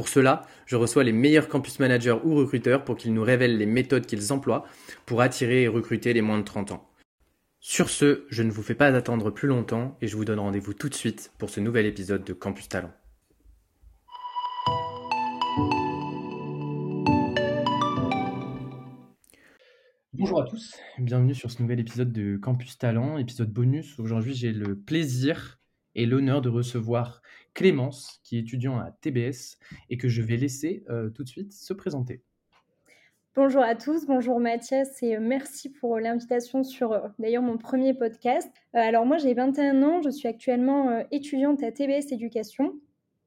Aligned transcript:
Pour 0.00 0.08
cela, 0.08 0.46
je 0.64 0.76
reçois 0.76 1.04
les 1.04 1.12
meilleurs 1.12 1.46
campus 1.46 1.78
managers 1.78 2.16
ou 2.24 2.34
recruteurs 2.34 2.86
pour 2.86 2.96
qu'ils 2.96 3.12
nous 3.12 3.22
révèlent 3.22 3.58
les 3.58 3.66
méthodes 3.66 4.06
qu'ils 4.06 4.32
emploient 4.32 4.64
pour 5.04 5.20
attirer 5.20 5.64
et 5.64 5.68
recruter 5.68 6.14
les 6.14 6.22
moins 6.22 6.38
de 6.38 6.42
30 6.42 6.72
ans. 6.72 6.88
Sur 7.60 7.90
ce, 7.90 8.24
je 8.30 8.42
ne 8.42 8.50
vous 8.50 8.62
fais 8.62 8.74
pas 8.74 8.86
attendre 8.86 9.30
plus 9.30 9.46
longtemps 9.46 9.98
et 10.00 10.08
je 10.08 10.16
vous 10.16 10.24
donne 10.24 10.38
rendez-vous 10.38 10.72
tout 10.72 10.88
de 10.88 10.94
suite 10.94 11.32
pour 11.36 11.50
ce 11.50 11.60
nouvel 11.60 11.84
épisode 11.84 12.24
de 12.24 12.32
Campus 12.32 12.70
Talent. 12.70 12.94
Bonjour 20.14 20.40
à 20.40 20.46
tous, 20.46 20.76
bienvenue 20.98 21.34
sur 21.34 21.50
ce 21.50 21.60
nouvel 21.60 21.78
épisode 21.78 22.10
de 22.10 22.38
Campus 22.38 22.78
Talent, 22.78 23.18
épisode 23.18 23.52
bonus. 23.52 23.98
Aujourd'hui, 23.98 24.32
j'ai 24.32 24.54
le 24.54 24.78
plaisir 24.78 25.58
et 25.94 26.06
l'honneur 26.06 26.40
de 26.40 26.48
recevoir 26.48 27.20
Clémence, 27.54 28.20
qui 28.24 28.36
est 28.36 28.40
étudiant 28.40 28.78
à 28.78 28.92
TBS 29.00 29.58
et 29.88 29.96
que 29.96 30.08
je 30.08 30.22
vais 30.22 30.36
laisser 30.36 30.84
euh, 30.88 31.10
tout 31.10 31.24
de 31.24 31.28
suite 31.28 31.52
se 31.52 31.72
présenter. 31.72 32.22
Bonjour 33.36 33.62
à 33.62 33.76
tous, 33.76 34.06
bonjour 34.06 34.40
Mathias 34.40 35.02
et 35.02 35.16
euh, 35.16 35.20
merci 35.20 35.70
pour 35.70 35.98
l'invitation 35.98 36.64
sur 36.64 36.92
euh, 36.92 37.08
d'ailleurs 37.18 37.42
mon 37.42 37.58
premier 37.58 37.94
podcast. 37.94 38.50
alors 38.72 39.06
moi 39.06 39.18
j'ai 39.18 39.34
21 39.34 39.82
ans, 39.82 40.02
je 40.02 40.10
suis 40.10 40.28
actuellement 40.28 41.04
étudiante 41.10 41.62
à 41.62 41.70
TBS 41.70 42.12
Éducation 42.12 42.74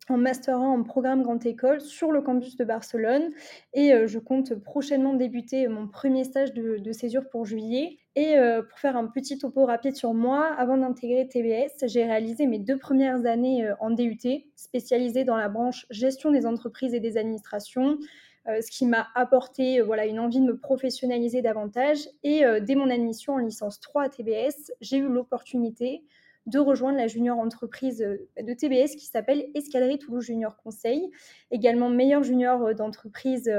en 0.09 0.17
master 0.17 0.57
1 0.57 0.59
en 0.59 0.83
programme 0.83 1.23
grande 1.23 1.45
école 1.45 1.79
sur 1.79 2.11
le 2.11 2.21
campus 2.21 2.57
de 2.57 2.65
Barcelone 2.65 3.31
et 3.73 3.93
je 4.05 4.19
compte 4.19 4.53
prochainement 4.55 5.13
débuter 5.13 5.69
mon 5.69 5.87
premier 5.87 6.25
stage 6.25 6.53
de, 6.53 6.91
césure 6.91 7.29
pour 7.29 7.45
juillet. 7.45 7.99
Et 8.15 8.35
pour 8.69 8.77
faire 8.77 8.95
un 8.95 9.07
petit 9.07 9.39
topo 9.39 9.65
rapide 9.65 9.95
sur 9.95 10.13
moi, 10.13 10.45
avant 10.45 10.77
d'intégrer 10.77 11.27
TBS, 11.27 11.87
j'ai 11.87 12.03
réalisé 12.05 12.45
mes 12.45 12.59
deux 12.59 12.77
premières 12.77 13.25
années 13.25 13.67
en 13.79 13.89
DUT, 13.89 14.45
spécialisée 14.55 15.23
dans 15.23 15.35
la 15.35 15.49
branche 15.49 15.87
gestion 15.89 16.29
des 16.29 16.45
entreprises 16.45 16.93
et 16.93 16.99
des 16.99 17.17
administrations, 17.17 17.97
ce 18.45 18.69
qui 18.69 18.85
m'a 18.85 19.07
apporté 19.15 19.81
voilà, 19.81 20.05
une 20.05 20.19
envie 20.19 20.41
de 20.41 20.45
me 20.45 20.57
professionnaliser 20.57 21.41
davantage. 21.41 22.07
Et 22.23 22.43
dès 22.61 22.75
mon 22.75 22.91
admission 22.91 23.33
en 23.33 23.39
licence 23.39 23.79
3 23.79 24.03
à 24.03 24.09
TBS, 24.09 24.71
j'ai 24.79 24.97
eu 24.97 25.07
l'opportunité 25.07 26.03
de 26.45 26.59
rejoindre 26.59 26.97
la 26.97 27.07
junior 27.07 27.39
entreprise 27.39 28.01
euh, 28.01 28.17
de 28.41 28.53
TBS 28.53 28.95
qui 28.95 29.05
s'appelle 29.05 29.45
Escalerie 29.55 29.97
Toulouse 29.97 30.25
Junior 30.25 30.57
Conseil, 30.57 31.09
également 31.51 31.89
meilleur 31.89 32.23
junior 32.23 32.61
euh, 32.63 32.73
d'entreprise 32.73 33.49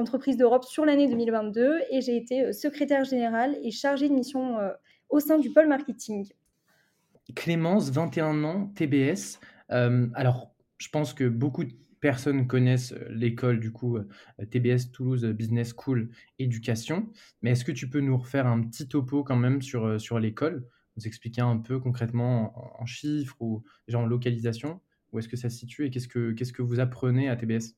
euh, 0.00 0.02
entreprise 0.02 0.36
d'Europe 0.36 0.64
sur 0.64 0.84
l'année 0.84 1.08
2022 1.08 1.80
et 1.90 2.00
j'ai 2.00 2.16
été 2.16 2.52
secrétaire 2.52 3.04
générale 3.04 3.56
et 3.62 3.70
chargée 3.70 4.08
de 4.08 4.14
mission 4.14 4.56
au 5.08 5.20
sein 5.20 5.38
du 5.38 5.50
pôle 5.50 5.68
marketing. 5.68 6.28
Clémence, 7.34 7.90
21 7.90 8.44
ans, 8.44 8.72
TBS. 8.74 9.38
alors, 9.68 10.54
je 10.78 10.88
pense 10.88 11.12
que 11.12 11.28
beaucoup 11.28 11.64
de 11.64 11.72
personnes 12.00 12.46
connaissent 12.46 12.94
l'école 13.10 13.60
du 13.60 13.72
coup 13.72 13.98
TBS 14.50 14.90
Toulouse 14.90 15.24
Business 15.26 15.74
School 15.76 16.08
Éducation, 16.38 17.10
mais 17.42 17.50
est-ce 17.50 17.64
que 17.64 17.72
tu 17.72 17.90
peux 17.90 18.00
nous 18.00 18.16
refaire 18.16 18.46
un 18.46 18.62
petit 18.62 18.88
topo 18.88 19.22
quand 19.22 19.36
même 19.36 19.60
sur, 19.60 20.00
sur 20.00 20.18
l'école? 20.18 20.66
Nous 20.96 21.06
expliquer 21.06 21.42
un 21.42 21.58
peu 21.58 21.78
concrètement 21.78 22.80
en, 22.80 22.86
chiffres 22.86 23.36
ou 23.40 23.62
déjà 23.86 23.98
en 23.98 24.06
localisation 24.06 24.80
Où 25.12 25.18
est-ce 25.18 25.28
que 25.28 25.36
ça 25.36 25.50
se 25.50 25.58
situe 25.58 25.86
et 25.86 25.90
qu'est-ce 25.90 26.08
que, 26.08 26.32
qu'est-ce 26.32 26.52
que 26.52 26.62
vous 26.62 26.80
apprenez 26.80 27.28
à 27.28 27.36
TBS 27.36 27.76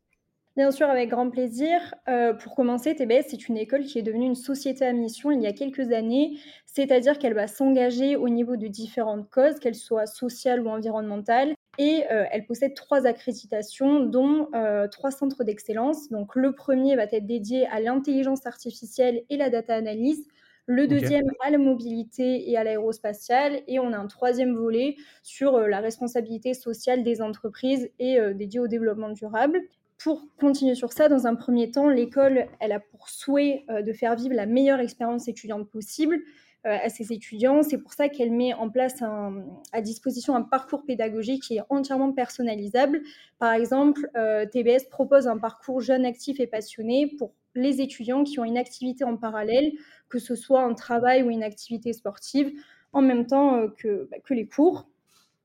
Bien 0.55 0.71
sûr, 0.71 0.87
avec 0.91 1.09
grand 1.09 1.31
plaisir. 1.31 1.81
Euh, 2.09 2.35
pour 2.35 2.55
commencer, 2.55 2.95
TBS, 2.95 3.25
c'est 3.29 3.49
une 3.49 3.57
école 3.57 3.85
qui 3.85 3.99
est 3.99 4.03
devenue 4.03 4.27
une 4.27 4.35
société 4.35 4.85
à 4.85 4.93
mission 4.93 5.31
il 5.31 5.41
y 5.41 5.47
a 5.47 5.55
quelques 5.55 5.93
années, 5.93 6.39
c'est-à-dire 6.67 7.19
qu'elle 7.19 7.33
va 7.33 7.47
s'engager 7.47 8.17
au 8.17 8.29
niveau 8.29 8.57
de 8.57 8.67
différentes 8.67 9.31
causes, 9.31 9.59
qu'elles 9.61 9.75
soient 9.75 10.05
sociales 10.05 10.61
ou 10.61 10.69
environnementales, 10.69 11.55
et 11.79 12.05
euh, 12.11 12.27
elle 12.31 12.45
possède 12.45 12.75
trois 12.75 13.07
accréditations, 13.07 14.01
dont 14.01 14.49
euh, 14.55 14.89
trois 14.89 15.11
centres 15.11 15.43
d'excellence. 15.43 16.11
Donc, 16.11 16.35
le 16.37 16.53
premier 16.53 16.97
va 16.97 17.05
être 17.05 17.27
dédié 17.27 17.67
à 17.69 17.81
l'intelligence 17.81 18.45
artificielle 18.45 19.23
et 19.31 19.39
la 19.39 19.49
data 19.49 19.75
analyse 19.75 20.27
le 20.67 20.87
deuxième 20.87 21.25
à 21.41 21.51
la 21.51 21.59
mobilité 21.59 22.51
et 22.51 22.59
à 22.59 22.63
l'aérospatiale, 22.63 23.63
et 23.67 23.81
on 23.81 23.93
a 23.93 23.97
un 23.97 24.07
troisième 24.07 24.55
volet 24.55 24.97
sur 25.23 25.59
la 25.59 25.81
responsabilité 25.81 26.55
sociale 26.55 27.03
des 27.03 27.21
entreprises 27.21 27.91
et 27.99 28.17
dédié 28.35 28.61
au 28.61 28.69
développement 28.69 29.09
durable. 29.09 29.61
Pour 30.03 30.27
continuer 30.39 30.75
sur 30.75 30.93
ça, 30.93 31.09
dans 31.09 31.27
un 31.27 31.35
premier 31.35 31.71
temps, 31.71 31.89
l'école, 31.89 32.47
elle 32.61 32.73
a 32.73 32.81
pour 32.81 33.09
souhait 33.09 33.65
euh, 33.71 33.83
de 33.83 33.93
faire 33.93 34.17
vivre 34.17 34.35
la 34.35 34.47
meilleure 34.47 34.81
expérience 34.81 35.29
étudiante 35.29 35.69
possible 35.69 36.21
à 36.65 36.89
ses 36.89 37.13
étudiants. 37.13 37.65
C'est 37.65 37.79
pour 37.79 37.93
ça 37.93 38.09
qu'elle 38.09 38.31
met 38.31 38.55
en 38.55 38.71
place 38.71 39.03
à 39.73 39.81
disposition 39.81 40.37
un 40.37 40.43
parcours 40.43 40.85
pédagogique 40.85 41.43
qui 41.43 41.57
est 41.57 41.63
entièrement 41.71 42.13
personnalisable. 42.13 43.03
Par 43.41 43.53
exemple, 43.53 44.09
TBS 44.53 44.89
propose 44.89 45.27
un 45.27 45.39
parcours 45.39 45.81
jeune, 45.81 46.05
actif 46.05 46.39
et 46.39 46.47
passionné 46.47 47.13
pour 47.19 47.33
les 47.55 47.81
étudiants 47.81 48.25
qui 48.25 48.39
ont 48.41 48.45
une 48.45 48.57
activité 48.57 49.05
en 49.05 49.17
parallèle, 49.17 49.73
que 50.09 50.19
ce 50.19 50.35
soit 50.35 50.63
un 50.63 50.75
travail 50.75 51.23
ou 51.23 51.31
une 51.31 51.43
activité 51.43 51.93
sportive, 51.93 52.53
en 52.93 53.03
même 53.03 53.27
temps 53.27 53.57
euh, 53.57 53.69
que, 53.77 54.09
bah, 54.11 54.19
que 54.23 54.35
les 54.35 54.47
cours. 54.47 54.89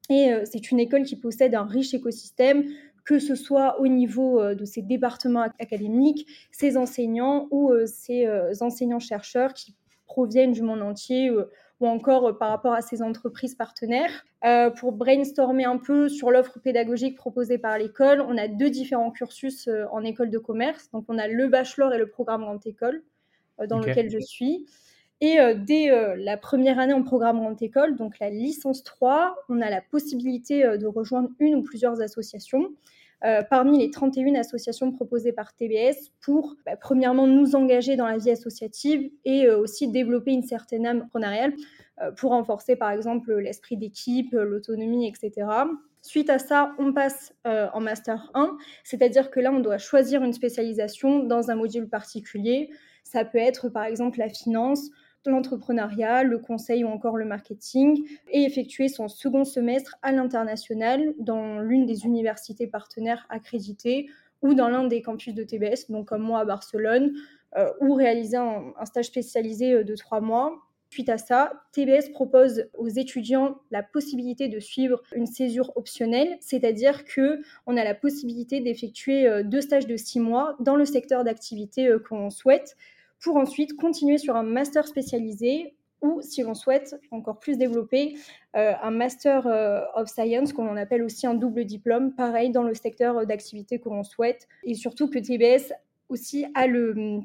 Et 0.09 0.31
euh, 0.31 0.43
c'est 0.45 0.71
une 0.71 0.79
école 0.79 1.03
qui 1.03 1.15
possède 1.15 1.55
un 1.55 1.65
riche 1.65 1.93
écosystème, 1.93 2.65
que 3.07 3.19
ce 3.19 3.35
soit 3.35 3.79
au 3.79 3.87
niveau 3.87 4.39
euh, 4.39 4.53
de 4.53 4.65
ses 4.65 4.81
départements 4.81 5.47
académiques, 5.59 6.27
ses 6.51 6.77
enseignants 6.77 7.47
ou 7.51 7.71
ses 7.85 8.27
enseignants-chercheurs 8.61 9.53
qui 9.53 9.75
proviennent 10.05 10.51
du 10.51 10.61
monde 10.61 10.81
entier 10.81 11.31
ou 11.79 11.87
encore 11.87 12.27
euh, 12.27 12.33
par 12.33 12.49
rapport 12.49 12.73
à 12.73 12.81
ces 12.81 13.01
entreprises 13.01 13.55
partenaires. 13.55 14.25
Euh, 14.45 14.69
pour 14.69 14.91
brainstormer 14.91 15.65
un 15.65 15.77
peu 15.77 16.09
sur 16.09 16.31
l'offre 16.31 16.59
pédagogique 16.59 17.17
proposée 17.17 17.57
par 17.57 17.77
l'école, 17.77 18.21
on 18.21 18.37
a 18.37 18.47
deux 18.47 18.69
différents 18.69 19.11
cursus 19.11 19.67
euh, 19.67 19.85
en 19.91 20.03
école 20.03 20.29
de 20.29 20.37
commerce. 20.37 20.89
Donc 20.91 21.05
on 21.07 21.17
a 21.17 21.27
le 21.27 21.47
bachelor 21.47 21.93
et 21.93 21.97
le 21.97 22.07
programme 22.07 22.41
grande 22.41 22.65
école 22.65 23.03
dans 23.67 23.79
lequel 23.79 24.11
je 24.11 24.19
suis. 24.19 24.67
Et 25.19 25.37
dès 25.55 25.89
la 26.15 26.37
première 26.37 26.77
année 26.77 26.93
en 26.93 27.01
programme 27.01 27.39
grande 27.39 27.61
école, 27.61 27.95
donc 27.95 28.19
la 28.19 28.29
licence 28.29 28.83
3, 28.83 29.35
on 29.49 29.61
a 29.61 29.69
la 29.69 29.81
possibilité 29.81 30.77
de 30.77 30.85
rejoindre 30.85 31.29
une 31.39 31.55
ou 31.55 31.63
plusieurs 31.63 32.01
associations. 32.01 32.69
Euh, 33.25 33.41
parmi 33.41 33.79
les 33.79 33.89
31 33.89 34.35
associations 34.35 34.91
proposées 34.91 35.31
par 35.31 35.55
TBS 35.55 36.11
pour, 36.21 36.55
bah, 36.67 36.75
premièrement, 36.75 37.25
nous 37.25 37.55
engager 37.55 37.95
dans 37.95 38.05
la 38.05 38.17
vie 38.17 38.29
associative 38.29 39.09
et 39.25 39.47
euh, 39.47 39.57
aussi 39.57 39.87
développer 39.87 40.33
une 40.33 40.43
certaine 40.43 40.85
âme 40.85 40.97
entrepreneuriale 40.97 41.53
euh, 41.99 42.11
pour 42.11 42.29
renforcer, 42.29 42.75
par 42.75 42.91
exemple, 42.91 43.33
l'esprit 43.33 43.75
d'équipe, 43.75 44.33
l'autonomie, 44.33 45.07
etc. 45.07 45.47
Suite 46.03 46.29
à 46.29 46.37
ça, 46.37 46.73
on 46.77 46.93
passe 46.93 47.33
en 47.43 47.81
Master 47.81 48.31
1, 48.33 48.55
c'est-à-dire 48.85 49.29
que 49.29 49.41
là, 49.41 49.51
on 49.51 49.59
doit 49.59 49.79
choisir 49.79 50.23
une 50.23 50.31
spécialisation 50.31 51.23
dans 51.23 51.49
un 51.51 51.55
module 51.55 51.89
particulier. 51.89 52.69
Ça 53.03 53.25
peut 53.25 53.39
être, 53.39 53.67
par 53.67 53.83
exemple, 53.83 54.19
la 54.19 54.29
finance, 54.29 54.89
l'entrepreneuriat, 55.25 56.23
le 56.23 56.39
conseil 56.39 56.83
ou 56.83 56.87
encore 56.87 57.17
le 57.17 57.25
marketing, 57.25 58.05
et 58.31 58.43
effectuer 58.43 58.87
son 58.87 59.07
second 59.07 59.43
semestre 59.43 59.97
à 60.01 60.11
l'international 60.11 61.13
dans 61.19 61.59
l'une 61.59 61.85
des 61.85 62.05
universités 62.05 62.67
partenaires 62.67 63.25
accréditées 63.29 64.07
ou 64.41 64.53
dans 64.53 64.69
l'un 64.69 64.85
des 64.85 65.01
campus 65.01 65.33
de 65.33 65.43
TBS, 65.43 65.89
donc 65.89 66.07
comme 66.07 66.21
moi 66.21 66.39
à 66.39 66.45
Barcelone, 66.45 67.13
euh, 67.57 67.71
ou 67.81 67.93
réaliser 67.93 68.37
un, 68.37 68.73
stage 68.85 69.05
spécialisé 69.05 69.73
euh, 69.73 69.83
de 69.83 69.95
trois 69.95 70.21
mois. 70.21 70.59
Suite 70.89 71.09
à 71.09 71.17
ça, 71.17 71.51
TBS 71.73 72.09
propose 72.13 72.65
aux 72.77 72.87
étudiants 72.87 73.57
la 73.71 73.83
possibilité 73.83 74.47
de 74.47 74.59
suivre 74.59 75.01
une 75.13 75.25
césure 75.25 75.71
optionnelle, 75.75 76.37
c'est-à-dire 76.39 77.03
que 77.03 77.41
on 77.65 77.75
a 77.75 77.83
la 77.83 77.95
possibilité 77.95 78.61
d'effectuer 78.61 79.27
euh, 79.27 79.43
deux 79.43 79.61
stages 79.61 79.87
de 79.87 79.97
six 79.97 80.19
mois 80.19 80.55
dans 80.59 80.75
le 80.75 80.85
secteur 80.85 81.23
d'activité 81.23 81.89
qu'on 82.07 82.29
souhaite, 82.29 82.77
pour 83.21 83.37
ensuite 83.37 83.75
continuer 83.75 84.17
sur 84.17 84.35
un 84.35 84.43
master 84.43 84.87
spécialisé 84.87 85.75
ou, 86.01 86.21
si 86.21 86.43
l'on 86.43 86.53
souhaite 86.53 86.95
encore 87.11 87.39
plus 87.39 87.57
développer, 87.57 88.15
euh, 88.55 88.73
un 88.81 88.91
Master 88.91 89.47
euh, 89.47 89.81
of 89.95 90.07
Science, 90.07 90.53
qu'on 90.53 90.77
appelle 90.77 91.01
aussi 91.01 91.25
un 91.25 91.33
double 91.33 91.65
diplôme, 91.65 92.13
pareil 92.13 92.51
dans 92.51 92.63
le 92.63 92.75
secteur 92.75 93.25
d'activité 93.25 93.79
que 93.79 93.89
l'on 93.89 94.03
souhaite. 94.03 94.47
Et 94.63 94.75
surtout 94.75 95.09
que 95.09 95.17
TBS 95.17 95.73
aussi 96.09 96.45
a 96.53 96.67
le, 96.67 97.21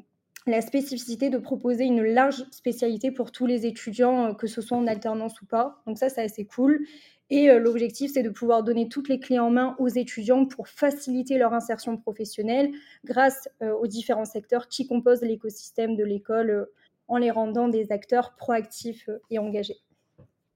la 0.47 0.61
spécificité 0.61 1.29
de 1.29 1.37
proposer 1.37 1.85
une 1.85 2.03
large 2.03 2.43
spécialité 2.51 3.11
pour 3.11 3.31
tous 3.31 3.45
les 3.45 3.65
étudiants, 3.65 4.25
euh, 4.25 4.33
que 4.33 4.47
ce 4.47 4.61
soit 4.61 4.77
en 4.77 4.87
alternance 4.87 5.41
ou 5.41 5.45
pas. 5.45 5.81
Donc 5.85 5.97
ça, 5.97 6.09
c'est 6.09 6.23
assez 6.23 6.45
cool. 6.45 6.85
Et 7.35 7.49
euh, 7.49 7.57
l'objectif, 7.57 8.11
c'est 8.13 8.21
de 8.21 8.29
pouvoir 8.29 8.61
donner 8.61 8.87
toutes 8.87 9.09
les 9.09 9.19
clés 9.19 9.39
en 9.39 9.49
main 9.49 9.75
aux 9.79 9.87
étudiants 9.87 10.45
pour 10.45 10.67
faciliter 10.67 11.39
leur 11.39 11.51
insertion 11.51 11.97
professionnelle 11.97 12.69
grâce 13.05 13.49
euh, 13.63 13.73
aux 13.73 13.87
différents 13.87 14.23
secteurs 14.23 14.67
qui 14.67 14.85
composent 14.85 15.23
l'écosystème 15.23 15.95
de 15.95 16.03
l'école 16.03 16.67
en 17.07 17.17
les 17.17 17.31
rendant 17.31 17.69
des 17.69 17.91
acteurs 17.91 18.35
proactifs 18.35 19.09
et 19.31 19.39
engagés. 19.39 19.77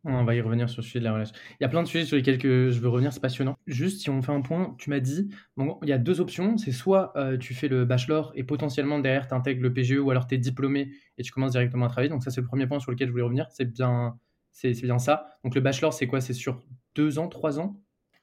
On 0.04 0.24
va 0.24 0.36
y 0.36 0.42
revenir 0.42 0.70
sur 0.70 0.82
le 0.82 0.86
sujet 0.86 1.00
de 1.00 1.06
la 1.06 1.14
relation. 1.14 1.36
Il 1.60 1.64
y 1.64 1.66
a 1.66 1.70
plein 1.70 1.82
de 1.82 1.88
sujets 1.88 2.06
sur 2.06 2.16
lesquels 2.16 2.40
je 2.40 2.80
veux 2.80 2.90
revenir, 2.90 3.12
c'est 3.12 3.20
passionnant. 3.20 3.58
Juste, 3.66 4.02
si 4.02 4.12
on 4.12 4.22
fait 4.22 4.32
un 4.32 4.42
point, 4.42 4.76
tu 4.78 4.92
m'as 4.92 5.00
dit, 5.00 5.30
bon, 5.58 5.80
il 5.82 5.90
y 5.90 5.94
a 5.94 5.98
deux 5.98 6.22
options. 6.22 6.60
C'est 6.60 6.72
soit 6.72 7.12
euh, 7.18 7.40
tu 7.40 7.56
fais 7.56 7.70
le 7.70 7.86
bachelor 7.86 8.34
et 8.36 8.44
potentiellement 8.44 9.00
derrière 9.00 9.28
tu 9.28 9.34
intègres 9.34 9.64
le 9.64 9.74
PGE 9.74 9.98
ou 9.98 10.12
alors 10.12 10.28
tu 10.28 10.36
es 10.36 10.38
diplômé 10.38 10.92
et 11.18 11.24
tu 11.24 11.32
commences 11.32 11.54
directement 11.54 11.88
à 11.88 11.90
travailler. 11.90 12.10
Donc 12.10 12.24
ça, 12.24 12.30
c'est 12.30 12.42
le 12.42 12.48
premier 12.48 12.68
point 12.68 12.80
sur 12.80 12.92
lequel 12.92 13.08
je 13.08 13.14
voulais 13.14 13.24
revenir. 13.24 13.48
C'est 13.50 13.66
bien, 13.66 14.20
c'est 14.58 14.82
bien 14.82 14.98
ça. 14.98 15.30
Donc 15.44 15.54
le 15.54 15.62
bachelor, 15.62 15.94
c'est 15.94 16.08
quoi? 16.08 16.20
C'est 16.20 16.34
sur 16.34 16.64
deux 16.96 17.20
ans, 17.20 17.28
trois 17.28 17.60
ans? 17.60 17.80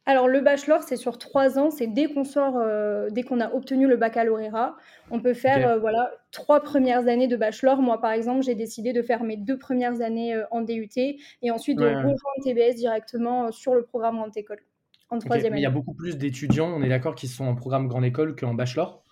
Alors 0.06 0.28
le 0.28 0.40
bachelor, 0.40 0.82
c'est 0.82 0.96
sur 0.96 1.16
trois 1.16 1.58
ans, 1.58 1.70
c'est 1.70 1.86
dès 1.86 2.12
qu'on 2.12 2.24
sort, 2.24 2.56
euh, 2.58 3.08
dès 3.10 3.22
qu'on 3.22 3.40
a 3.40 3.50
obtenu 3.54 3.86
le 3.86 3.96
baccalauréat, 3.96 4.74
on 5.10 5.20
peut 5.20 5.32
faire 5.32 5.66
euh, 5.66 5.78
voilà 5.78 6.10
trois 6.30 6.60
premières 6.60 7.06
années 7.08 7.28
de 7.28 7.36
bachelor. 7.36 7.80
Moi, 7.80 7.98
par 8.00 8.10
exemple, 8.10 8.42
j'ai 8.42 8.54
décidé 8.54 8.92
de 8.92 9.00
faire 9.00 9.22
mes 9.22 9.38
deux 9.38 9.56
premières 9.56 10.02
années 10.02 10.34
euh, 10.34 10.44
en 10.50 10.60
DUT 10.60 10.90
et 10.98 11.50
ensuite 11.50 11.78
de 11.78 11.86
rejoindre 11.86 12.18
TBS 12.42 12.74
directement 12.74 13.50
sur 13.50 13.74
le 13.74 13.82
programme 13.82 14.16
Grande 14.16 14.36
École 14.36 14.60
en 15.08 15.18
troisième 15.20 15.52
année. 15.52 15.62
il 15.62 15.64
y 15.64 15.66
a 15.66 15.70
beaucoup 15.70 15.94
plus 15.94 16.18
d'étudiants, 16.18 16.68
on 16.68 16.82
est 16.82 16.88
d'accord, 16.88 17.14
qui 17.14 17.28
sont 17.28 17.46
en 17.46 17.54
programme 17.54 17.88
Grande 17.88 18.04
École 18.04 18.34
qu'en 18.36 18.54
bachelor? 18.54 19.02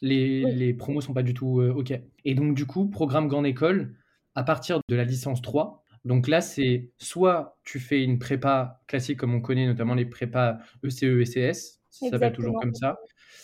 Les, 0.00 0.42
promos 0.42 0.56
les 0.56 0.74
promos 0.74 1.00
sont 1.00 1.12
pas 1.12 1.24
du 1.24 1.34
tout 1.34 1.60
OK. 1.60 1.92
Et 2.24 2.34
donc 2.34 2.54
du 2.54 2.64
coup, 2.64 2.86
programme 2.86 3.28
Grande 3.28 3.46
École, 3.46 3.96
à 4.34 4.44
partir 4.44 4.80
de 4.88 4.96
la 4.96 5.04
licence 5.04 5.42
3, 5.42 5.84
donc 6.04 6.28
là, 6.28 6.40
c'est 6.40 6.90
soit 6.98 7.58
tu 7.64 7.78
fais 7.78 8.02
une 8.02 8.18
prépa 8.18 8.80
classique 8.86 9.18
comme 9.18 9.34
on 9.34 9.40
connaît, 9.40 9.66
notamment 9.66 9.94
les 9.94 10.06
prépas 10.06 10.58
ECE, 10.84 11.04
ECS, 11.04 11.80
ça 11.90 12.10
s'appelle 12.10 12.32
toujours 12.32 12.60
comme 12.60 12.74
ça, 12.74 12.98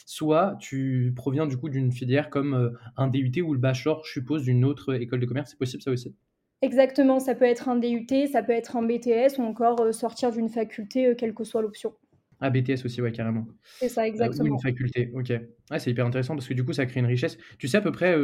soit 0.07 0.57
tu 0.61 1.13
proviens 1.17 1.47
du 1.47 1.57
coup 1.57 1.69
d'une 1.69 1.93
filière 1.93 2.31
comme 2.31 2.55
euh, 2.55 2.71
un 2.97 3.09
DUT 3.09 3.43
ou 3.43 3.55
le 3.55 3.59
bachelor, 3.59 4.05
je 4.05 4.13
suppose, 4.13 4.43
d'une 4.43 4.65
autre 4.65 4.95
école 4.95 5.21
de 5.21 5.27
commerce. 5.27 5.51
C'est 5.51 5.59
possible 5.59 5.83
ça 5.83 5.91
aussi? 5.91 6.15
Exactement, 6.63 7.21
ça 7.21 7.35
peut 7.35 7.45
être 7.45 7.69
un 7.69 7.77
DUT, 7.77 8.27
ça 8.31 8.43
peut 8.43 8.53
être 8.53 8.77
un 8.77 8.83
BTS 8.83 9.39
ou 9.39 9.43
encore 9.43 9.81
euh, 9.81 9.93
sortir 9.93 10.33
d'une 10.33 10.49
faculté, 10.49 11.07
euh, 11.07 11.15
quelle 11.15 11.35
que 11.35 11.45
soit 11.45 11.63
l'option. 11.63 11.95
Ah, 12.41 12.51
BTS 12.51 12.85
aussi, 12.85 13.01
ouais, 13.01 13.13
carrément. 13.13 13.47
C'est 13.79 13.89
ça, 13.89 14.07
exactement. 14.07 14.51
ou 14.51 14.55
une 14.55 14.61
faculté, 14.61 15.11
ok. 15.15 15.33
Ah, 15.71 15.79
c'est 15.79 15.91
hyper 15.91 16.07
intéressant 16.07 16.35
parce 16.35 16.49
que 16.49 16.55
du 16.55 16.65
coup, 16.65 16.73
ça 16.73 16.85
crée 16.85 17.01
une 17.01 17.07
richesse. 17.07 17.39
Tu 17.59 17.69
sais 17.69 17.79
à 17.79 17.81
peu 17.81 17.93
près 17.93 18.17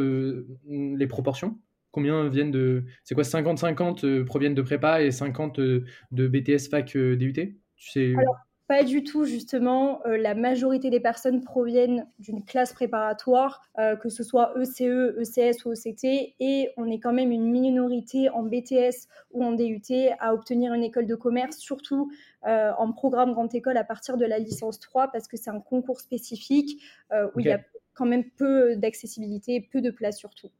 les 0.67 1.07
proportions? 1.07 1.57
Combien 1.91 2.29
viennent 2.29 2.51
de. 2.51 2.83
C'est 3.03 3.15
quoi 3.15 3.23
50-50 3.23 4.05
euh, 4.05 4.25
proviennent 4.25 4.55
de 4.55 4.61
prépa 4.61 5.01
et 5.01 5.11
50 5.11 5.59
euh, 5.59 5.83
de 6.11 6.27
BTS 6.27 6.69
fac 6.69 6.95
euh, 6.95 7.15
DUT 7.17 7.33
tu 7.75 7.89
sais... 7.89 8.13
Alors, 8.15 8.37
pas 8.67 8.83
du 8.83 9.03
tout, 9.03 9.25
justement. 9.25 10.01
la 10.05 10.33
majorité 10.33 10.89
des 10.89 11.01
personnes 11.01 11.43
proviennent 11.43 12.07
d'une 12.19 12.45
classe 12.45 12.71
préparatoire, 12.71 13.61
que 13.99 14.07
ce 14.07 14.23
soit 14.23 14.53
ECE, 14.55 15.17
ECS 15.17 15.65
ou 15.65 15.73
ECT, 15.73 16.35
et 16.39 16.69
on 16.77 16.89
est 16.89 16.99
quand 16.99 17.11
même 17.11 17.31
une 17.31 17.51
minorité 17.51 18.29
en 18.29 18.43
BTS 18.43 19.09
ou 19.31 19.43
en 19.43 19.51
DUT 19.51 19.81
à 20.19 20.33
obtenir 20.33 20.73
une 20.73 20.83
école 20.83 21.05
de 21.05 21.15
commerce, 21.15 21.57
surtout 21.57 22.13
en 22.43 22.91
programme 22.93 23.33
grande 23.33 23.53
école 23.53 23.75
à 23.75 23.83
partir 23.83 24.15
de 24.15 24.25
la 24.25 24.39
licence 24.39 24.79
3, 24.79 25.11
parce 25.11 25.27
que 25.27 25.35
c'est 25.35 25.49
un 25.49 25.59
concours 25.59 25.99
spécifique 25.99 26.81
où 27.11 27.41
il 27.41 27.47
y 27.47 27.51
a 27.51 27.59
quand 27.93 28.05
même 28.05 28.23
peu 28.37 28.77
d'accessibilité, 28.77 29.67
peu 29.69 29.81
de 29.81 29.91
place 29.91 30.17
surtout. 30.17 30.51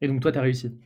Et 0.00 0.08
donc 0.08 0.20
toi, 0.20 0.32
tu 0.32 0.38
as 0.38 0.42
réussi. 0.42 0.78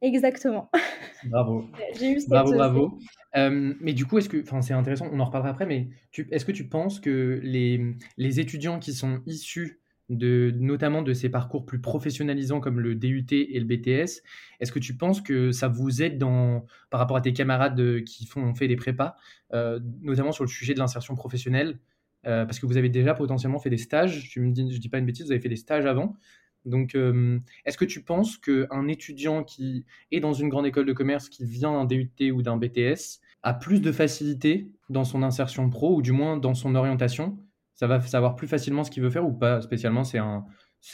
Exactement. 0.00 0.70
Bravo. 1.24 1.68
J'ai 1.98 2.12
eu 2.12 2.20
cette... 2.20 2.28
Bravo, 2.28 2.52
bravo. 2.52 2.98
Euh, 3.36 3.74
mais 3.80 3.92
du 3.92 4.06
coup, 4.06 4.18
est-ce 4.18 4.28
que, 4.28 4.40
enfin, 4.40 4.62
c'est 4.62 4.72
intéressant, 4.72 5.08
on 5.12 5.18
en 5.18 5.24
reparlera 5.24 5.50
après, 5.50 5.66
mais 5.66 5.88
est-ce 6.30 6.44
que 6.44 6.52
tu 6.52 6.68
penses 6.68 7.00
que 7.00 7.40
les, 7.42 7.96
les 8.16 8.40
étudiants 8.40 8.78
qui 8.78 8.92
sont 8.92 9.20
issus 9.26 9.80
de, 10.08 10.54
notamment 10.56 11.02
de 11.02 11.12
ces 11.12 11.28
parcours 11.28 11.66
plus 11.66 11.80
professionnalisants 11.80 12.60
comme 12.60 12.80
le 12.80 12.94
DUT 12.94 13.26
et 13.30 13.58
le 13.58 13.66
BTS, 13.66 14.22
est-ce 14.60 14.72
que 14.72 14.78
tu 14.78 14.96
penses 14.96 15.20
que 15.20 15.52
ça 15.52 15.68
vous 15.68 16.02
aide 16.02 16.18
dans, 16.18 16.64
par 16.90 17.00
rapport 17.00 17.16
à 17.16 17.20
tes 17.20 17.32
camarades 17.32 18.04
qui 18.04 18.24
font, 18.26 18.54
fait 18.54 18.68
des 18.68 18.76
prépas, 18.76 19.16
euh, 19.52 19.80
notamment 20.00 20.32
sur 20.32 20.44
le 20.44 20.48
sujet 20.48 20.72
de 20.72 20.78
l'insertion 20.78 21.14
professionnelle 21.14 21.78
euh, 22.26 22.46
Parce 22.46 22.58
que 22.58 22.66
vous 22.66 22.76
avez 22.76 22.88
déjà 22.88 23.14
potentiellement 23.14 23.58
fait 23.58 23.70
des 23.70 23.76
stages, 23.76 24.30
je 24.32 24.40
ne 24.40 24.52
dis, 24.52 24.78
dis 24.78 24.88
pas 24.88 24.98
une 24.98 25.06
bêtise, 25.06 25.26
vous 25.26 25.32
avez 25.32 25.40
fait 25.40 25.48
des 25.48 25.56
stages 25.56 25.84
avant. 25.84 26.16
Donc, 26.64 26.94
euh, 26.94 27.38
est-ce 27.64 27.78
que 27.78 27.84
tu 27.84 28.02
penses 28.02 28.36
qu'un 28.36 28.88
étudiant 28.88 29.44
qui 29.44 29.84
est 30.10 30.20
dans 30.20 30.32
une 30.32 30.48
grande 30.48 30.66
école 30.66 30.86
de 30.86 30.92
commerce, 30.92 31.28
qui 31.28 31.44
vient 31.44 31.72
d'un 31.72 31.84
DUT 31.84 32.32
ou 32.32 32.42
d'un 32.42 32.56
BTS, 32.56 33.20
a 33.42 33.54
plus 33.54 33.80
de 33.80 33.92
facilité 33.92 34.70
dans 34.90 35.04
son 35.04 35.22
insertion 35.22 35.70
pro, 35.70 35.96
ou 35.96 36.02
du 36.02 36.12
moins 36.12 36.36
dans 36.36 36.54
son 36.54 36.74
orientation? 36.74 37.38
Ça 37.74 37.86
va 37.86 38.00
savoir 38.00 38.34
plus 38.34 38.48
facilement 38.48 38.84
ce 38.84 38.90
qu'il 38.90 39.02
veut 39.02 39.10
faire 39.10 39.26
ou 39.26 39.32
pas 39.32 39.60
spécialement? 39.60 40.04
C'est 40.04 40.18
un, 40.18 40.44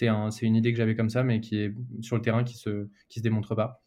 un, 0.02 0.30
une 0.30 0.56
idée 0.56 0.72
que 0.72 0.78
j'avais 0.78 0.94
comme 0.94 1.10
ça, 1.10 1.22
mais 1.22 1.40
qui 1.40 1.56
est 1.56 1.74
sur 2.00 2.16
le 2.16 2.22
terrain, 2.22 2.44
qui 2.44 2.56
se, 2.56 2.88
qui 3.08 3.20
se 3.20 3.24
démontre 3.24 3.54
pas. 3.54 3.83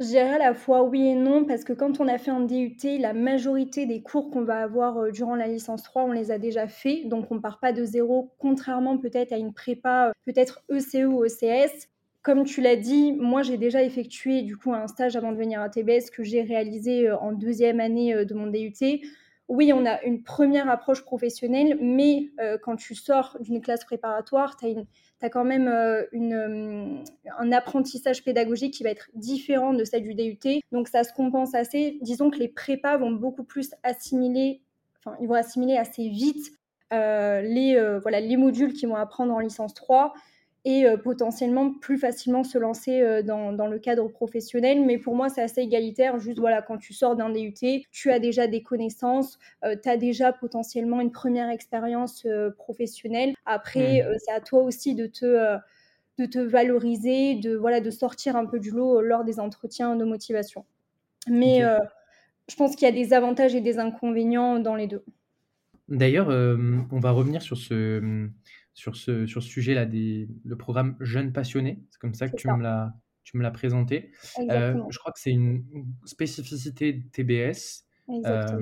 Je 0.00 0.06
dirais 0.06 0.36
à 0.36 0.38
la 0.38 0.54
fois 0.54 0.82
oui 0.82 1.08
et 1.08 1.14
non, 1.14 1.44
parce 1.44 1.62
que 1.62 1.74
quand 1.74 2.00
on 2.00 2.08
a 2.08 2.16
fait 2.16 2.30
un 2.30 2.40
DUT, 2.40 2.78
la 2.98 3.12
majorité 3.12 3.84
des 3.84 4.00
cours 4.00 4.30
qu'on 4.30 4.44
va 4.44 4.62
avoir 4.62 4.96
euh, 4.96 5.10
durant 5.10 5.34
la 5.34 5.46
licence 5.46 5.82
3, 5.82 6.04
on 6.04 6.12
les 6.12 6.30
a 6.30 6.38
déjà 6.38 6.68
faits. 6.68 7.06
Donc 7.06 7.30
on 7.30 7.34
ne 7.34 7.40
part 7.40 7.60
pas 7.60 7.74
de 7.74 7.84
zéro, 7.84 8.32
contrairement 8.38 8.96
peut-être 8.96 9.30
à 9.30 9.36
une 9.36 9.52
prépa, 9.52 10.08
euh, 10.08 10.12
peut-être 10.24 10.62
ECE 10.70 11.04
ou 11.04 11.22
ECS. 11.22 11.88
Comme 12.22 12.44
tu 12.44 12.62
l'as 12.62 12.76
dit, 12.76 13.12
moi 13.12 13.42
j'ai 13.42 13.58
déjà 13.58 13.82
effectué 13.82 14.40
du 14.40 14.56
coup 14.56 14.72
un 14.72 14.86
stage 14.86 15.16
avant 15.16 15.32
de 15.32 15.36
venir 15.36 15.60
à 15.60 15.68
TBS 15.68 16.08
que 16.10 16.22
j'ai 16.22 16.40
réalisé 16.40 17.06
euh, 17.06 17.18
en 17.18 17.32
deuxième 17.32 17.78
année 17.78 18.24
de 18.24 18.32
mon 18.32 18.46
DUT. 18.46 19.02
Oui, 19.50 19.72
on 19.72 19.84
a 19.84 20.00
une 20.02 20.22
première 20.22 20.70
approche 20.70 21.02
professionnelle, 21.02 21.76
mais 21.80 22.30
quand 22.62 22.76
tu 22.76 22.94
sors 22.94 23.36
d'une 23.40 23.60
classe 23.60 23.84
préparatoire, 23.84 24.56
tu 24.56 24.66
as 25.22 25.28
quand 25.28 25.42
même 25.42 25.66
euh, 25.66 26.04
euh, 26.14 27.02
un 27.36 27.52
apprentissage 27.52 28.22
pédagogique 28.22 28.74
qui 28.74 28.84
va 28.84 28.90
être 28.90 29.10
différent 29.14 29.72
de 29.72 29.82
celle 29.82 30.04
du 30.04 30.14
DUT. 30.14 30.60
Donc 30.70 30.86
ça 30.86 31.02
se 31.02 31.12
compense 31.12 31.56
assez. 31.56 31.98
Disons 32.00 32.30
que 32.30 32.38
les 32.38 32.46
prépas 32.46 32.96
vont 32.96 33.10
beaucoup 33.10 33.42
plus 33.42 33.74
assimiler, 33.82 34.62
enfin 35.00 35.16
ils 35.20 35.26
vont 35.26 35.34
assimiler 35.34 35.76
assez 35.76 36.08
vite 36.08 36.52
euh, 36.92 37.40
les, 37.40 37.98
voilà, 38.02 38.20
les 38.20 38.36
modules 38.36 38.72
qu'ils 38.72 38.88
vont 38.88 38.94
apprendre 38.94 39.34
en 39.34 39.40
licence 39.40 39.74
3 39.74 40.14
et 40.64 40.84
euh, 40.84 40.96
potentiellement 40.96 41.72
plus 41.72 41.98
facilement 41.98 42.44
se 42.44 42.58
lancer 42.58 43.00
euh, 43.00 43.22
dans, 43.22 43.52
dans, 43.52 43.66
le 43.66 43.78
cadre 43.78 44.08
professionnel. 44.08 44.84
Mais 44.84 44.98
pour 44.98 45.14
moi, 45.14 45.28
c'est 45.28 45.42
assez 45.42 45.62
égalitaire. 45.62 46.18
Juste, 46.18 46.38
voilà, 46.38 46.60
quand 46.60 46.76
tu 46.76 46.92
sors 46.92 47.16
d'un 47.16 47.30
DUT, 47.30 47.54
tu 47.90 48.10
as 48.10 48.18
déjà 48.18 48.46
des 48.46 48.62
connaissances, 48.62 49.38
euh, 49.64 49.74
tu 49.82 49.88
as 49.88 49.96
déjà 49.96 50.32
potentiellement 50.32 51.00
une 51.00 51.12
première 51.12 51.48
expérience 51.48 52.26
professionnelle. 52.56 53.34
Après, 53.46 54.02
mmh. 54.02 54.18
c'est 54.18 54.32
à 54.32 54.40
toi 54.40 54.62
aussi 54.62 54.94
de 54.94 55.06
te, 55.06 55.56
de 56.18 56.26
te 56.26 56.38
valoriser, 56.38 57.36
de, 57.36 57.56
voilà, 57.56 57.80
de 57.80 57.90
sortir 57.90 58.36
un 58.36 58.44
peu 58.44 58.58
du 58.58 58.70
lot 58.70 59.00
lors 59.00 59.24
des 59.24 59.40
entretiens 59.40 59.96
de 59.96 60.04
motivation. 60.04 60.64
Mais 61.28 61.62
je 62.48 62.56
pense 62.56 62.76
qu'il 62.76 62.86
y 62.86 62.90
a 62.90 62.94
des 62.94 63.12
avantages 63.12 63.54
et 63.54 63.60
des 63.60 63.78
inconvénients 63.78 64.58
dans 64.58 64.74
les 64.74 64.86
deux. 64.86 65.04
D'ailleurs, 65.88 66.28
on 66.28 67.00
va 67.00 67.10
revenir 67.10 67.42
sur 67.42 67.56
ce 67.56 68.28
sur 68.80 68.96
ce, 68.96 69.26
sur 69.26 69.42
ce 69.42 69.48
sujet-là, 69.48 69.84
le 69.84 70.56
programme 70.56 70.96
Jeunes 71.00 71.34
Passionnés. 71.34 71.84
C'est 71.90 72.00
comme 72.00 72.14
ça 72.14 72.30
que 72.30 72.36
tu, 72.36 72.48
Me 72.48 72.62
l'as, 72.62 72.94
tu 73.24 73.36
me 73.36 73.42
l'as 73.42 73.50
présenté. 73.50 74.10
Euh, 74.38 74.74
je 74.88 74.98
crois 74.98 75.12
que 75.12 75.20
c'est 75.20 75.32
une 75.32 75.64
spécificité 76.06 76.94
de 76.94 77.02
TBS. 77.12 77.84
Euh, 78.24 78.58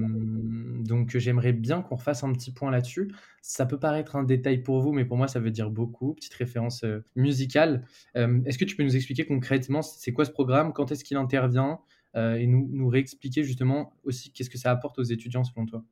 donc 0.81 1.17
j'aimerais 1.17 1.53
bien 1.53 1.83
qu'on 1.83 1.95
refasse 1.95 2.25
un 2.25 2.33
petit 2.33 2.53
point 2.53 2.73
là-dessus. 2.73 3.13
Ça 3.43 3.65
peut 3.65 3.79
paraître 3.79 4.17
un 4.17 4.25
détail 4.25 4.59
pour 4.65 4.81
vous, 4.81 4.91
mais 4.93 5.05
pour 5.05 5.17
moi 5.17 5.29
ça 5.29 5.39
veut 5.39 5.53
dire 5.53 5.71
beaucoup. 5.71 6.15
Petite 6.15 6.35
référence 6.35 6.83
euh, 6.83 7.05
musicale. 7.15 7.87
est-ce 8.17 8.59
que 8.59 8.65
tu 8.65 8.75
peux 8.75 8.83
nous 8.83 8.97
expliquer 8.97 9.25
concrètement 9.25 9.83
c'est 9.83 10.13
quoi 10.13 10.25
ce 10.25 10.33
programme, 10.33 10.73
quand 10.73 10.91
est-ce 10.91 11.05
qu'il 11.05 11.17
intervient, 11.17 11.79
et 12.17 12.49
nous, 12.49 12.69
nous 12.73 12.89
réexpliquer 12.89 13.45
justement 13.45 13.93
aussi 14.03 14.33
qu'est-ce 14.33 14.51
que 14.51 14.59
ça 14.59 14.73
apporte 14.73 14.99
aux 14.99 15.05
étudiants 15.05 15.45
selon 15.45 15.67
toi? 15.67 15.85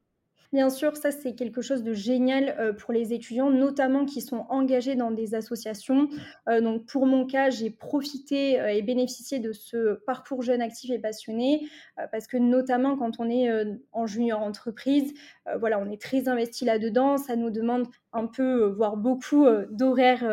Bien 0.52 0.70
sûr, 0.70 0.96
ça 0.96 1.10
c'est 1.10 1.34
quelque 1.34 1.60
chose 1.60 1.82
de 1.82 1.92
génial 1.92 2.56
euh, 2.58 2.72
pour 2.72 2.92
les 2.92 3.12
étudiants, 3.12 3.50
notamment 3.50 4.04
qui 4.04 4.20
sont 4.20 4.46
engagés 4.48 4.94
dans 4.94 5.10
des 5.10 5.34
associations. 5.34 6.08
Euh, 6.48 6.60
donc 6.60 6.86
pour 6.86 7.06
mon 7.06 7.26
cas, 7.26 7.50
j'ai 7.50 7.70
profité 7.70 8.60
euh, 8.60 8.68
et 8.68 8.82
bénéficié 8.82 9.38
de 9.38 9.52
ce 9.52 9.94
parcours 10.06 10.42
jeune, 10.42 10.62
actif 10.62 10.90
et 10.90 10.98
passionné, 10.98 11.68
parce 12.12 12.26
que 12.26 12.36
notamment 12.36 12.96
quand 12.96 13.18
on 13.18 13.28
est 13.28 13.48
en 13.92 14.06
junior 14.06 14.40
entreprise, 14.40 15.14
voilà, 15.58 15.78
on 15.78 15.90
est 15.90 16.00
très 16.00 16.28
investi 16.28 16.64
là-dedans. 16.64 17.16
Ça 17.16 17.36
nous 17.36 17.50
demande 17.50 17.86
un 18.16 18.26
peu, 18.26 18.64
voire 18.64 18.96
beaucoup 18.96 19.46
d'horaires 19.70 20.24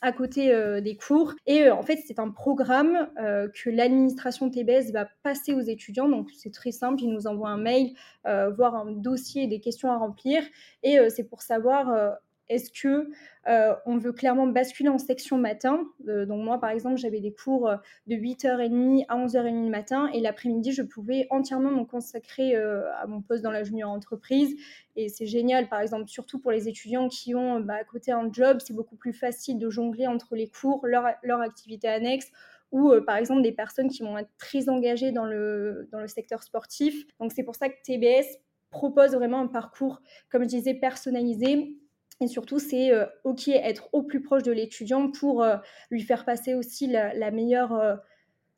à 0.00 0.12
côté 0.12 0.80
des 0.80 0.96
cours. 0.96 1.34
Et 1.46 1.70
en 1.70 1.82
fait, 1.82 1.98
c'est 2.06 2.18
un 2.18 2.30
programme 2.30 3.08
que 3.16 3.70
l'administration 3.70 4.50
TBS 4.50 4.92
va 4.92 5.08
passer 5.22 5.54
aux 5.54 5.60
étudiants. 5.60 6.08
Donc 6.08 6.28
c'est 6.36 6.52
très 6.52 6.72
simple, 6.72 7.02
ils 7.02 7.12
nous 7.12 7.26
envoient 7.26 7.50
un 7.50 7.60
mail, 7.60 7.92
voire 8.24 8.74
un 8.74 8.92
dossier 8.92 9.46
des 9.46 9.60
questions 9.60 9.90
à 9.90 9.96
remplir. 9.96 10.42
Et 10.82 10.98
c'est 11.10 11.24
pour 11.24 11.42
savoir 11.42 12.16
est-ce 12.52 12.70
que 12.70 13.08
euh, 13.48 13.74
on 13.86 13.96
veut 13.96 14.12
clairement 14.12 14.46
basculer 14.46 14.88
en 14.88 14.98
section 14.98 15.38
matin? 15.38 15.84
Euh, 16.06 16.26
Donc 16.26 16.44
moi, 16.44 16.60
par 16.60 16.70
exemple, 16.70 16.96
j'avais 16.96 17.20
des 17.20 17.32
cours 17.32 17.68
euh, 17.68 17.76
de 18.06 18.14
8h30 18.14 19.06
à 19.08 19.16
11h30 19.16 19.64
le 19.64 19.70
matin 19.70 20.08
et 20.12 20.20
l'après-midi, 20.20 20.72
je 20.72 20.82
pouvais 20.82 21.26
entièrement 21.30 21.70
me 21.70 21.84
consacrer 21.84 22.54
à 22.54 23.06
mon 23.06 23.22
poste 23.22 23.42
dans 23.42 23.50
la 23.50 23.64
junior 23.64 23.90
entreprise. 23.90 24.54
Et 24.96 25.08
c'est 25.08 25.26
génial, 25.26 25.68
par 25.68 25.80
exemple, 25.80 26.08
surtout 26.08 26.38
pour 26.38 26.52
les 26.52 26.68
étudiants 26.68 27.08
qui 27.08 27.34
ont 27.34 27.60
bah, 27.60 27.74
à 27.80 27.84
côté 27.84 28.12
un 28.12 28.30
job, 28.30 28.58
c'est 28.60 28.74
beaucoup 28.74 28.96
plus 28.96 29.12
facile 29.12 29.58
de 29.58 29.70
jongler 29.70 30.06
entre 30.06 30.36
les 30.36 30.48
cours, 30.48 30.86
leur, 30.86 31.40
activité 31.40 31.88
annexe 31.88 32.30
ou 32.70 32.92
par 33.06 33.16
exemple 33.16 33.42
des 33.42 33.52
personnes 33.52 33.90
qui 33.90 34.02
vont 34.02 34.16
être 34.16 34.30
très 34.38 34.68
engagées 34.68 35.12
dans 35.12 35.26
le, 35.26 35.88
dans 35.92 36.00
le 36.00 36.08
secteur 36.08 36.42
sportif. 36.42 37.06
Donc 37.20 37.32
c'est 37.32 37.42
pour 37.42 37.54
ça 37.54 37.68
que 37.68 37.74
TBS 37.82 38.38
propose 38.72 39.12
vraiment 39.12 39.40
un 39.40 39.46
parcours, 39.46 40.02
comme 40.30 40.42
je 40.42 40.48
disais, 40.48 40.74
personnalisé 40.74 41.76
et 42.22 42.28
surtout, 42.28 42.58
c'est 42.58 42.92
OK, 43.24 43.48
être 43.48 43.88
au 43.92 44.02
plus 44.02 44.22
proche 44.22 44.42
de 44.42 44.52
l'étudiant 44.52 45.10
pour 45.10 45.44
lui 45.90 46.02
faire 46.02 46.24
passer 46.24 46.54
aussi 46.54 46.86
la, 46.86 47.30
meilleure, 47.30 48.00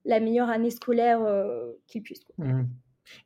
la 0.05 0.21
meilleure 0.21 0.51
année 0.51 0.71
scolaire 0.71 1.21
qu'il 1.87 2.03
puisse. 2.03 2.25
Mmh. 2.39 2.65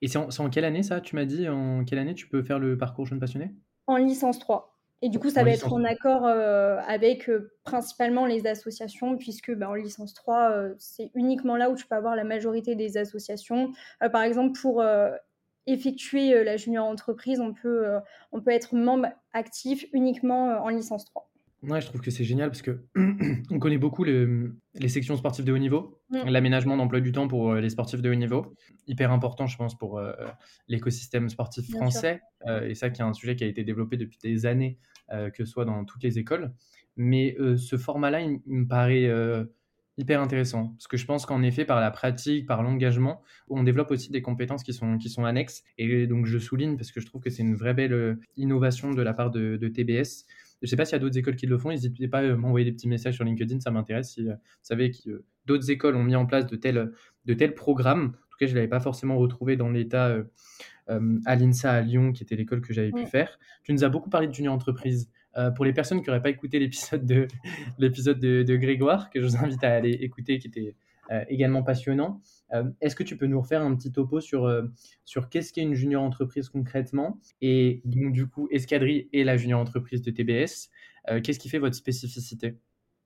Et 0.02 0.09
c'est 0.09 0.18
en, 0.18 0.50
quelle 0.50 0.64
année 0.64 0.83
ça? 0.83 1.00
Tu 1.00 1.16
m'as 1.16 1.25
dit 1.25 1.49
en 1.49 1.85
quelle 1.85 1.99
année 1.99 2.14
tu 2.14 2.28
peux 2.28 2.42
faire 2.42 2.59
le 2.59 2.76
parcours 2.76 3.07
jeune 3.07 3.21
passionné? 3.21 3.54
En 3.87 3.97
licence 3.97 4.38
3. 4.38 4.75
Et 5.00 5.09
du 5.09 5.21
coup, 5.21 5.30
ça 5.30 5.45
va 5.45 5.50
être 5.50 5.73
en 5.73 5.85
accord 5.85 6.26
avec 6.26 7.30
principalement 7.64 8.26
les 8.26 8.47
associations, 8.47 9.16
puisque 9.16 9.54
bah, 9.54 9.68
en 9.68 9.75
licence 9.75 10.14
3, 10.14 10.71
c'est 10.78 11.11
uniquement 11.14 11.57
là 11.57 11.71
où 11.71 11.75
tu 11.75 11.87
peux 11.87 11.95
avoir 11.95 12.16
la 12.16 12.25
majorité 12.25 12.75
des 12.75 12.97
associations. 12.97 13.73
par 14.12 14.23
exemple, 14.23 14.59
pour 14.61 14.85
effectuer 15.68 16.34
euh, 16.34 16.44
la 16.44 16.56
junior 16.56 16.87
entreprise, 16.87 17.40
on 17.40 17.52
peut, 17.52 17.87
euh, 17.87 18.00
on 18.32 18.40
peut 18.40 18.50
être 18.50 18.75
membre 18.75 19.08
actif 19.32 19.87
uniquement 19.92 20.50
euh, 20.50 20.58
en 20.58 20.68
licence 20.68 21.04
3. 21.04 21.30
Ouais, 21.64 21.80
je 21.80 21.87
trouve 21.87 22.00
que 22.00 22.12
c'est 22.12 22.25
génial 22.25 22.50
parce 22.50 22.62
que 22.62 22.84
on 23.50 23.58
connaît 23.58 23.78
beaucoup 23.78 24.04
les 24.04 24.88
sections 24.88 25.16
sportives 25.16 25.44
de 25.44 25.52
haut 25.52 25.58
niveau, 25.58 26.00
mm. 26.10 26.28
l'aménagement 26.28 26.76
d'emploi 26.76 27.00
du 27.00 27.10
temps 27.10 27.26
pour 27.26 27.54
les 27.54 27.70
sportifs 27.70 28.00
de 28.00 28.10
haut 28.10 28.14
niveau, 28.14 28.54
hyper 28.87 29.10
important, 29.10 29.46
je 29.46 29.56
pense, 29.56 29.76
pour 29.76 30.00
l'écosystème 30.68 31.28
sportif 31.28 31.68
français. 31.68 32.20
et 32.62 32.76
ça, 32.76 32.90
qui 32.90 33.02
est 33.02 33.04
un 33.04 33.12
sujet 33.12 33.34
qui 33.34 33.42
a 33.42 33.48
été 33.48 33.64
développé 33.64 33.96
depuis 33.96 34.18
des 34.22 34.46
années, 34.46 34.78
que 35.10 35.44
ce 35.44 35.46
soit 35.46 35.64
dans 35.64 35.84
toutes 35.84 36.04
les 36.04 36.20
écoles. 36.20 36.54
Mais 36.96 37.37
ce 37.56 37.76
format-là, 37.76 38.20
il, 38.20 38.40
me 38.46 38.68
paraît 38.68 39.10
hyper 39.99 40.23
intéressant. 40.23 40.69
Parce 40.69 40.87
que 40.87 40.97
je 40.97 41.05
pense 41.05 41.26
qu'en 41.26 41.43
effet, 41.43 41.64
par 41.64 41.81
la 41.81 41.90
pratique, 41.90 42.47
par 42.47 42.62
l'engagement, 42.62 43.21
on 43.49 43.64
développe 43.64 43.90
aussi 43.90 44.11
des 44.11 44.23
compétences 44.23 44.62
qui 44.62 44.73
sont, 44.73 44.97
qui 44.97 45.11
sont 45.11 45.25
annexes. 45.25 45.64
Et 45.76 46.07
donc, 46.07 46.25
je 46.25 46.38
souligne 46.38 46.76
parce 46.76 46.93
que 46.93 47.00
je 47.00 47.07
trouve 47.07 47.21
que 47.21 47.31
c'est 47.31 47.43
une 47.43 47.57
vraie 47.57 47.75
belle 47.75 47.93
euh, 47.93 48.14
innovation 48.37 48.93
de 48.93 49.02
la 49.02 49.12
part 49.12 49.31
de, 49.31 49.57
TBS. 49.69 50.25
Je 50.61 50.67
ne 50.67 50.67
sais 50.67 50.76
pas 50.76 50.85
s'il 50.85 50.95
y 50.95 50.97
a 50.97 50.99
d'autres 51.00 51.19
écoles 51.19 51.37
qui 51.37 51.47
le 51.47 51.59
font. 51.59 51.71
N'hésitez 51.71 52.09
pas 52.09 52.21
à 52.21 52.37
m'envoyer 52.37 52.64
des 52.64 52.73
petits 52.73 52.88
messages 52.88 53.14
sur 53.14 53.25
LinkedIn, 53.25 53.61
ça 53.61 53.71
m'intéresse. 53.71 54.12
Si 54.12 54.23
euh, 54.23 54.33
vous 54.35 54.38
savez 54.62 54.93
que 54.93 55.11
euh, 55.11 55.25
d'autres 55.47 55.71
écoles 55.71 55.97
ont 55.97 56.05
mis 56.05 56.17
en 56.17 56.26
place 56.26 56.47
de 56.47 56.57
tels, 56.57 56.93
de 57.25 57.35
tels 57.35 57.55
programmes. 57.55 58.14
En 58.14 58.31
tout 58.31 58.38
cas, 58.38 58.47
je 58.47 58.52
ne 58.52 58.57
l'avais 58.57 58.69
pas 58.69 58.81
forcément 58.81 59.19
retrouvé 59.19 59.57
dans 59.57 59.69
l'état 59.69 60.17
à 60.87 61.37
l'INSA 61.37 61.71
à 61.71 61.81
Lyon, 61.83 62.12
qui 62.12 62.23
était 62.23 62.37
l'école 62.37 62.62
que 62.62 62.73
j'avais 62.73 62.93
pu 62.93 63.05
faire. 63.05 63.38
Tu 63.62 63.73
nous 63.73 63.85
as 63.85 63.88
beaucoup 63.90 64.09
parlé 64.09 64.26
de 64.26 64.33
junior 64.33 64.55
entreprise. 64.55 65.11
Euh, 65.37 65.50
pour 65.50 65.64
les 65.64 65.73
personnes 65.73 66.00
qui 66.00 66.08
n'auraient 66.08 66.23
pas 66.23 66.30
écouté 66.30 66.58
l'épisode 66.58 67.04
de, 67.04 67.28
l'épisode 67.78 68.18
de, 68.18 68.56
Grégoire, 68.56 69.11
que 69.11 69.20
je 69.20 69.26
vous 69.26 69.37
invite 69.37 69.62
à 69.62 69.75
aller 69.75 69.92
écouter, 69.92 70.38
qui 70.38 70.49
était 70.49 70.75
euh, 71.11 71.25
également 71.28 71.62
passionnant, 71.62 72.20
euh, 72.52 72.64
est-ce 72.80 72.97
que 72.97 73.02
tu 73.02 73.16
peux 73.16 73.26
nous 73.26 73.40
refaire 73.40 73.62
un 73.62 73.75
petit 73.76 73.92
topo 73.92 74.20
sur, 74.20 74.50
sur 75.04 75.28
qu'est-ce 75.28 75.52
qu'est 75.52 75.62
une 75.62 75.75
junior 75.75 76.02
entreprise 76.02 76.49
concrètement? 76.49 77.20
Et 77.40 77.82
donc, 77.85 78.12
du 78.12 78.26
coup, 78.26 78.49
Escadrille 78.50 79.08
et 79.12 79.25
la 79.25 79.37
junior 79.37 79.61
entreprise 79.61 80.02
de 80.02 80.11
TBS, 80.11 80.70
qu'est-ce 81.23 81.38
qui 81.38 81.49
fait 81.49 81.58
votre 81.58 81.76
spécificité? 81.76 82.56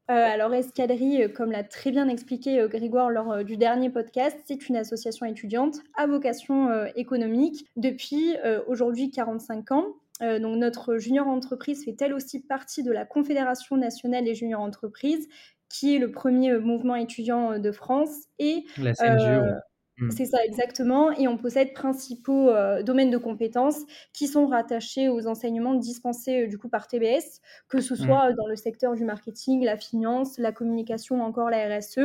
Alors, 0.08 0.52
Escadrille, 0.52 1.32
comme 1.32 1.52
l'a 1.52 1.62
très 1.62 1.90
bien 1.90 2.08
expliqué 2.08 2.66
Grégoire 2.68 3.08
lors 3.10 3.44
du 3.44 3.56
dernier 3.56 3.88
podcast, 3.88 4.36
c'est 4.44 4.68
une 4.68 4.76
association 4.76 5.26
étudiante 5.26 5.76
à 5.96 6.06
vocation 6.06 6.86
économique 6.96 7.66
depuis 7.76 8.34
aujourd'hui 8.66 9.10
45 9.10 9.72
ans. 9.72 9.86
Euh, 10.20 10.38
donc 10.38 10.56
notre 10.56 10.98
junior 10.98 11.26
entreprise 11.26 11.84
fait 11.84 11.96
elle 12.00 12.12
aussi 12.12 12.40
partie 12.40 12.82
de 12.82 12.92
la 12.92 13.04
Confédération 13.04 13.76
nationale 13.76 14.24
des 14.24 14.34
juniors 14.34 14.60
entreprises, 14.60 15.28
qui 15.68 15.96
est 15.96 15.98
le 15.98 16.12
premier 16.12 16.50
euh, 16.50 16.60
mouvement 16.60 16.96
étudiant 16.96 17.52
euh, 17.52 17.58
de 17.58 17.72
France. 17.72 18.26
Et, 18.38 18.64
la 18.76 18.92
CNGE, 18.94 19.54
mmh. 19.98 20.10
C'est 20.10 20.26
ça, 20.26 20.44
exactement. 20.44 21.10
Et 21.12 21.28
on 21.28 21.36
possède 21.36 21.72
principaux 21.72 22.50
domaines 22.82 23.10
de 23.10 23.18
compétences 23.18 23.80
qui 24.12 24.26
sont 24.26 24.46
rattachés 24.46 25.08
aux 25.08 25.26
enseignements 25.26 25.74
dispensés 25.74 26.46
du 26.46 26.58
coup 26.58 26.68
par 26.68 26.88
TBS, 26.88 27.40
que 27.68 27.80
ce 27.80 27.94
mmh. 27.94 27.96
soit 27.96 28.32
dans 28.32 28.46
le 28.46 28.56
secteur 28.56 28.94
du 28.94 29.04
marketing, 29.04 29.64
la 29.64 29.76
finance, 29.76 30.38
la 30.38 30.52
communication 30.52 31.20
ou 31.20 31.22
encore 31.22 31.50
la 31.50 31.78
RSE. 31.78 32.00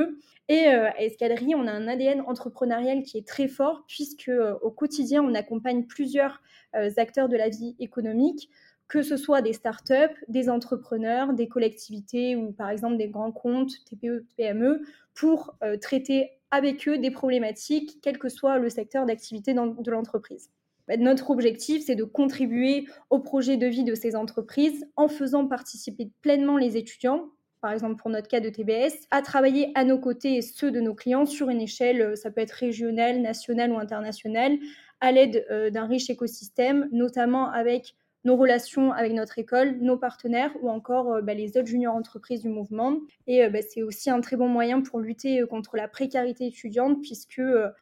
Et 0.49 0.67
à 0.67 1.01
Escadrille, 1.01 1.55
on 1.55 1.67
a 1.67 1.71
un 1.71 1.87
ADN 1.87 2.21
entrepreneurial 2.21 3.03
qui 3.03 3.17
est 3.17 3.27
très 3.27 3.49
fort 3.49 3.83
puisque 3.87 4.31
au 4.61 4.71
quotidien, 4.71 5.21
on 5.21 5.33
accompagne 5.33 5.83
plusieurs 5.85 6.41
euh, 6.75 6.89
acteurs 6.97 7.29
de 7.29 7.37
la 7.37 7.49
vie 7.49 7.75
économique, 7.79 8.49
que 8.87 9.01
ce 9.01 9.17
soit 9.17 9.41
des 9.41 9.53
startups, 9.53 10.15
des 10.27 10.49
entrepreneurs, 10.49 11.33
des 11.33 11.47
collectivités 11.47 12.35
ou 12.35 12.51
par 12.51 12.69
exemple 12.69 12.97
des 12.97 13.07
grands 13.09 13.31
comptes, 13.31 13.71
TPE, 13.85 14.25
PME, 14.37 14.81
pour 15.13 15.55
euh, 15.63 15.77
traiter 15.77 16.36
avec 16.51 16.87
eux 16.87 16.97
des 16.97 17.11
problématiques, 17.11 17.99
quel 18.01 18.17
que 18.17 18.29
soit 18.29 18.57
le 18.57 18.69
secteur 18.69 19.05
d'activité 19.05 19.53
de 19.53 19.91
l'entreprise. 19.91 20.49
Bah, 20.87 20.97
notre 20.97 21.29
objectif, 21.31 21.83
c'est 21.85 21.95
de 21.95 22.03
contribuer 22.03 22.87
au 23.09 23.19
projet 23.19 23.57
de 23.57 23.67
vie 23.67 23.83
de 23.83 23.95
ces 23.95 24.15
entreprises 24.15 24.85
en 24.95 25.07
faisant 25.07 25.45
participer 25.47 26.09
pleinement 26.21 26.57
les 26.57 26.77
étudiants 26.77 27.29
par 27.61 27.71
exemple 27.71 27.95
pour 28.01 28.09
notre 28.09 28.27
cas 28.27 28.39
de 28.39 28.49
TBS, 28.49 29.07
à 29.11 29.21
travailler 29.21 29.71
à 29.75 29.83
nos 29.83 29.99
côtés 29.99 30.35
et 30.35 30.41
ceux 30.41 30.71
de 30.71 30.79
nos 30.79 30.93
clients 30.93 31.25
sur 31.25 31.49
une 31.49 31.61
échelle, 31.61 32.01
euh, 32.01 32.15
ça 32.15 32.31
peut 32.31 32.41
être 32.41 32.51
régionale, 32.51 33.21
nationale 33.21 33.71
ou 33.71 33.79
internationale, 33.79 34.57
à 35.01 35.11
l'aide 35.11 35.45
euh, 35.51 35.69
d'un 35.69 35.87
riche 35.87 36.09
écosystème, 36.09 36.87
notamment 36.91 37.49
avec 37.49 37.95
nos 38.27 38.35
relations 38.35 38.91
avec 38.91 39.13
notre 39.13 39.39
école, 39.39 39.77
nos 39.79 39.97
partenaires 39.97 40.51
ou 40.61 40.69
encore 40.69 41.13
euh, 41.13 41.21
bah, 41.21 41.33
les 41.33 41.57
autres 41.57 41.67
juniors 41.67 41.95
entreprises 41.95 42.41
du 42.41 42.49
mouvement. 42.49 42.99
Et 43.25 43.47
bah, 43.49 43.59
c'est 43.67 43.83
aussi 43.83 44.09
un 44.09 44.19
très 44.19 44.35
bon 44.35 44.49
moyen 44.49 44.81
pour 44.81 44.99
lutter 44.99 45.41
contre 45.49 45.77
la 45.77 45.87
précarité 45.87 46.45
étudiante 46.45 47.01
puisque 47.01 47.41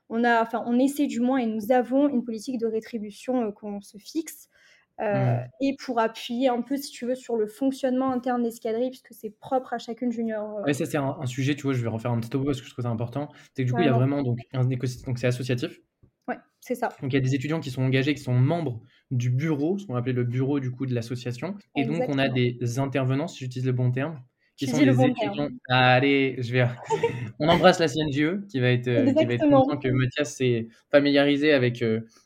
on 0.09 0.23
a, 0.23 0.41
enfin, 0.41 0.63
on 0.67 0.77
essaie 0.77 1.07
du 1.07 1.19
moins 1.19 1.39
et 1.39 1.47
nous 1.47 1.71
avons 1.71 2.07
une 2.07 2.23
politique 2.23 2.59
de 2.59 2.67
rétribution 2.67 3.51
qu'on 3.51 3.81
se 3.81 3.97
fixe. 3.97 4.49
Mmh. 4.97 5.39
Et 5.59 5.75
pour 5.83 5.99
appuyer 5.99 6.47
un 6.47 6.61
peu, 6.61 6.77
si 6.77 6.89
tu 6.89 7.05
veux, 7.05 7.15
sur 7.15 7.35
le 7.35 7.47
fonctionnement 7.47 8.11
interne 8.13 8.43
d'Escadrille, 8.43 8.91
puisque 8.91 9.13
c'est 9.13 9.29
propre 9.29 9.73
à 9.73 9.77
chacune 9.77 10.09
junior. 10.09 10.61
Oui, 10.65 10.73
ça 10.73 10.85
c'est 10.85 10.97
un, 10.97 11.25
sujet, 11.25 11.53
tu 11.55 11.63
vois, 11.63 11.73
je 11.73 11.81
vais 11.81 11.89
refaire 11.89 12.11
un 12.11 12.19
petit 12.21 12.29
topo 12.29 12.45
parce 12.45 12.61
que 12.61 12.67
je 12.67 12.71
trouve 12.71 12.83
ça 12.83 12.89
important. 12.89 13.27
C'est 13.53 13.63
que 13.63 13.67
du 13.67 13.73
coup, 13.73 13.81
il 13.81 13.87
y 13.87 13.89
a 13.89 13.93
vraiment 13.93 14.23
donc, 14.23 14.37
un 14.53 14.69
écosystème, 14.69 15.07
donc 15.07 15.19
c'est 15.19 15.27
associatif. 15.27 15.81
Ouais, 16.29 16.37
c'est 16.61 16.75
ça. 16.75 16.89
Donc 17.01 17.11
il 17.11 17.15
y 17.15 17.17
a 17.17 17.21
des 17.21 17.35
étudiants 17.35 17.59
qui 17.59 17.71
sont 17.71 17.81
engagés, 17.81 18.13
qui 18.13 18.21
sont 18.21 18.33
membres 18.33 18.81
du 19.11 19.29
bureau, 19.29 19.77
ce 19.77 19.85
qu'on 19.85 19.95
appelait 19.95 20.13
le 20.13 20.23
bureau 20.23 20.59
du 20.59 20.71
coup 20.71 20.85
de 20.85 20.93
l'association. 20.93 21.55
Et 21.75 21.85
donc 21.85 22.03
on 22.07 22.17
a 22.17 22.29
des 22.29 22.79
intervenants, 22.79 23.27
si 23.27 23.39
j'utilise 23.39 23.65
le 23.65 23.73
bon 23.73 23.91
terme, 23.91 24.19
qui 24.57 24.67
sont 24.67 24.77
des 24.77 25.03
étudiants. 25.03 25.49
allez, 25.69 26.37
je 26.39 26.53
vais. 26.53 26.67
on 27.39 27.49
embrasse 27.49 27.79
la 27.79 27.87
CNGE 27.87 28.47
qui 28.49 28.59
va 28.59 28.69
être, 28.69 29.13
qui 29.17 29.25
va 29.25 29.33
être 29.33 29.49
content 29.49 29.77
que 29.77 29.89
Mathias 29.89 30.35
s'est 30.35 30.69
familiarisé 30.91 31.51
avec, 31.51 31.83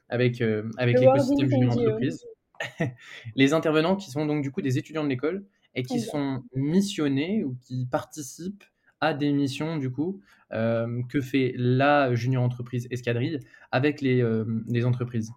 avec, 0.10 0.42
avec 0.78 1.00
l'écosystème 1.00 1.48
d'une 1.48 1.70
entreprise. 1.70 2.24
les 3.36 3.54
intervenants 3.54 3.96
qui 3.96 4.12
sont 4.12 4.26
donc 4.26 4.42
du 4.42 4.52
coup 4.52 4.62
des 4.62 4.78
étudiants 4.78 5.04
de 5.04 5.10
l'école 5.10 5.46
et 5.76 5.84
qui 5.84 6.00
sont 6.00 6.44
missionnés 6.56 7.44
ou 7.44 7.56
qui 7.62 7.86
participent 7.86 8.64
à 9.02 9.14
des 9.14 9.32
missions 9.32 9.78
du 9.78 9.92
coup 9.92 10.20
euh, 10.52 11.02
que 11.10 11.22
fait 11.22 11.54
la 11.56 12.14
junior 12.16 12.44
entreprise 12.44 12.88
Escadrille 12.92 13.40
avec 13.72 14.02
les, 14.02 14.22
euh, 14.22 14.46
entreprises. 14.84 15.32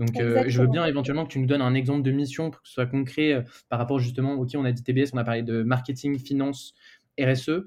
Donc 0.00 0.18
euh, 0.18 0.44
je 0.48 0.60
veux 0.60 0.66
bien 0.66 0.86
éventuellement 0.86 1.24
que 1.24 1.32
tu 1.32 1.38
nous 1.38 1.46
donnes 1.46 1.60
un 1.60 1.74
exemple 1.74 2.02
de 2.02 2.10
mission 2.10 2.50
pour 2.50 2.62
que 2.62 2.68
ce 2.68 2.74
soit 2.74 2.86
concret 2.86 3.44
par 3.68 3.78
rapport 3.78 4.00
justement, 4.00 4.32
ok 4.32 4.48
on 4.56 4.64
a 4.64 4.72
dit 4.72 4.82
TBS, 4.82 5.10
on 5.12 5.18
a 5.18 5.24
parlé 5.24 5.42
de 5.42 5.62
marketing, 5.62 6.18
finance, 6.18 6.74
RSE. 7.20 7.66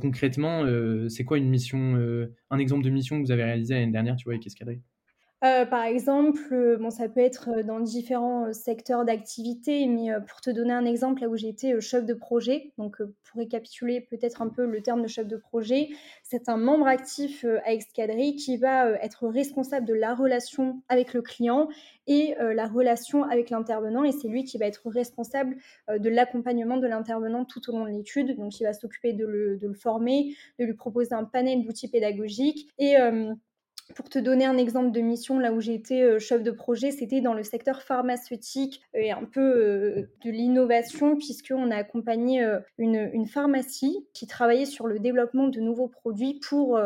concrètement, 0.00 0.64
c'est 1.08 1.24
quoi 1.24 1.38
une 1.38 1.48
mission, 1.48 1.96
un 2.50 2.58
exemple 2.58 2.84
de 2.84 2.90
mission 2.90 3.18
que 3.18 3.26
vous 3.26 3.32
avez 3.32 3.44
réalisé 3.44 3.74
l'année 3.74 3.92
dernière, 3.92 4.16
tu 4.16 4.24
vois, 4.24 4.34
avec 4.34 4.46
Escadrille 4.46 4.82
euh, 5.44 5.64
par 5.66 5.84
exemple, 5.84 6.52
euh, 6.52 6.76
bon, 6.78 6.90
ça 6.90 7.08
peut 7.08 7.20
être 7.20 7.48
euh, 7.50 7.62
dans 7.62 7.78
différents 7.78 8.52
secteurs 8.52 9.04
d'activité, 9.04 9.86
mais 9.86 10.10
pour 10.26 10.40
te 10.40 10.50
donner 10.50 10.72
un 10.72 10.84
exemple, 10.84 11.22
là 11.22 11.28
où 11.28 11.36
j'étais 11.36 11.80
chef 11.80 12.04
de 12.04 12.14
projet, 12.14 12.72
donc 12.76 12.96
pour 12.98 13.38
récapituler 13.38 14.00
peut-être 14.00 14.42
un 14.42 14.48
peu 14.48 14.66
le 14.66 14.82
terme 14.82 15.02
de 15.02 15.06
chef 15.06 15.28
de 15.28 15.36
projet, 15.36 15.90
c'est 16.24 16.48
un 16.48 16.56
membre 16.56 16.88
actif 16.88 17.44
à 17.64 17.72
Excadry 17.72 18.34
qui 18.34 18.56
va 18.56 18.90
être 18.94 19.28
responsable 19.28 19.86
de 19.86 19.94
la 19.94 20.12
relation 20.12 20.82
avec 20.88 21.14
le 21.14 21.22
client 21.22 21.68
et 22.08 22.34
la 22.38 22.66
relation 22.66 23.22
avec 23.22 23.50
l'intervenant, 23.50 24.02
et 24.02 24.12
c'est 24.12 24.28
lui 24.28 24.44
qui 24.44 24.58
va 24.58 24.66
être 24.66 24.88
responsable 24.88 25.56
de 25.88 26.08
l'accompagnement 26.08 26.78
de 26.78 26.86
l'intervenant 26.86 27.44
tout 27.44 27.60
au 27.68 27.72
long 27.72 27.84
de 27.84 27.90
l'étude, 27.90 28.36
donc 28.36 28.58
il 28.60 28.64
va 28.64 28.72
s'occuper 28.72 29.12
de 29.12 29.26
le, 29.26 29.56
de 29.56 29.68
le, 29.68 29.74
former, 29.74 30.34
de 30.58 30.64
lui 30.64 30.74
proposer 30.74 31.12
un 31.12 31.24
panel 31.24 31.62
d'outils 31.62 31.88
pédagogiques 31.88 32.68
et 32.78 32.96
Pour 33.94 34.08
te 34.10 34.18
donner 34.18 34.44
un 34.44 34.58
exemple 34.58 34.90
de 34.90 35.00
mission, 35.00 35.38
là 35.38 35.52
où 35.52 35.60
j'ai 35.60 35.74
été 35.74 36.18
chef 36.20 36.42
de 36.42 36.50
projet, 36.50 36.90
c'était 36.90 37.20
dans 37.20 37.34
le 37.34 37.42
secteur 37.42 37.82
pharmaceutique 37.82 38.82
et 38.94 39.10
un 39.12 39.24
peu 39.24 40.08
de 40.24 40.30
l'innovation, 40.30 41.16
puisqu'on 41.16 41.70
a 41.70 41.76
accompagné 41.76 42.46
une, 42.76 43.10
une, 43.12 43.26
pharmacie 43.26 44.06
qui 44.12 44.26
travaillait 44.26 44.66
sur 44.66 44.86
le 44.86 44.98
développement 44.98 45.48
de 45.48 45.60
nouveaux 45.60 45.88
produits 45.88 46.38
pour 46.46 46.78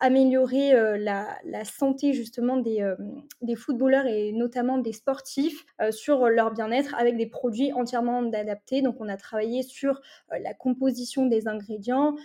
améliorer 0.00 0.98
la, 0.98 1.26
la, 1.44 1.64
santé 1.64 2.12
justement 2.12 2.56
des, 2.56 2.94
des, 3.42 3.54
footballeurs 3.54 4.06
et 4.06 4.32
notamment 4.32 4.78
des 4.78 4.92
sportifs 4.92 5.64
sur 5.90 6.28
leur 6.28 6.52
bien-être 6.52 6.94
avec 6.96 7.16
des 7.16 7.26
produits 7.26 7.72
entièrement 7.72 8.20
adaptés. 8.32 8.82
Donc 8.82 8.96
on 9.00 9.08
a 9.08 9.16
travaillé 9.16 9.62
sur 9.62 10.00
la 10.30 10.54
composition 10.54 11.26
des 11.26 11.48
ingrédients, 11.48 12.16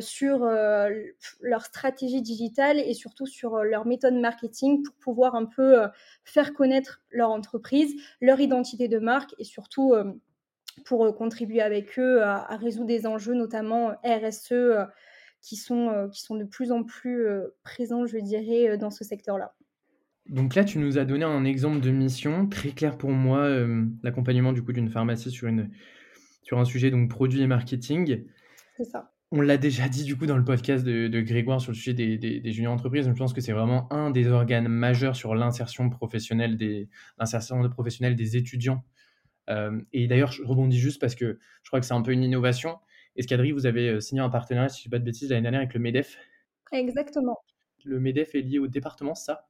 sur 0.00 0.44
leur 1.40 1.64
stratégie 1.64 2.22
digitale 2.22 2.78
et 2.78 2.94
surtout 2.94 3.26
sur 3.26 3.58
leur 3.62 3.79
méthode 3.86 4.14
marketing 4.14 4.82
pour 4.82 4.94
pouvoir 4.96 5.34
un 5.34 5.44
peu 5.44 5.76
faire 6.24 6.54
connaître 6.54 7.00
leur 7.10 7.30
entreprise, 7.30 7.94
leur 8.20 8.40
identité 8.40 8.88
de 8.88 8.98
marque 8.98 9.34
et 9.38 9.44
surtout 9.44 9.94
pour 10.84 11.14
contribuer 11.14 11.60
avec 11.60 11.98
eux 11.98 12.22
à, 12.22 12.52
à, 12.52 12.56
résoudre 12.56 12.86
des 12.86 13.06
enjeux 13.06 13.34
notamment 13.34 13.92
RSE 14.04 14.52
qui 15.40 15.56
sont, 15.56 15.88
euh, 15.88 16.08
qui 16.08 16.22
sont 16.22 16.36
de 16.36 16.44
plus 16.44 16.72
en 16.72 16.82
plus 16.82 17.26
euh, 17.26 17.48
présents, 17.62 18.06
je 18.06 18.18
dirais, 18.18 18.70
euh, 18.70 18.76
dans 18.76 18.90
ce 18.90 19.04
secteur-là. 19.04 19.54
Donc 20.28 20.54
là, 20.54 20.64
tu 20.64 20.78
nous 20.78 20.98
as 20.98 21.04
donné 21.04 21.24
un 21.24 21.44
exemple 21.44 21.80
de 21.80 21.90
mission 21.90 22.46
très 22.46 22.70
clair 22.70 22.98
pour 22.98 23.10
moi, 23.10 23.48
l'accompagnement 24.04 24.52
du 24.52 24.62
coup 24.62 24.72
d'une 24.72 24.88
pharmacie 24.88 25.30
sur, 25.30 25.48
une, 25.48 25.70
sur 26.42 26.60
un 26.60 26.64
sujet 26.64 26.92
donc 26.92 27.10
produit 27.10 27.40
et 27.40 27.48
marketing. 27.48 28.26
C'est 28.76 28.84
ça. 28.84 29.10
On 29.32 29.40
l'a 29.40 29.58
déjà 29.58 29.88
dit 29.88 30.02
du 30.04 30.16
coup 30.16 30.26
dans 30.26 30.36
le 30.36 30.44
podcast 30.44 30.84
de, 30.84 31.20
Grégoire 31.20 31.60
sur 31.60 31.70
le 31.70 31.76
sujet 31.76 31.94
des, 31.94 32.18
des, 32.18 32.52
juniors 32.52 32.72
entreprises. 32.72 33.06
Je 33.06 33.12
pense 33.12 33.32
que 33.32 33.40
c'est 33.40 33.52
vraiment 33.52 33.92
un 33.92 34.10
des 34.10 34.26
organes 34.26 34.66
majeurs 34.66 35.14
sur 35.14 35.34
l'insertion 35.36 35.88
professionnelle 35.88 36.56
des 36.56 36.88
l'insertion 37.18 37.68
professionnelle 37.70 38.16
des 38.16 38.36
étudiants. 38.36 38.82
et 39.92 40.08
d'ailleurs, 40.08 40.32
je 40.32 40.42
rebondis 40.42 40.78
juste 40.78 41.00
parce 41.00 41.14
que 41.14 41.38
je 41.62 41.70
crois 41.70 41.80
que 41.80 41.86
c'est 41.86 41.94
un 41.94 42.02
peu 42.02 42.12
une 42.12 42.24
innovation. 42.24 42.78
Escadrille, 43.16 43.52
vous 43.52 43.66
avez 43.66 43.88
euh, 43.88 44.00
signé 44.00 44.20
un 44.20 44.30
partenariat, 44.30 44.68
si 44.68 44.78
je 44.78 44.82
ne 44.82 44.84
dis 44.84 44.90
pas 44.90 44.98
de 44.98 45.04
bêtises, 45.04 45.30
l'année 45.30 45.42
dernière 45.42 45.60
avec 45.60 45.74
le 45.74 45.80
MEDEF. 45.80 46.16
Exactement. 46.72 47.38
Le 47.84 47.98
MEDEF 47.98 48.34
est 48.34 48.42
lié 48.42 48.58
au 48.58 48.66
département, 48.66 49.14
ça? 49.14 49.48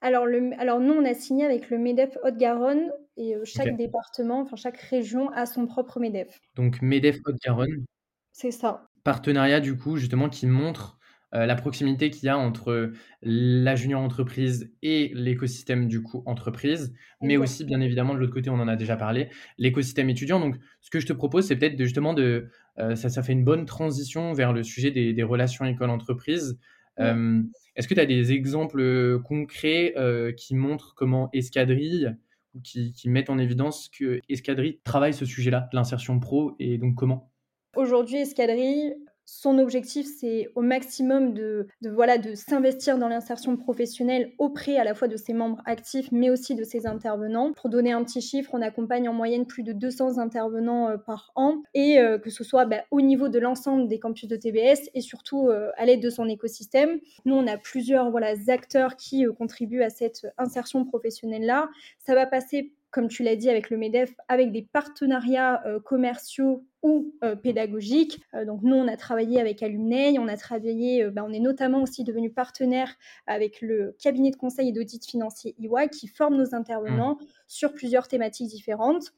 Alors, 0.00 0.26
le, 0.26 0.52
alors, 0.58 0.80
nous, 0.80 0.92
on 0.92 1.04
a 1.04 1.14
signé 1.14 1.44
avec 1.44 1.70
le 1.70 1.78
MEDEF 1.78 2.16
Haute-Garonne 2.22 2.90
et 3.16 3.34
euh, 3.34 3.44
chaque 3.44 3.76
département, 3.76 4.40
enfin 4.40 4.56
chaque 4.56 4.78
région 4.78 5.30
a 5.30 5.46
son 5.46 5.66
propre 5.66 5.98
MEDEF. 5.98 6.40
Donc, 6.54 6.80
MEDEF 6.82 7.18
Haute-Garonne. 7.26 7.84
C'est 8.32 8.50
ça. 8.50 8.88
Partenariat, 9.04 9.60
du 9.60 9.76
coup, 9.76 9.96
justement, 9.96 10.28
qui 10.28 10.46
montre 10.46 10.98
euh, 11.34 11.46
la 11.46 11.56
proximité 11.56 12.10
qu'il 12.10 12.26
y 12.26 12.28
a 12.28 12.38
entre 12.38 12.92
la 13.22 13.74
junior 13.74 14.00
entreprise 14.00 14.72
et 14.82 15.10
l'écosystème 15.14 15.88
du 15.88 16.00
coup 16.00 16.22
entreprise, 16.26 16.94
mais 17.20 17.36
aussi 17.36 17.64
bien 17.64 17.80
évidemment 17.80 18.14
de 18.14 18.20
l'autre 18.20 18.32
côté, 18.32 18.50
on 18.50 18.60
en 18.60 18.68
a 18.68 18.76
déjà 18.76 18.96
parlé, 18.96 19.30
l'écosystème 19.58 20.08
étudiant. 20.10 20.38
Donc 20.38 20.56
ce 20.80 20.90
que 20.90 21.00
je 21.00 21.06
te 21.06 21.12
propose, 21.12 21.46
c'est 21.46 21.56
peut-être 21.56 21.76
de, 21.76 21.84
justement 21.84 22.14
de, 22.14 22.48
euh, 22.78 22.94
ça, 22.94 23.08
ça 23.08 23.22
fait 23.22 23.32
une 23.32 23.44
bonne 23.44 23.66
transition 23.66 24.32
vers 24.32 24.52
le 24.52 24.62
sujet 24.62 24.92
des, 24.92 25.22
relations 25.24 25.64
école-entreprise. 25.64 26.58
Euh, 27.00 27.42
est-ce 27.74 27.88
que 27.88 27.94
tu 27.94 28.00
as 28.00 28.06
des 28.06 28.32
exemples 28.32 29.20
concrets 29.24 29.94
qui 30.36 30.54
montrent 30.54 30.94
comment 30.94 31.30
Escadrille 31.32 32.14
ou 32.54 32.60
qui, 32.60 32.92
qui 32.92 33.08
mettent 33.08 33.30
en 33.30 33.38
évidence 33.38 33.88
que 33.88 34.20
Escadrille 34.28 34.78
travaille 34.84 35.12
ce 35.14 35.24
sujet-là, 35.24 35.68
l'insertion 35.72 36.20
pro, 36.20 36.54
et 36.60 36.78
donc 36.78 36.94
comment? 36.94 37.33
Aujourd'hui, 37.76 38.18
Escadrille 38.18 38.96
son 39.26 39.58
objectif, 39.58 40.06
c'est 40.20 40.48
au 40.54 40.60
maximum 40.60 41.32
de, 41.32 41.66
voilà, 41.82 42.18
de 42.18 42.34
s'investir 42.34 42.98
dans 42.98 43.08
l'insertion 43.08 43.56
professionnelle 43.56 44.32
auprès 44.38 44.76
à 44.76 44.84
la 44.84 44.94
fois 44.94 45.08
de 45.08 45.16
ses 45.16 45.32
membres 45.32 45.62
actifs, 45.64 46.10
mais 46.12 46.28
aussi 46.30 46.54
de 46.54 46.62
ses 46.62 46.86
intervenants. 46.86 47.52
Pour 47.52 47.70
donner 47.70 47.92
un 47.92 48.04
petit 48.04 48.20
chiffre, 48.20 48.50
on 48.52 48.60
accompagne 48.60 49.08
en 49.08 49.14
moyenne 49.14 49.46
plus 49.46 49.62
de 49.62 49.72
200 49.72 50.18
intervenants 50.18 50.90
euh, 50.90 50.96
par 50.98 51.32
an, 51.36 51.62
et 51.72 51.98
euh, 51.98 52.18
que 52.18 52.30
ce 52.30 52.44
soit 52.44 52.66
bah, 52.66 52.84
au 52.90 53.00
niveau 53.00 53.28
de 53.28 53.38
l'ensemble 53.38 53.88
des 53.88 53.98
campus 53.98 54.28
de 54.28 54.36
TBS 54.36 54.90
et 54.92 55.00
surtout 55.00 55.48
euh, 55.48 55.70
à 55.76 55.86
l'aide 55.86 56.02
de 56.02 56.10
son 56.10 56.28
écosystème. 56.28 57.00
Nous, 57.24 57.34
on 57.34 57.46
a 57.46 57.56
plusieurs 57.56 58.10
voilà, 58.10 58.34
acteurs 58.48 58.96
qui 58.96 59.24
contribuent 59.38 59.82
à 59.82 59.90
cette 59.90 60.26
insertion 60.36 60.84
professionnelle-là. 60.84 61.70
Ça 61.98 62.14
va 62.14 62.26
passer 62.26 62.74
comme 62.94 63.08
tu 63.08 63.24
l'as 63.24 63.34
dit 63.34 63.50
avec 63.50 63.70
le 63.70 63.76
MEDEF, 63.76 64.14
avec 64.28 64.52
des 64.52 64.62
partenariats 64.62 65.66
euh, 65.66 65.80
commerciaux 65.80 66.64
ou 66.84 67.12
euh, 67.24 67.34
pédagogiques. 67.34 68.20
Euh, 68.34 68.44
donc 68.44 68.60
nous, 68.62 68.76
on 68.76 68.86
a 68.86 68.96
travaillé 68.96 69.40
avec 69.40 69.64
Alumni, 69.64 70.16
on 70.20 70.28
a 70.28 70.36
travaillé, 70.36 71.10
bah, 71.10 71.24
on 71.26 71.32
est 71.32 71.40
notamment 71.40 71.82
aussi 71.82 72.04
devenu 72.04 72.30
partenaire 72.30 72.94
avec 73.26 73.60
le 73.60 73.96
cabinet 74.00 74.30
de 74.30 74.36
conseil 74.36 74.68
et 74.68 74.72
d'audit 74.72 75.04
financier 75.04 75.56
EY 75.60 75.88
qui 75.88 76.06
forme 76.06 76.36
nos 76.36 76.54
intervenants 76.54 77.14
mmh. 77.14 77.26
sur 77.48 77.72
plusieurs 77.72 78.06
thématiques 78.06 78.46
différentes. 78.46 79.12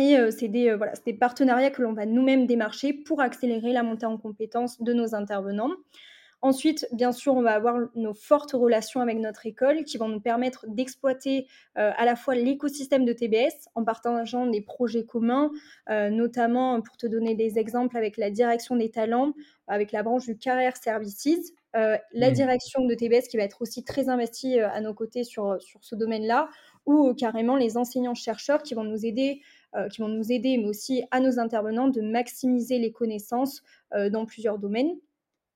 Et 0.00 0.16
c'est 0.32 0.48
des, 0.48 0.74
voilà, 0.74 0.94
des 1.06 1.14
partenariats 1.14 1.70
que 1.70 1.80
l'on 1.80 1.92
va 1.92 2.04
nous-mêmes 2.04 2.46
démarcher 2.46 2.92
pour 2.92 3.20
accélérer 3.20 3.72
la 3.72 3.84
montée 3.84 4.06
en 4.06 4.18
compétences 4.18 4.82
de 4.82 4.92
nos 4.92 5.14
intervenants. 5.14 5.70
Ensuite, 6.44 6.86
bien 6.92 7.10
sûr, 7.10 7.32
on 7.32 7.40
va 7.40 7.54
avoir 7.54 7.88
nos 7.94 8.12
fortes 8.12 8.52
relations 8.52 9.00
avec 9.00 9.16
notre 9.16 9.46
école 9.46 9.82
qui 9.84 9.96
vont 9.96 10.08
nous 10.08 10.20
permettre 10.20 10.66
d'exploiter 10.68 11.46
euh, 11.78 11.90
à 11.96 12.04
la 12.04 12.16
fois 12.16 12.34
l'écosystème 12.34 13.06
de 13.06 13.14
TBS 13.14 13.70
en 13.74 13.82
partageant 13.82 14.46
des 14.46 14.60
projets 14.60 15.06
communs, 15.06 15.50
euh, 15.88 16.10
notamment 16.10 16.82
pour 16.82 16.98
te 16.98 17.06
donner 17.06 17.34
des 17.34 17.58
exemples 17.58 17.96
avec 17.96 18.18
la 18.18 18.28
direction 18.28 18.76
des 18.76 18.90
talents, 18.90 19.32
avec 19.68 19.90
la 19.90 20.02
branche 20.02 20.26
du 20.26 20.36
Career 20.36 20.76
Services, 20.76 21.54
euh, 21.76 21.96
la 22.12 22.30
direction 22.30 22.84
de 22.84 22.94
TBS 22.94 23.26
qui 23.26 23.38
va 23.38 23.44
être 23.44 23.62
aussi 23.62 23.82
très 23.82 24.10
investie 24.10 24.60
à 24.60 24.82
nos 24.82 24.92
côtés 24.92 25.24
sur, 25.24 25.56
sur 25.62 25.82
ce 25.82 25.94
domaine-là, 25.94 26.50
ou 26.84 27.14
carrément 27.14 27.56
les 27.56 27.78
enseignants-chercheurs 27.78 28.62
qui 28.62 28.74
vont 28.74 28.84
nous 28.84 29.06
aider 29.06 29.40
qui 29.90 30.02
vont 30.02 30.08
nous 30.08 30.30
aider, 30.30 30.56
mais 30.56 30.68
aussi 30.68 31.02
à 31.10 31.18
nos 31.18 31.40
intervenants 31.40 31.88
de 31.88 32.00
maximiser 32.00 32.78
les 32.78 32.92
connaissances 32.92 33.64
dans 33.90 34.24
plusieurs 34.24 34.60
domaines. 34.60 34.94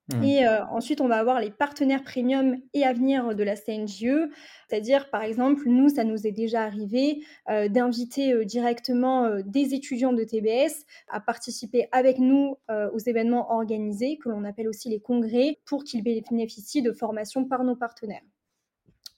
Mmh. 0.08 0.24
Et 0.24 0.46
euh, 0.46 0.64
ensuite, 0.66 1.00
on 1.00 1.08
va 1.08 1.16
avoir 1.16 1.40
les 1.40 1.50
partenaires 1.50 2.02
premium 2.02 2.56
et 2.72 2.84
à 2.84 2.92
venir 2.92 3.34
de 3.34 3.42
la 3.42 3.56
CNJE. 3.56 4.28
C'est-à-dire, 4.68 5.10
par 5.10 5.22
exemple, 5.22 5.62
nous, 5.66 5.88
ça 5.90 6.04
nous 6.04 6.26
est 6.26 6.32
déjà 6.32 6.62
arrivé 6.62 7.22
euh, 7.50 7.68
d'inviter 7.68 8.32
euh, 8.32 8.44
directement 8.44 9.38
des 9.44 9.74
étudiants 9.74 10.12
de 10.12 10.24
TBS 10.24 10.86
à 11.08 11.20
participer 11.20 11.88
avec 11.92 12.18
nous 12.18 12.56
aux 12.68 12.98
événements 12.98 13.52
organisés, 13.52 14.18
que 14.18 14.28
l'on 14.28 14.44
appelle 14.44 14.68
aussi 14.68 14.88
les 14.88 15.00
congrès, 15.00 15.58
pour 15.64 15.84
qu'ils 15.84 16.02
bénéficient 16.02 16.82
de 16.82 16.92
formations 16.92 17.44
par 17.44 17.64
nos 17.64 17.76
partenaires 17.76 18.22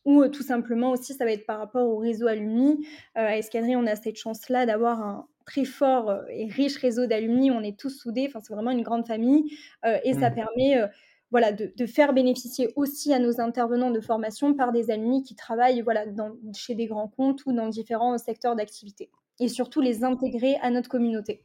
ou 0.05 0.27
tout 0.29 0.43
simplement 0.43 0.91
aussi, 0.91 1.15
ça 1.15 1.25
va 1.25 1.33
être 1.33 1.47
par 1.47 1.59
rapport 1.59 1.89
au 1.89 1.99
réseau 1.99 2.27
alumni. 2.27 2.87
à 3.15 3.37
Escadrille, 3.37 3.77
on 3.77 3.87
a 3.87 3.97
cette 3.97 4.17
chance-là 4.17 4.67
d'avoir 4.67 5.03
un, 5.03 5.27
très 5.51 5.65
fort 5.65 6.11
euh, 6.11 6.23
et 6.31 6.47
riche 6.47 6.77
réseau 6.77 7.07
d'alumni. 7.07 7.51
On 7.51 7.63
est 7.63 7.79
tous 7.79 7.91
soudés. 7.91 8.27
Enfin, 8.29 8.41
c'est 8.43 8.55
vraiment 8.55 8.71
une 8.71 8.83
grande 8.83 9.07
famille. 9.07 9.57
Euh, 9.85 9.99
et 10.05 10.15
ça 10.15 10.31
mmh. 10.31 10.35
permet 10.35 10.77
euh, 10.79 10.87
voilà, 11.31 11.53
de, 11.53 11.87
faire 11.87 12.13
bénéficier 12.13 12.69
aussi 12.77 13.13
à 13.13 13.19
nos 13.19 13.41
intervenants 13.41 13.91
de 13.91 14.01
formation 14.01 14.55
par 14.55 14.73
des 14.73 14.91
alumni 14.91 15.23
qui 15.23 15.35
travaillent 15.35 15.81
voilà, 15.83 16.07
dans, 16.07 16.33
chez 16.55 16.75
des 16.75 16.87
grands 16.87 17.09
comptes 17.09 17.45
ou 17.47 17.53
dans 17.53 17.69
différents 17.69 18.17
secteurs 18.19 18.57
d'activité. 18.57 19.11
Et 19.39 19.49
surtout 19.49 19.81
les 19.81 20.05
intégrer 20.05 20.57
à 20.61 20.71
notre 20.71 20.89
communauté. 20.89 21.45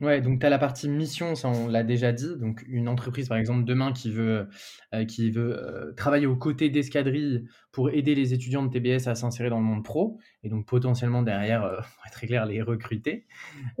Ouais, 0.00 0.20
donc 0.20 0.40
tu 0.40 0.46
as 0.46 0.50
la 0.50 0.58
partie 0.58 0.88
mission, 0.88 1.34
ça 1.34 1.48
on 1.48 1.68
l'a 1.68 1.82
déjà 1.82 2.12
dit. 2.12 2.36
Donc 2.36 2.64
une 2.66 2.88
entreprise 2.88 3.28
par 3.28 3.38
exemple 3.38 3.64
demain 3.64 3.92
qui 3.92 4.10
veut, 4.10 4.48
euh, 4.92 5.04
qui 5.04 5.30
veut 5.30 5.56
euh, 5.56 5.92
travailler 5.92 6.26
aux 6.26 6.36
côtés 6.36 6.68
d'Escadrille 6.68 7.44
pour 7.70 7.90
aider 7.90 8.14
les 8.14 8.34
étudiants 8.34 8.64
de 8.64 8.70
TBS 8.70 9.06
à 9.06 9.14
s'insérer 9.14 9.50
dans 9.50 9.58
le 9.58 9.64
monde 9.64 9.84
pro 9.84 10.18
et 10.42 10.48
donc 10.48 10.66
potentiellement 10.66 11.22
derrière, 11.22 11.64
euh, 11.64 11.76
pour 11.96 12.06
être 12.06 12.12
très 12.12 12.26
clair, 12.26 12.46
les 12.46 12.60
recruter. 12.62 13.26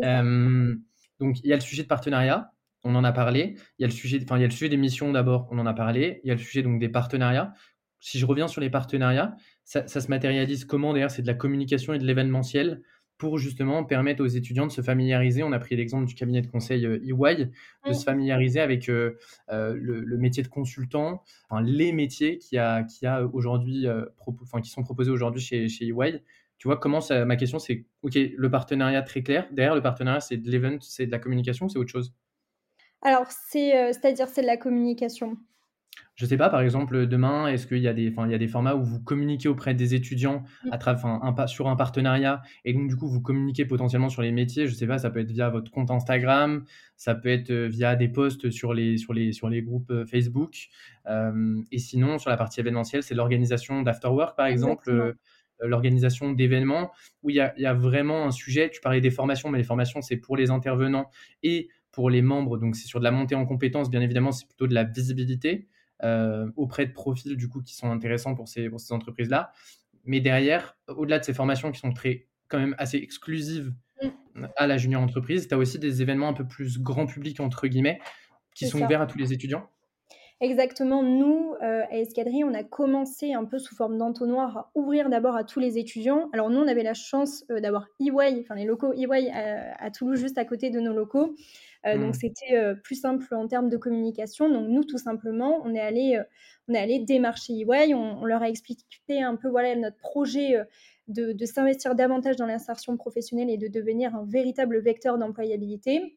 donc 0.00 1.40
il 1.42 1.48
y 1.48 1.52
a 1.52 1.56
le 1.56 1.62
sujet 1.62 1.82
de 1.82 1.88
partenariat, 1.88 2.52
on 2.84 2.94
en 2.94 3.04
a 3.04 3.12
parlé. 3.12 3.56
Il 3.78 3.82
y 3.82 3.84
a 3.84 3.88
le 3.88 3.92
sujet, 3.92 4.20
enfin 4.22 4.36
il 4.36 4.42
y 4.42 4.44
a 4.44 4.48
le 4.48 4.52
sujet 4.52 4.68
des 4.68 4.76
missions 4.76 5.10
d'abord, 5.10 5.48
on 5.50 5.58
en 5.58 5.66
a 5.66 5.74
parlé. 5.74 6.20
Il 6.24 6.28
y 6.28 6.30
a 6.30 6.34
le 6.34 6.40
sujet 6.40 6.62
donc 6.62 6.78
des 6.78 6.88
partenariats. 6.88 7.52
Si 7.98 8.18
je 8.18 8.26
reviens 8.26 8.48
sur 8.48 8.60
les 8.60 8.70
partenariats, 8.70 9.34
ça, 9.64 9.86
ça 9.88 10.00
se 10.00 10.08
matérialise 10.08 10.66
comment? 10.66 10.92
D'ailleurs, 10.92 11.10
c'est 11.10 11.22
de 11.22 11.26
la 11.26 11.34
communication 11.34 11.94
et 11.94 11.98
de 11.98 12.04
l'événementiel 12.04 12.82
pour 13.18 13.38
justement 13.38 13.84
permettre 13.84 14.22
aux 14.22 14.28
étudiants 14.28 14.66
de 14.66 14.72
se 14.72 14.80
familiariser. 14.80 15.42
On 15.42 15.52
a 15.52 15.58
pris 15.58 15.76
l'exemple 15.76 16.06
du 16.06 16.14
cabinet 16.14 16.42
de 16.42 16.46
conseil 16.46 16.84
EY, 16.84 17.12
euh, 17.12 17.46
de 17.88 17.92
se 17.92 18.04
familiariser 18.04 18.60
avec 18.60 18.88
euh, 18.88 19.16
euh, 19.50 19.74
le, 19.76 20.16
métier 20.18 20.42
de 20.42 20.48
consultant, 20.48 21.22
enfin, 21.48 21.62
les 21.62 21.92
métiers 21.92 22.38
qui 22.38 22.58
a, 22.58 22.82
qui 22.82 23.06
a 23.06 23.24
aujourd'hui, 23.24 23.86
enfin, 24.42 24.60
qui 24.60 24.70
sont 24.70 24.82
proposés 24.82 25.10
aujourd'hui 25.10 25.40
chez, 25.40 25.68
chez 25.68 25.86
EY. 25.86 26.22
Tu 26.58 26.68
vois, 26.68 26.76
comment 26.76 27.00
ça, 27.00 27.24
ma 27.24 27.36
question 27.36 27.58
c'est, 27.58 27.84
ok, 28.02 28.14
le 28.14 28.50
partenariat 28.50 29.02
très 29.02 29.22
clair. 29.22 29.48
Derrière 29.52 29.74
le 29.74 29.82
partenariat, 29.82 30.20
c'est 30.20 30.36
de 30.36 30.50
l'event, 30.50 30.78
c'est 30.80 31.06
de 31.06 31.12
la 31.12 31.18
communication, 31.18 31.68
c'est 31.68 31.78
autre 31.78 31.90
chose? 31.90 32.14
Alors, 33.02 33.26
c'est, 33.30 33.92
c'est-à-dire 33.92 34.28
c'est 34.28 34.40
de 34.40 34.46
la 34.46 34.56
communication. 34.56 35.36
Je 36.16 36.26
sais 36.26 36.36
pas, 36.36 36.48
par 36.48 36.60
exemple, 36.60 37.06
demain, 37.08 37.48
est-ce 37.48 37.66
qu'il 37.66 37.78
y 37.78 37.88
a 37.88 37.92
des, 37.92 38.08
enfin, 38.08 38.26
il 38.26 38.30
y 38.30 38.34
a 38.34 38.38
des 38.38 38.46
formats 38.46 38.76
où 38.76 38.84
vous 38.84 39.00
communiquez 39.02 39.48
auprès 39.48 39.74
des 39.74 39.94
étudiants 39.94 40.44
Mmh. 40.64 40.68
à 40.72 40.78
un 41.42 41.46
sur 41.46 41.68
un 41.68 41.76
partenariat 41.76 42.42
et 42.64 42.72
donc 42.72 42.88
du 42.88 42.96
coup 42.96 43.08
vous 43.08 43.20
communiquez 43.20 43.64
potentiellement 43.64 44.08
sur 44.08 44.22
les 44.22 44.32
métiers? 44.32 44.66
Je 44.66 44.74
sais 44.74 44.86
pas, 44.86 44.98
ça 44.98 45.10
peut 45.10 45.20
être 45.20 45.30
via 45.30 45.48
votre 45.50 45.70
compte 45.70 45.90
Instagram, 45.90 46.64
ça 46.96 47.14
peut 47.14 47.28
être 47.28 47.50
euh, 47.50 47.68
via 47.68 47.96
des 47.96 48.08
posts 48.08 48.50
sur 48.50 48.74
les 48.74 48.96
sur 48.96 49.12
les 49.12 49.32
sur 49.32 49.48
les 49.48 49.62
groupes 49.62 49.90
euh, 49.90 50.06
Facebook. 50.06 50.68
Euh, 51.06 51.60
et 51.72 51.78
sinon, 51.78 52.18
sur 52.18 52.30
la 52.30 52.36
partie 52.36 52.60
événementielle, 52.60 53.02
c'est 53.02 53.14
l'organisation 53.14 53.82
d'afterwork, 53.82 54.36
par 54.36 54.46
exemple, 54.46 54.90
euh, 54.90 55.12
l'organisation 55.60 56.32
d'événements 56.32 56.90
où 57.22 57.30
il 57.30 57.36
y 57.36 57.40
a, 57.40 57.54
il 57.56 57.62
y 57.62 57.66
a 57.66 57.74
vraiment 57.74 58.26
un 58.26 58.30
sujet. 58.30 58.70
Tu 58.70 58.80
parlais 58.80 59.00
des 59.00 59.10
formations, 59.10 59.50
mais 59.50 59.58
les 59.58 59.64
formations 59.64 60.02
c'est 60.02 60.16
pour 60.16 60.36
les 60.36 60.50
intervenants 60.50 61.10
et 61.42 61.68
pour 61.92 62.10
les 62.10 62.22
membres. 62.22 62.58
Donc 62.58 62.76
c'est 62.76 62.86
sur 62.86 62.98
de 62.98 63.04
la 63.04 63.10
montée 63.10 63.34
en 63.34 63.46
compétences, 63.46 63.90
bien 63.90 64.00
évidemment, 64.00 64.32
c'est 64.32 64.46
plutôt 64.46 64.66
de 64.66 64.74
la 64.74 64.84
visibilité 64.84 65.68
auprès 66.56 66.86
de 66.86 66.92
profils 66.92 67.36
du 67.36 67.48
coup 67.48 67.62
qui 67.62 67.74
sont 67.74 67.90
intéressants 67.90 68.34
pour 68.34 68.48
ces, 68.48 68.68
pour 68.68 68.80
ces 68.80 68.92
entreprises-là. 68.92 69.52
Mais 70.04 70.20
derrière, 70.20 70.76
au-delà 70.88 71.18
de 71.18 71.24
ces 71.24 71.34
formations 71.34 71.72
qui 71.72 71.80
sont 71.80 71.92
très 71.92 72.28
quand 72.48 72.58
même 72.58 72.74
assez 72.78 72.98
exclusives 72.98 73.72
Mmh. 74.34 74.46
à 74.56 74.66
la 74.66 74.76
junior 74.78 75.00
entreprise, 75.00 75.46
tu 75.46 75.54
as 75.54 75.58
aussi 75.58 75.78
des 75.78 76.02
événements 76.02 76.28
un 76.28 76.32
peu 76.32 76.46
plus 76.46 76.80
grand 76.80 77.06
public 77.06 77.38
entre 77.38 77.68
guillemets 77.68 78.00
qui 78.54 78.66
sont 78.66 78.78
ça. 78.78 78.84
ouverts 78.84 79.00
à 79.00 79.06
tous 79.06 79.18
les 79.18 79.32
étudiants. 79.32 79.68
Exactement. 80.40 81.02
Nous, 81.02 81.54
heu, 81.62 81.82
à 81.84 81.96
Escadrille, 81.96 82.44
on 82.44 82.52
a 82.54 82.64
commencé 82.64 83.32
un 83.32 83.44
peu 83.44 83.58
sous 83.58 83.74
forme 83.76 83.96
d'entonnoir 83.96 84.56
à 84.58 84.70
ouvrir 84.74 85.08
d'abord 85.08 85.36
à 85.36 85.44
tous 85.44 85.60
les 85.60 85.78
étudiants. 85.78 86.28
Alors 86.32 86.50
nous, 86.50 86.58
on 86.60 86.66
avait 86.66 86.82
la 86.82 86.94
chance, 86.94 87.44
heu, 87.50 87.60
d'avoir 87.60 87.86
EY, 88.00 88.40
enfin 88.40 88.56
les 88.56 88.64
locaux 88.64 88.92
EY 88.92 89.30
à 89.30 89.80
à 89.80 89.90
Toulouse, 89.90 90.18
juste 90.18 90.36
à 90.36 90.44
côté 90.44 90.70
de 90.70 90.80
nos 90.80 90.92
locaux. 90.92 91.36
Heu, 91.86 91.98
donc 91.98 92.14
Mmh. 92.14 92.16
c'était, 92.16 92.56
heu, 92.56 92.80
plus 92.82 92.94
simple 93.00 93.34
en 93.34 93.46
termes 93.48 93.68
de 93.68 93.76
communication. 93.76 94.48
Donc 94.50 94.68
nous, 94.68 94.84
tout 94.84 94.98
simplement, 94.98 95.60
on 95.64 95.74
est 95.74 95.80
allé 95.80 96.20
on 96.68 96.74
est 96.74 96.78
allé 96.78 96.98
démarcher 97.00 97.54
EY. 97.60 97.94
On 97.94 98.20
on 98.22 98.24
leur 98.24 98.42
a 98.42 98.48
expliqué 98.48 99.22
un 99.22 99.36
peu, 99.36 99.48
voilà, 99.48 99.74
notre 99.76 99.96
projet, 99.98 100.56
de 101.08 101.32
de 101.32 101.44
s'investir 101.46 101.94
davantage 101.94 102.36
dans 102.36 102.46
l'insertion 102.46 102.96
professionnelle 102.96 103.50
et 103.50 103.58
de 103.58 103.68
devenir 103.68 104.14
un 104.14 104.24
véritable 104.24 104.78
vecteur 104.80 105.18
d'employabilité. 105.18 106.16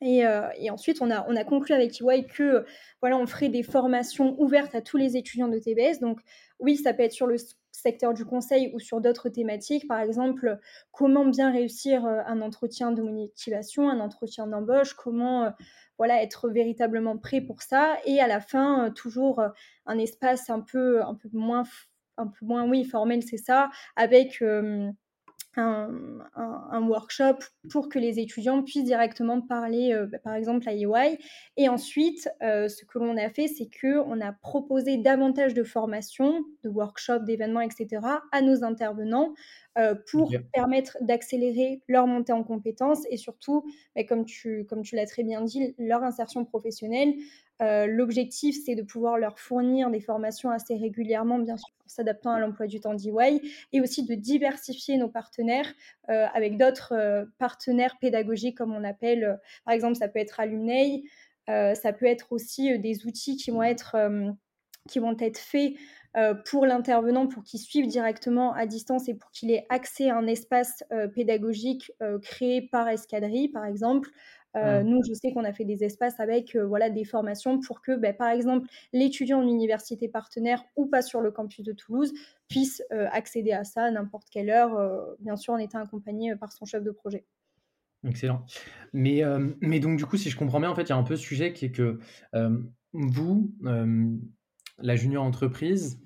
Et 0.00 0.70
ensuite, 0.70 0.98
on 1.02 1.10
a, 1.10 1.26
on 1.28 1.34
a 1.36 1.44
conclu 1.44 1.74
avec 1.74 2.00
EY 2.00 2.24
que 2.26 2.64
voilà, 3.00 3.16
on 3.18 3.26
ferait 3.26 3.48
des 3.48 3.64
formations 3.64 4.40
ouvertes 4.40 4.74
à 4.76 4.80
tous 4.82 4.96
les 4.96 5.16
étudiants 5.16 5.48
de 5.48 5.58
TBS. 5.58 5.98
Donc, 6.00 6.20
oui, 6.60 6.76
ça 6.76 6.94
peut 6.94 7.02
être 7.02 7.12
sur 7.12 7.26
le 7.26 7.36
secteur 7.78 8.14
du 8.14 8.24
conseil 8.24 8.70
ou 8.74 8.78
sur 8.78 9.00
d'autres 9.00 9.28
thématiques. 9.28 9.88
Par 9.88 10.00
exemple, 10.00 10.58
comment 10.92 11.24
bien 11.24 11.50
réussir 11.50 12.04
un 12.04 12.40
entretien 12.40 12.92
de 12.92 13.02
motivation, 13.02 13.88
un 13.88 14.00
entretien 14.00 14.46
d'embauche, 14.46 14.94
comment 14.94 15.52
voilà, 15.98 16.22
être 16.22 16.48
véritablement 16.48 17.18
prêt 17.18 17.40
pour 17.40 17.62
ça. 17.62 17.96
Et 18.04 18.20
à 18.20 18.26
la 18.26 18.40
fin, 18.40 18.90
toujours 18.94 19.42
un 19.86 19.98
espace 19.98 20.48
un 20.50 20.60
peu, 20.60 21.02
un 21.02 21.14
peu 21.14 21.28
moins, 21.32 21.64
un 22.16 22.26
peu 22.26 22.46
moins 22.46 22.68
oui, 22.68 22.84
formel, 22.84 23.22
c'est 23.22 23.38
ça, 23.38 23.70
avec. 23.96 24.42
Euh, 24.42 24.90
un, 25.58 25.90
un, 26.36 26.68
un, 26.70 26.82
workshop 26.88 27.38
pour 27.70 27.88
que 27.88 27.98
les 27.98 28.18
étudiants 28.20 28.62
puissent 28.62 28.84
directement 28.84 29.40
parler, 29.40 29.92
euh, 29.92 30.06
par 30.22 30.34
exemple, 30.34 30.68
à 30.68 30.72
EY. 30.72 31.18
Et 31.56 31.68
ensuite, 31.68 32.28
euh, 32.42 32.68
ce 32.68 32.84
que 32.84 32.98
l'on 32.98 33.16
a 33.16 33.28
fait, 33.30 33.48
c'est 33.48 33.68
qu'on 33.80 34.20
a 34.20 34.32
proposé 34.32 34.96
davantage 34.96 35.54
de 35.54 35.64
formations, 35.64 36.44
de 36.62 36.68
workshops, 36.68 37.24
d'événements, 37.24 37.60
etc., 37.60 38.00
à 38.32 38.40
nos 38.40 38.64
intervenants 38.64 39.34
euh, 39.78 39.94
pour 40.10 40.32
permettre 40.52 40.96
d'accélérer 41.00 41.82
leur 41.88 42.06
montée 42.06 42.32
en 42.32 42.44
compétences 42.44 43.04
et 43.10 43.16
surtout, 43.16 43.64
bah, 43.94 44.04
comme 44.04 44.24
tu, 44.24 44.64
comme 44.68 44.82
tu 44.82 44.96
l'as 44.96 45.06
très 45.06 45.24
bien 45.24 45.42
dit, 45.42 45.74
leur 45.78 46.02
insertion 46.02 46.44
professionnelle. 46.44 47.14
Euh, 47.60 47.86
L'objectif, 47.86 48.56
c'est 48.64 48.74
de 48.74 48.82
pouvoir 48.82 49.18
leur 49.18 49.38
fournir 49.38 49.90
des 49.90 50.00
formations 50.00 50.50
assez 50.50 50.76
régulièrement, 50.76 51.38
bien 51.38 51.56
sûr, 51.56 51.68
s'adaptant 51.86 52.30
à 52.30 52.40
l'emploi 52.40 52.66
du 52.66 52.80
temps 52.80 52.94
d'EY, 52.94 53.40
et 53.72 53.80
aussi 53.80 54.04
de 54.04 54.14
diversifier 54.14 54.96
nos 54.96 55.08
partenaires 55.08 55.72
euh, 56.08 56.26
avec 56.34 56.56
d'autres 56.56 56.92
euh, 56.94 57.24
partenaires 57.38 57.96
pédagogiques, 58.00 58.56
comme 58.56 58.74
on 58.74 58.84
appelle. 58.84 59.38
par 59.64 59.74
exemple, 59.74 59.96
ça 59.96 60.08
peut 60.08 60.18
être 60.18 60.40
Alumni, 60.40 61.08
ça 61.46 61.94
peut 61.94 62.04
être 62.04 62.32
aussi 62.32 62.78
des 62.78 63.06
outils 63.06 63.38
qui 63.38 63.50
vont 63.50 63.62
être, 63.62 63.96
qui 64.86 64.98
vont 64.98 65.16
être 65.18 65.38
faits 65.38 65.72
pour 66.44 66.66
l'intervenant 66.66 67.26
pour 67.26 67.42
qu'il 67.42 67.58
suive 67.58 67.86
directement 67.86 68.52
à 68.52 68.66
distance 68.66 69.08
et 69.08 69.14
pour 69.14 69.30
qu'il 69.30 69.50
ait 69.50 69.64
accès 69.70 70.10
à 70.10 70.16
un 70.18 70.26
espace 70.26 70.84
pédagogique 71.14 71.90
créé 72.20 72.60
par 72.60 72.86
Escadrille, 72.86 73.48
par 73.48 73.64
exemple. 73.64 74.10
Mmh. 74.54 74.80
Nous, 74.80 75.00
je 75.06 75.12
sais 75.12 75.32
qu'on 75.32 75.44
a 75.44 75.52
fait 75.52 75.64
des 75.64 75.84
espaces 75.84 76.18
avec 76.20 76.56
voilà, 76.56 76.90
des 76.90 77.04
formations 77.04 77.60
pour 77.60 77.80
que, 77.80 77.96
bah, 77.96 78.12
par 78.12 78.30
exemple, 78.30 78.66
l'étudiant 78.92 79.40
de 79.40 79.46
l'université 79.46 80.08
partenaire 80.08 80.64
ou 80.74 80.86
pas 80.86 81.02
sur 81.02 81.20
le 81.20 81.30
campus 81.30 81.64
de 81.64 81.72
Toulouse 81.72 82.12
puisse 82.48 82.82
accéder 82.90 83.52
à 83.52 83.64
ça 83.64 83.84
à 83.84 83.90
n'importe 83.90 84.28
quelle 84.30 84.50
heure, 84.50 85.16
bien 85.20 85.36
sûr 85.36 85.54
en 85.54 85.58
étant 85.58 85.78
accompagné 85.78 86.34
par 86.34 86.50
son 86.50 86.64
chef 86.64 86.82
de 86.82 86.90
projet. 86.90 87.24
Excellent. 88.06 88.44
Mais, 88.92 89.24
euh, 89.24 89.48
mais 89.60 89.80
donc, 89.80 89.98
du 89.98 90.06
coup, 90.06 90.16
si 90.16 90.30
je 90.30 90.36
comprends 90.36 90.60
bien, 90.60 90.70
en 90.70 90.74
fait, 90.74 90.82
il 90.82 90.90
y 90.90 90.92
a 90.92 90.96
un 90.96 91.02
peu 91.02 91.16
ce 91.16 91.22
sujet 91.22 91.52
qui 91.52 91.66
est 91.66 91.72
que 91.72 91.98
euh, 92.34 92.58
vous, 92.92 93.52
euh, 93.64 94.16
la 94.78 94.96
junior 94.96 95.24
entreprise, 95.24 96.00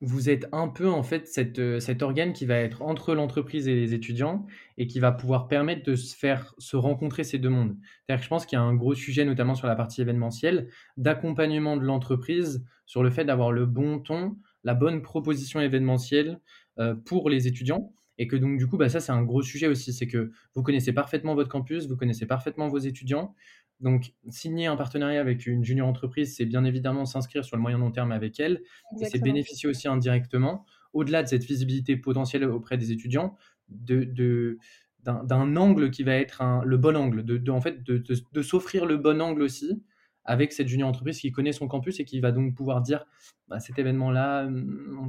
vous 0.00 0.30
êtes 0.30 0.46
un 0.52 0.68
peu 0.68 0.88
en 0.88 1.02
fait 1.02 1.26
cette, 1.26 1.80
cet 1.80 2.02
organe 2.02 2.32
qui 2.32 2.46
va 2.46 2.56
être 2.56 2.82
entre 2.82 3.14
l'entreprise 3.14 3.66
et 3.66 3.74
les 3.74 3.94
étudiants 3.94 4.46
et 4.76 4.86
qui 4.86 5.00
va 5.00 5.10
pouvoir 5.10 5.48
permettre 5.48 5.84
de 5.84 5.96
se 5.96 6.16
faire 6.16 6.54
se 6.58 6.76
rencontrer 6.76 7.24
ces 7.24 7.38
deux 7.38 7.48
mondes. 7.48 7.76
Je 8.08 8.28
pense 8.28 8.46
qu'il 8.46 8.56
y 8.56 8.60
a 8.60 8.64
un 8.64 8.74
gros 8.74 8.94
sujet, 8.94 9.24
notamment 9.24 9.56
sur 9.56 9.66
la 9.66 9.74
partie 9.74 10.00
événementielle, 10.00 10.68
d'accompagnement 10.96 11.76
de 11.76 11.82
l'entreprise 11.82 12.64
sur 12.86 13.02
le 13.02 13.10
fait 13.10 13.24
d'avoir 13.24 13.50
le 13.50 13.66
bon 13.66 13.98
ton, 13.98 14.36
la 14.64 14.74
bonne 14.74 15.02
proposition 15.02 15.60
événementielle 15.60 16.40
euh, 16.78 16.94
pour 16.94 17.28
les 17.28 17.46
étudiants. 17.46 17.92
Et 18.20 18.26
que 18.26 18.34
donc, 18.36 18.58
du 18.58 18.66
coup, 18.66 18.76
bah, 18.76 18.88
ça, 18.88 18.98
c'est 18.98 19.12
un 19.12 19.22
gros 19.22 19.42
sujet 19.42 19.68
aussi. 19.68 19.92
C'est 19.92 20.08
que 20.08 20.32
vous 20.54 20.62
connaissez 20.62 20.92
parfaitement 20.92 21.34
votre 21.34 21.48
campus, 21.48 21.86
vous 21.86 21.96
connaissez 21.96 22.26
parfaitement 22.26 22.68
vos 22.68 22.78
étudiants. 22.78 23.34
Donc, 23.80 24.12
signer 24.28 24.66
un 24.66 24.76
partenariat 24.76 25.20
avec 25.20 25.46
une 25.46 25.64
junior 25.64 25.86
entreprise, 25.86 26.34
c'est 26.34 26.46
bien 26.46 26.64
évidemment 26.64 27.04
s'inscrire 27.04 27.44
sur 27.44 27.56
le 27.56 27.62
moyen 27.62 27.78
long 27.78 27.92
terme 27.92 28.10
avec 28.12 28.40
elle. 28.40 28.62
Exactement. 28.92 29.02
Et 29.02 29.10
c'est 29.10 29.18
bénéficier 29.22 29.68
aussi 29.68 29.86
indirectement, 29.88 30.66
au-delà 30.92 31.22
de 31.22 31.28
cette 31.28 31.44
visibilité 31.44 31.96
potentielle 31.96 32.44
auprès 32.44 32.76
des 32.76 32.90
étudiants, 32.90 33.36
de, 33.68 34.02
de, 34.04 34.58
d'un 35.04 35.56
angle 35.56 35.90
qui 35.90 36.02
va 36.02 36.14
être 36.14 36.42
un, 36.42 36.62
le 36.64 36.76
bon 36.76 36.96
angle, 36.96 37.24
de, 37.24 37.36
de 37.36 37.50
en 37.50 37.60
fait, 37.60 37.82
de, 37.84 37.98
de, 37.98 38.16
de 38.32 38.42
s'offrir 38.42 38.84
le 38.84 38.96
bon 38.96 39.20
angle 39.22 39.42
aussi 39.42 39.82
avec 40.24 40.52
cette 40.52 40.68
junior 40.68 40.88
entreprise 40.88 41.20
qui 41.20 41.32
connaît 41.32 41.52
son 41.52 41.68
campus 41.68 42.00
et 42.00 42.04
qui 42.04 42.20
va 42.20 42.32
donc 42.32 42.54
pouvoir 42.54 42.82
dire 42.82 43.06
bah, 43.46 43.60
cet 43.60 43.78
événement-là, 43.78 44.50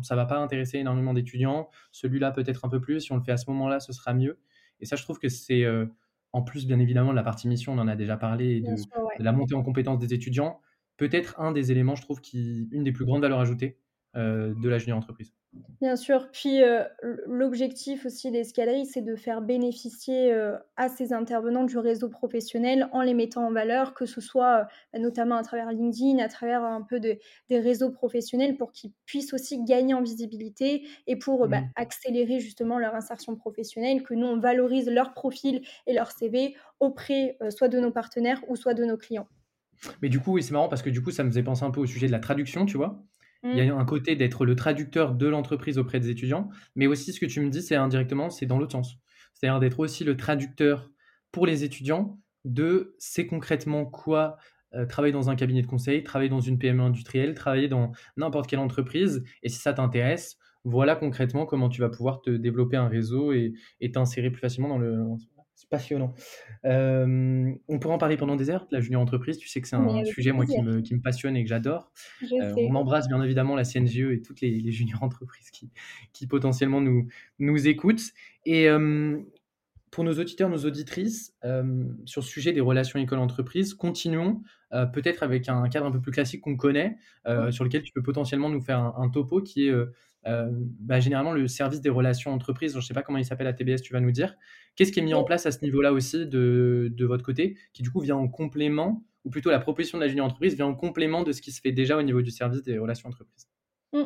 ça 0.02 0.16
va 0.16 0.26
pas 0.26 0.38
intéresser 0.38 0.78
énormément 0.78 1.14
d'étudiants, 1.14 1.70
celui-là 1.92 2.32
peut-être 2.32 2.64
un 2.64 2.70
peu 2.70 2.80
plus, 2.80 3.02
si 3.02 3.12
on 3.12 3.18
le 3.18 3.22
fait 3.22 3.34
à 3.34 3.38
ce 3.38 3.50
moment-là, 3.50 3.82
ce 3.82 3.92
sera 3.92 4.14
mieux. 4.14 4.40
Et 4.80 4.86
ça, 4.86 4.96
je 4.96 5.04
trouve 5.04 5.20
que 5.20 5.28
c'est, 5.28 5.66
euh, 5.66 5.88
en 6.32 6.42
plus 6.42 6.68
bien 6.68 6.80
évidemment 6.80 7.12
de 7.12 7.16
la 7.16 7.24
partie 7.24 7.48
mission, 7.48 7.74
on 7.74 7.80
en 7.80 7.88
a 7.88 7.96
déjà 7.96 8.18
parlé, 8.18 8.58
et 8.58 8.62
de, 8.62 8.76
sûr, 8.76 8.88
ouais. 8.98 9.18
de 9.18 9.24
la 9.24 9.32
montée 9.32 9.56
en 9.56 9.64
compétences 9.64 10.00
des 10.00 10.14
étudiants, 10.14 10.62
peut-être 10.98 11.40
un 11.40 11.52
des 11.52 11.72
éléments, 11.72 11.96
je 11.96 12.02
trouve, 12.02 12.22
qui 12.22 12.68
une 12.72 12.84
des 12.84 12.92
plus 12.92 13.06
grandes 13.06 13.22
valeurs 13.22 13.40
ajoutées 13.40 13.80
euh, 14.16 14.54
de 14.62 14.70
la 14.70 14.78
junior 14.78 14.98
entreprise. 14.98 15.34
Bien 15.82 15.96
sûr. 15.96 16.30
Puis 16.32 16.62
euh, 16.62 16.84
l'objectif 17.26 18.06
aussi 18.06 18.30
d'Escadrille, 18.32 18.86
c'est 18.86 19.02
de 19.02 19.16
faire 19.16 19.42
bénéficier 19.42 20.32
euh, 20.32 20.58
à 20.76 20.90
ces 20.90 21.14
intervenants 21.14 21.64
du 21.64 21.78
réseau 21.78 22.10
professionnel 22.10 22.90
en 22.92 23.02
les 23.02 23.14
mettant 23.14 23.48
en 23.48 23.52
valeur, 23.52 23.94
que 23.94 24.06
ce 24.06 24.22
soit 24.22 24.68
euh, 24.96 25.00
notamment 25.00 25.38
à 25.38 25.44
travers 25.44 25.72
LinkedIn, 25.72 26.20
à 26.20 26.28
travers 26.28 26.64
un 26.64 26.82
peu 26.82 27.00
de, 27.00 27.18
des 27.48 27.60
réseaux 27.60 27.92
professionnels 27.92 28.58
pour 28.58 28.72
qu'ils 28.72 28.92
puissent 29.06 29.34
aussi 29.34 29.64
gagner 29.64 29.94
en 29.94 30.02
visibilité 30.02 30.86
et 31.08 31.16
pour 31.16 31.48
mmh. 31.48 31.50
bah, 31.50 31.62
accélérer 31.76 32.40
justement 32.40 32.78
leur 32.78 32.94
insertion 32.94 33.36
professionnelle, 33.36 34.04
que 34.04 34.14
nous, 34.14 34.28
on 34.28 34.40
valorise 34.40 34.90
leur 34.90 35.14
profil 35.14 35.62
et 35.88 35.94
leur 35.94 36.12
CV 36.12 36.56
auprès 36.80 37.38
soit 37.50 37.70
de 37.70 37.80
nos 37.80 37.92
partenaires 37.92 38.42
ou 38.48 38.56
soit 38.56 38.74
de 38.74 38.84
nos 38.84 38.98
clients. 38.98 39.28
Mais 40.02 40.10
du 40.10 40.20
coup, 40.20 40.40
c'est 40.42 40.52
marrant 40.52 40.70
parce 40.70 40.82
que 40.82 40.90
du 40.90 41.02
coup, 41.02 41.12
ça 41.12 41.24
me 41.24 41.30
faisait 41.30 41.44
penser 41.44 41.64
un 41.64 41.72
peu 41.72 41.80
au 41.80 41.86
sujet 41.86 42.08
de 42.08 42.12
la 42.12 42.20
traduction, 42.20 42.66
tu 42.66 42.78
vois. 42.78 43.02
Il 43.44 43.56
y 43.56 43.62
a 43.62 43.74
un 43.74 43.86
côté 43.86 44.16
d'être 44.18 44.46
le 44.46 44.56
traducteur 44.56 45.16
de 45.16 45.26
l'entreprise 45.28 45.78
auprès 45.78 46.00
des 46.00 46.10
étudiants, 46.10 46.50
mais 46.76 46.88
aussi 46.88 47.14
ce 47.14 47.22
que 47.22 47.26
tu 47.26 47.40
me 47.40 47.50
dis, 47.50 47.62
c'est 47.62 47.76
indirectement, 47.76 48.30
c'est 48.30 48.46
dans 48.46 48.60
l'autre 48.60 48.74
sens. 48.74 48.98
C'est-à-dire 49.34 49.60
d'être 49.62 49.80
aussi 49.80 50.04
le 50.04 50.18
traducteur 50.18 50.92
pour 51.32 51.46
les 51.46 51.64
étudiants 51.64 52.20
de 52.44 52.96
c'est 53.00 53.28
concrètement 53.28 53.86
quoi 53.86 54.38
euh, 54.76 54.86
travailler 54.86 55.14
dans 55.14 55.30
un 55.30 55.36
cabinet 55.36 55.62
de 55.62 55.68
conseil, 55.68 56.04
travailler 56.04 56.30
dans 56.30 56.42
une 56.42 56.60
PME 56.60 56.84
industrielle, 56.84 57.34
travailler 57.34 57.70
dans 57.70 57.92
n'importe 58.18 58.48
quelle 58.48 58.60
entreprise. 58.60 59.24
Et 59.42 59.50
si 59.50 59.60
ça 59.60 59.74
t'intéresse, 59.74 60.38
voilà 60.66 60.96
concrètement 60.96 61.46
comment 61.46 61.70
tu 61.70 61.82
vas 61.82 61.90
pouvoir 61.90 62.22
te 62.22 62.30
développer 62.30 62.78
un 62.78 62.88
réseau 62.88 63.32
et 63.32 63.54
et 63.80 63.92
t'insérer 63.92 64.30
plus 64.32 64.42
facilement 64.42 64.70
dans 64.70 64.78
le. 64.78 65.06
C'est 65.60 65.68
passionnant. 65.68 66.14
Euh, 66.64 67.52
on 67.68 67.80
pourrait 67.80 67.94
en 67.94 67.98
parler 67.98 68.16
pendant 68.16 68.38
des 68.38 68.50
heures, 68.50 68.66
la 68.72 68.80
junior 68.80 69.02
entreprise. 69.02 69.38
Tu 69.38 69.50
sais 69.50 69.60
que 69.60 69.68
c'est 69.68 69.76
un 69.76 70.06
sujet 70.06 70.32
moi 70.32 70.46
qui 70.46 70.62
me, 70.62 70.80
qui 70.80 70.96
me, 70.96 71.02
passionne 71.02 71.36
et 71.36 71.44
que 71.44 71.50
j'adore. 71.50 71.92
Euh, 72.32 72.54
on 72.56 72.76
embrasse 72.76 73.10
bien 73.10 73.22
évidemment 73.22 73.58
la 73.58 73.66
CNGE 73.66 74.10
et 74.14 74.22
toutes 74.22 74.40
les, 74.40 74.52
les 74.52 74.72
junior 74.72 75.04
entreprises 75.04 75.52
qui, 75.52 75.70
qui 76.14 76.28
potentiellement 76.28 76.80
nous, 76.80 77.10
nous 77.40 77.68
écoutent. 77.68 78.14
Et 78.46 78.70
euh, 78.70 79.20
pour 79.92 80.06
nos 80.06 80.18
auditeurs, 80.18 80.48
nos 80.50 80.64
auditrices, 80.64 81.36
sur 82.06 82.22
le 82.22 82.26
sujet 82.26 82.54
des 82.54 82.62
relations 82.62 82.98
école-entreprise, 82.98 83.74
continuons 83.74 84.42
peut-être 84.94 85.24
avec 85.24 85.50
un 85.50 85.68
cadre 85.68 85.88
un 85.88 85.92
peu 85.92 86.00
plus 86.00 86.12
classique 86.12 86.42
qu'on 86.42 86.56
connaît, 86.56 86.96
sur 87.50 87.66
lequel 87.66 87.82
tu 87.82 87.92
peux 87.92 88.04
potentiellement 88.04 88.50
nous 88.50 88.62
faire 88.62 88.80
un, 88.80 89.10
topo 89.10 89.42
qui 89.42 89.68
est 89.68 89.74
bah, 90.24 91.00
généralement 91.00 91.34
le 91.34 91.48
service 91.48 91.82
des 91.82 91.90
relations 91.90 92.32
entreprises. 92.32 92.74
Je 92.74 92.78
ne 92.78 92.84
sais 92.84 92.94
pas 92.94 93.02
comment 93.02 93.18
il 93.18 93.26
s'appelle 93.26 93.48
à 93.48 93.54
TBS, 93.54 93.82
tu 93.82 93.92
vas 93.92 94.00
nous 94.00 94.12
dire. 94.12 94.36
Qu'est-ce 94.80 94.94
qui 94.94 95.02
est 95.02 95.04
mis 95.04 95.14
en 95.14 95.26
place 95.26 95.46
à 95.46 95.52
ce 95.52 95.60
niveau-là 95.62 95.92
aussi 95.92 96.26
de, 96.26 96.90
de, 96.90 97.06
votre 97.06 97.22
côté, 97.22 97.58
qui 97.74 97.84
du 97.84 97.92
coup 97.92 98.00
vient 98.00 98.16
en 98.16 98.30
complément, 98.30 99.04
ou 99.26 99.30
plutôt 99.30 99.50
la 99.50 99.60
proposition 99.60 99.98
de 99.98 100.04
la 100.04 100.08
junior 100.08 100.26
entreprise 100.26 100.56
vient 100.56 100.68
en 100.68 100.74
complément 100.74 101.24
de 101.24 101.34
ce 101.34 101.42
qui 101.42 101.52
se 101.52 101.60
fait 101.60 101.74
déjà 101.74 101.98
au 101.98 102.02
niveau 102.02 102.22
du 102.22 102.32
service 102.32 102.64
des 102.64 102.78
relations 102.78 103.10
entreprises? 103.10 103.50
Mmh. 103.92 104.04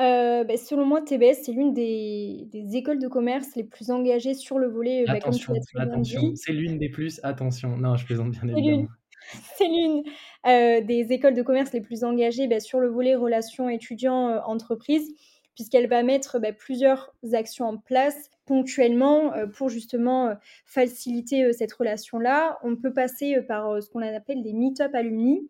Euh, 0.00 0.42
bah, 0.42 0.56
selon 0.56 0.86
moi, 0.86 1.02
TBS, 1.02 1.44
c'est 1.44 1.52
l'une 1.52 1.72
des 1.72 2.48
des 2.50 2.74
écoles 2.74 2.98
de 2.98 3.06
commerce 3.06 3.54
les 3.54 3.62
plus 3.62 3.92
engagées 3.92 4.34
sur 4.34 4.58
le 4.58 4.66
volet, 4.66 5.04
bah, 5.06 5.12
tu 5.12 5.18
Attention, 5.18 5.54
attention, 5.76 6.32
c'est 6.34 6.52
l'une 6.52 6.78
des 6.78 6.88
plus 6.88 7.20
attention. 7.22 7.76
Non, 7.76 7.94
je 7.94 8.04
plaisante 8.04 8.32
bien 8.32 8.48
évidemment. 8.48 8.88
c'est 9.56 9.68
l'une, 9.68 10.02
euh, 10.48 10.80
des 10.80 11.12
écoles 11.12 11.34
de 11.34 11.42
commerce 11.42 11.72
les 11.72 11.80
plus 11.80 12.02
engagées, 12.02 12.48
bah, 12.48 12.58
sur 12.58 12.80
le 12.80 12.88
volet 12.88 13.14
relations 13.14 13.68
étudiants, 13.68 14.30
euh, 14.30 14.40
entreprises, 14.46 15.14
puisqu'elle 15.54 15.88
va 15.88 16.02
mettre, 16.02 16.38
plusieurs 16.58 17.14
actions 17.32 17.66
en 17.66 17.76
place 17.76 18.30
ponctuellement, 18.46 19.32
pour 19.54 19.68
justement, 19.68 20.34
faciliter, 20.66 21.52
cette 21.52 21.72
relation-là. 21.72 22.58
On 22.62 22.76
peut 22.76 22.92
passer, 22.92 23.40
par, 23.42 23.82
ce 23.82 23.88
qu'on 23.88 24.02
appelle 24.02 24.42
des 24.42 24.52
meet-up 24.52 24.94
alumni. 24.94 25.48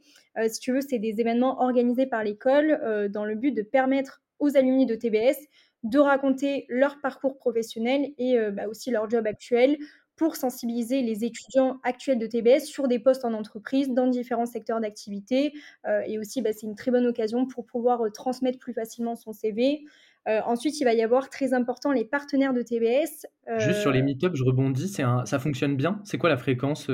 si 0.49 0.61
tu 0.61 0.73
veux, 0.73 0.81
c'est 0.81 0.99
des 0.99 1.21
événements 1.21 1.61
organisés 1.63 2.07
par 2.07 2.23
l'école, 2.23 3.09
dans 3.11 3.25
le 3.25 3.35
but 3.35 3.53
de 3.53 3.63
permettre 3.63 4.23
aux 4.41 4.57
alumni 4.57 4.87
de 4.87 4.95
TBS 4.95 5.37
de 5.83 5.99
raconter 5.99 6.67
leur 6.69 7.01
parcours 7.01 7.37
professionnel 7.37 8.13
et 8.19 8.39
euh, 8.39 8.51
bah, 8.51 8.69
aussi 8.69 8.91
leur 8.91 9.11
job 9.11 9.27
actuel 9.27 9.77
pour 10.17 10.37
sensibiliser 10.37 11.03
les 11.03 11.25
étudiants 11.25 11.81
actuels 11.83 12.19
de 12.19 12.27
TBS 12.27 12.65
sur 12.65 12.89
des 12.89 12.99
postes 12.99 13.25
en 13.25 13.33
entreprise 13.33 13.91
dans 13.91 14.07
différents 14.07 14.47
secteurs 14.47 14.81
d'activité. 14.81 15.53
Euh, 15.87 16.03
et 16.07 16.19
aussi, 16.19 16.43
bah, 16.43 16.51
c'est 16.53 16.67
une 16.67 16.75
très 16.75 16.91
bonne 16.91 17.07
occasion 17.07 17.47
pour 17.47 17.65
pouvoir 17.67 18.03
euh, 18.03 18.11
transmettre 18.11 18.59
plus 18.59 18.73
facilement 18.73 19.17
son 19.17 19.33
CV. 19.33 19.85
ensuite, 20.27 20.79
il 20.81 20.85
va 20.85 20.95
y 20.95 21.03
avoir 21.03 21.31
très 21.31 21.53
important 21.53 21.91
les 21.91 22.05
partenaires 22.05 22.55
de 22.55 22.63
TBS. 22.63 23.27
Juste 23.59 23.81
sur 23.81 23.91
les 23.91 24.03
meet-up, 24.03 24.33
je 24.35 24.45
rebondis, 24.45 24.89
ça 24.89 25.39
fonctionne 25.39 25.77
bien? 25.77 26.01
C'est 26.05 26.19
quoi 26.19 26.31
la 26.31 26.37
fréquence 26.37 26.91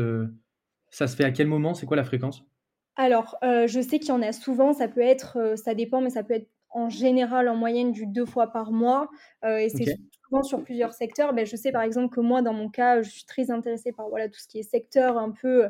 Ça 0.90 1.06
se 1.06 1.14
fait 1.14 1.24
à 1.24 1.30
quel 1.30 1.46
moment? 1.46 1.74
C'est 1.74 1.84
quoi 1.84 1.96
la 1.96 2.04
fréquence? 2.04 2.44
Alors, 2.96 3.36
je 3.42 3.80
sais 3.82 3.98
qu'il 3.98 4.08
y 4.08 4.12
en 4.12 4.22
a 4.22 4.32
souvent, 4.32 4.72
ça 4.72 4.88
peut 4.88 5.02
être, 5.02 5.54
ça 5.56 5.74
dépend, 5.74 6.00
mais 6.00 6.10
ça 6.10 6.22
peut 6.22 6.34
être 6.34 6.48
en 6.70 6.88
général 6.88 7.48
en 7.48 7.56
moyenne 7.56 7.92
du 7.92 8.06
deux 8.06 8.26
fois 8.26 8.48
par 8.48 8.72
mois. 8.72 9.08
Euh, 9.44 9.58
et 9.58 9.68
c'est 9.68 9.96
souvent 10.28 10.42
sur 10.42 10.62
plusieurs 10.62 10.92
secteurs. 10.92 11.32
Ben, 11.32 11.46
je 11.46 11.56
sais 11.56 11.72
par 11.72 11.82
exemple 11.82 12.14
que 12.14 12.20
moi, 12.20 12.42
dans 12.42 12.52
mon 12.52 12.68
cas, 12.68 13.02
je 13.02 13.10
suis 13.10 13.24
très 13.24 13.50
intéressée 13.50 13.92
par 13.92 14.08
voilà, 14.08 14.28
tout 14.28 14.38
ce 14.38 14.48
qui 14.48 14.58
est 14.58 14.62
secteur 14.62 15.18
un 15.18 15.30
peu 15.30 15.64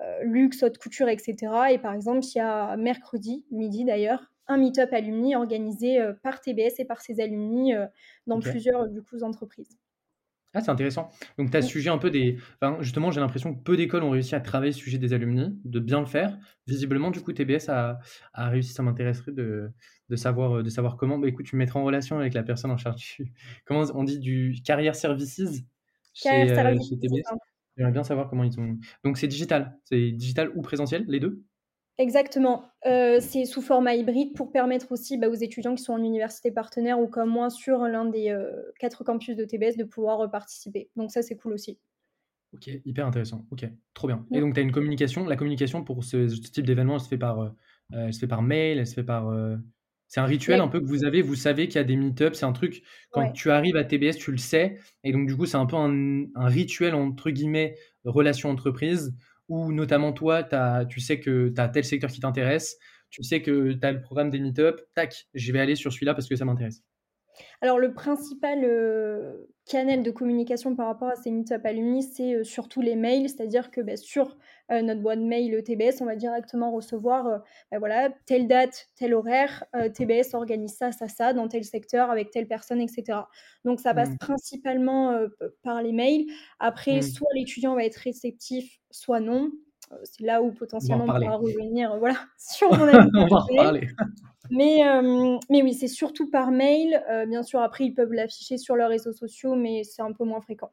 euh, 0.00 0.22
luxe, 0.22 0.62
haute 0.62 0.78
couture, 0.78 1.08
etc. 1.08 1.34
Et 1.70 1.78
par 1.78 1.94
exemple, 1.94 2.24
il 2.24 2.38
y 2.38 2.40
a 2.40 2.76
mercredi, 2.76 3.44
midi 3.50 3.84
d'ailleurs, 3.84 4.30
un 4.46 4.58
meet-up 4.58 4.92
alumni 4.92 5.34
organisé 5.34 6.00
euh, 6.00 6.12
par 6.22 6.40
TBS 6.40 6.78
et 6.78 6.84
par 6.84 7.00
ses 7.00 7.20
alumni 7.20 7.72
dans 8.26 8.40
plusieurs 8.40 8.88
du 8.88 9.02
coup, 9.02 9.22
entreprises. 9.22 9.78
Ah, 10.54 10.60
c'est 10.60 10.70
intéressant. 10.70 11.10
Donc, 11.36 11.50
tu 11.50 11.56
as 11.56 11.62
sujet 11.62 11.90
un 11.90 11.98
peu 11.98 12.10
des. 12.10 12.38
Enfin, 12.60 12.78
justement, 12.80 13.10
j'ai 13.10 13.20
l'impression 13.20 13.54
que 13.54 13.60
peu 13.62 13.76
d'écoles 13.76 14.04
ont 14.04 14.10
réussi 14.10 14.36
à 14.36 14.40
travailler 14.40 14.72
ce 14.72 14.78
sujet 14.78 14.98
des 14.98 15.12
alumni, 15.12 15.58
de 15.64 15.80
bien 15.80 15.98
le 16.00 16.06
faire. 16.06 16.38
Visiblement, 16.68 17.10
du 17.10 17.20
coup, 17.20 17.32
TBS 17.32 17.68
a, 17.68 17.98
a 18.32 18.48
réussi. 18.48 18.72
Ça 18.72 18.84
m'intéresserait 18.84 19.32
de, 19.32 19.70
de, 20.08 20.16
savoir, 20.16 20.62
de 20.62 20.70
savoir 20.70 20.96
comment. 20.96 21.18
Bah, 21.18 21.26
écoute, 21.26 21.46
tu 21.46 21.56
me 21.56 21.58
mettras 21.58 21.80
en 21.80 21.84
relation 21.84 22.18
avec 22.18 22.34
la 22.34 22.44
personne 22.44 22.70
en 22.70 22.76
charge 22.76 22.96
du. 22.96 23.32
Comment 23.66 23.84
on 23.94 24.04
dit 24.04 24.20
du 24.20 24.54
carrière 24.64 24.94
services 24.94 25.64
chez, 26.14 26.28
euh, 26.28 26.78
chez 26.80 26.98
TBS 26.98 27.22
J'aimerais 27.76 27.92
bien 27.92 28.04
savoir 28.04 28.28
comment 28.28 28.44
ils 28.44 28.58
ont. 28.60 28.78
Donc, 29.02 29.18
c'est 29.18 29.26
digital. 29.26 29.76
C'est 29.84 30.12
digital 30.12 30.52
ou 30.54 30.62
présentiel, 30.62 31.04
les 31.08 31.18
deux? 31.18 31.42
Exactement. 31.96 32.64
Euh, 32.86 33.18
c'est 33.20 33.44
sous 33.44 33.62
format 33.62 33.94
hybride 33.94 34.34
pour 34.34 34.50
permettre 34.50 34.90
aussi 34.90 35.16
bah, 35.16 35.28
aux 35.28 35.34
étudiants 35.34 35.76
qui 35.76 35.82
sont 35.82 35.92
en 35.92 36.02
université 36.02 36.50
partenaire 36.50 36.98
ou 36.98 37.06
comme 37.06 37.30
moi 37.30 37.50
sur 37.50 37.78
l'un 37.86 38.04
des 38.04 38.30
euh, 38.30 38.50
quatre 38.80 39.04
campus 39.04 39.36
de 39.36 39.44
TBS 39.44 39.76
de 39.76 39.84
pouvoir 39.84 40.28
participer. 40.30 40.90
Donc 40.96 41.12
ça, 41.12 41.22
c'est 41.22 41.36
cool 41.36 41.52
aussi. 41.52 41.78
Ok, 42.52 42.68
hyper 42.84 43.06
intéressant. 43.06 43.46
Ok, 43.50 43.64
trop 43.94 44.08
bien. 44.08 44.26
Et 44.32 44.40
donc, 44.40 44.54
tu 44.54 44.60
as 44.60 44.62
une 44.62 44.72
communication. 44.72 45.24
La 45.24 45.36
communication 45.36 45.84
pour 45.84 46.02
ce, 46.04 46.26
type 46.50 46.66
d'événement, 46.66 46.94
elle 46.94 47.00
se 47.00 47.08
fait 47.08 47.18
par, 47.18 47.40
euh, 47.40 47.50
elle 47.92 48.14
se 48.14 48.18
fait 48.18 48.28
par 48.28 48.42
mail, 48.42 48.78
elle 48.78 48.86
se 48.86 48.94
fait 48.94 49.04
par. 49.04 49.32
C'est 50.06 50.20
un 50.20 50.26
rituel 50.26 50.60
un 50.60 50.68
peu 50.68 50.80
que 50.80 50.86
vous 50.86 51.04
avez. 51.04 51.22
Vous 51.22 51.34
savez 51.34 51.66
qu'il 51.66 51.76
y 51.76 51.78
a 51.78 51.84
des 51.84 51.96
meet-ups. 51.96 52.38
C'est 52.38 52.46
un 52.46 52.52
truc, 52.52 52.84
quand 53.10 53.32
tu 53.32 53.50
arrives 53.50 53.74
à 53.76 53.82
TBS, 53.82 54.16
tu 54.16 54.30
le 54.30 54.38
sais. 54.38 54.78
Et 55.02 55.12
donc, 55.12 55.26
du 55.26 55.36
coup, 55.36 55.46
c'est 55.46 55.56
un 55.56 55.66
peu 55.66 55.74
un, 55.76 56.26
un, 56.36 56.46
rituel, 56.46 56.94
entre 56.94 57.30
guillemets, 57.30 57.76
relation 58.04 58.50
entreprise 58.50 59.16
ou 59.48 59.72
notamment 59.72 60.12
toi, 60.12 60.42
tu 60.88 61.00
sais 61.00 61.20
que 61.20 61.48
tu 61.48 61.60
as 61.60 61.68
tel 61.68 61.84
secteur 61.84 62.10
qui 62.10 62.20
t'intéresse, 62.20 62.76
tu 63.10 63.22
sais 63.22 63.42
que 63.42 63.72
tu 63.72 63.86
as 63.86 63.92
le 63.92 64.00
programme 64.00 64.30
des 64.30 64.40
meet-up, 64.40 64.80
tac, 64.94 65.26
je 65.34 65.52
vais 65.52 65.60
aller 65.60 65.76
sur 65.76 65.92
celui-là 65.92 66.14
parce 66.14 66.28
que 66.28 66.36
ça 66.36 66.44
m'intéresse. 66.44 66.82
Alors, 67.60 67.78
le 67.78 67.92
principal 67.94 68.60
euh, 68.64 69.48
canal 69.66 70.02
de 70.02 70.10
communication 70.10 70.76
par 70.76 70.86
rapport 70.86 71.08
à 71.08 71.16
ces 71.16 71.30
meet-up 71.30 71.64
alumni, 71.64 72.02
c'est 72.02 72.34
euh, 72.34 72.44
surtout 72.44 72.80
les 72.80 72.96
mails, 72.96 73.28
c'est-à-dire 73.28 73.70
que 73.70 73.80
bah, 73.80 73.96
sur 73.96 74.36
euh, 74.70 74.82
notre 74.82 75.00
boîte 75.00 75.20
mail 75.20 75.62
TBS, 75.62 76.00
on 76.00 76.04
va 76.04 76.16
directement 76.16 76.72
recevoir 76.72 77.42
bah, 77.70 77.78
voilà, 77.78 78.10
telle 78.26 78.46
date, 78.46 78.88
tel 78.96 79.14
horaire, 79.14 79.64
TBS 79.94 80.34
organise 80.34 80.76
ça, 80.76 80.92
ça, 80.92 81.08
ça, 81.08 81.32
dans 81.32 81.48
tel 81.48 81.64
secteur, 81.64 82.10
avec 82.10 82.30
telle 82.30 82.48
personne, 82.48 82.80
etc. 82.80 83.18
Donc, 83.64 83.80
ça 83.80 83.94
passe 83.94 84.10
mmh. 84.10 84.18
principalement 84.18 85.18
par 85.62 85.82
les 85.82 85.92
mails. 85.92 86.26
Après, 86.60 86.98
mmh. 86.98 87.02
soit 87.02 87.28
l'étudiant 87.34 87.74
va 87.74 87.84
être 87.84 87.96
réceptif, 87.96 88.78
soit 88.90 89.20
non. 89.20 89.50
C'est 90.04 90.24
là 90.24 90.42
où 90.42 90.50
potentiellement 90.50 91.04
on, 91.04 91.20
pourra 91.20 91.36
revenir 91.36 91.98
voilà, 91.98 92.16
sur 92.38 92.70
mon 92.78 92.88
avis. 92.88 93.08
on 93.14 93.26
va 93.26 93.36
en 93.36 93.56
parler. 93.56 93.88
Mais, 94.50 94.86
euh, 94.86 95.38
mais 95.50 95.62
oui, 95.62 95.74
c'est 95.74 95.88
surtout 95.88 96.30
par 96.30 96.50
mail. 96.50 97.02
Euh, 97.10 97.26
bien 97.26 97.42
sûr, 97.42 97.60
après, 97.60 97.84
ils 97.84 97.94
peuvent 97.94 98.12
l'afficher 98.12 98.58
sur 98.58 98.76
leurs 98.76 98.90
réseaux 98.90 99.12
sociaux, 99.12 99.54
mais 99.54 99.84
c'est 99.84 100.02
un 100.02 100.12
peu 100.12 100.24
moins 100.24 100.40
fréquent. 100.40 100.72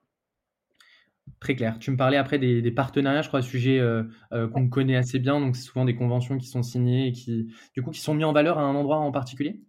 Très 1.39 1.55
clair. 1.55 1.79
Tu 1.79 1.91
me 1.91 1.97
parlais 1.97 2.17
après 2.17 2.37
des, 2.37 2.71
partenariats, 2.71 3.21
je 3.21 3.27
crois, 3.27 3.41
sujet 3.41 3.79
euh, 3.79 4.03
qu'on 4.31 4.69
connaît 4.69 4.97
assez 4.97 5.19
bien. 5.19 5.39
Donc, 5.39 5.55
c'est 5.55 5.63
souvent 5.63 5.85
des 5.85 5.95
conventions 5.95 6.37
qui 6.37 6.47
sont 6.47 6.63
signées 6.63 7.07
et 7.07 7.11
qui, 7.11 7.53
du 7.73 7.81
coup, 7.81 7.91
qui 7.91 8.01
sont 8.01 8.13
mis 8.13 8.23
en 8.23 8.33
valeur 8.33 8.59
à 8.59 8.61
un 8.61 8.75
endroit 8.75 8.97
en 8.97 9.11
particulier? 9.11 9.61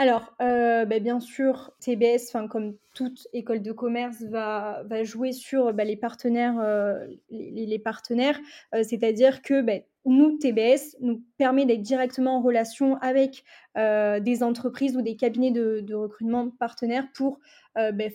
Alors, 0.00 0.32
euh, 0.40 0.84
bah, 0.84 1.00
bien 1.00 1.18
sûr, 1.18 1.72
TBS, 1.80 2.30
comme 2.48 2.76
toute 2.94 3.26
école 3.32 3.62
de 3.62 3.72
commerce, 3.72 4.22
va, 4.22 4.84
va 4.84 5.02
jouer 5.02 5.32
sur 5.32 5.72
bah, 5.72 5.82
les 5.82 5.96
partenaires, 5.96 6.60
euh, 6.60 7.04
les, 7.30 7.80
partenaires 7.80 8.38
euh, 8.76 8.84
c'est-à-dire 8.84 9.42
que 9.42 9.60
bah, 9.60 9.80
nous, 10.10 10.38
TBS, 10.38 10.96
nous 11.00 11.22
permet 11.36 11.66
d'être 11.66 11.82
directement 11.82 12.36
en 12.36 12.42
relation 12.42 12.96
avec 12.96 13.44
des 13.76 14.42
entreprises 14.42 14.96
ou 14.96 15.02
des 15.02 15.14
cabinets 15.14 15.52
de, 15.52 15.94
recrutement 15.94 16.50
partenaires 16.50 17.06
pour 17.14 17.38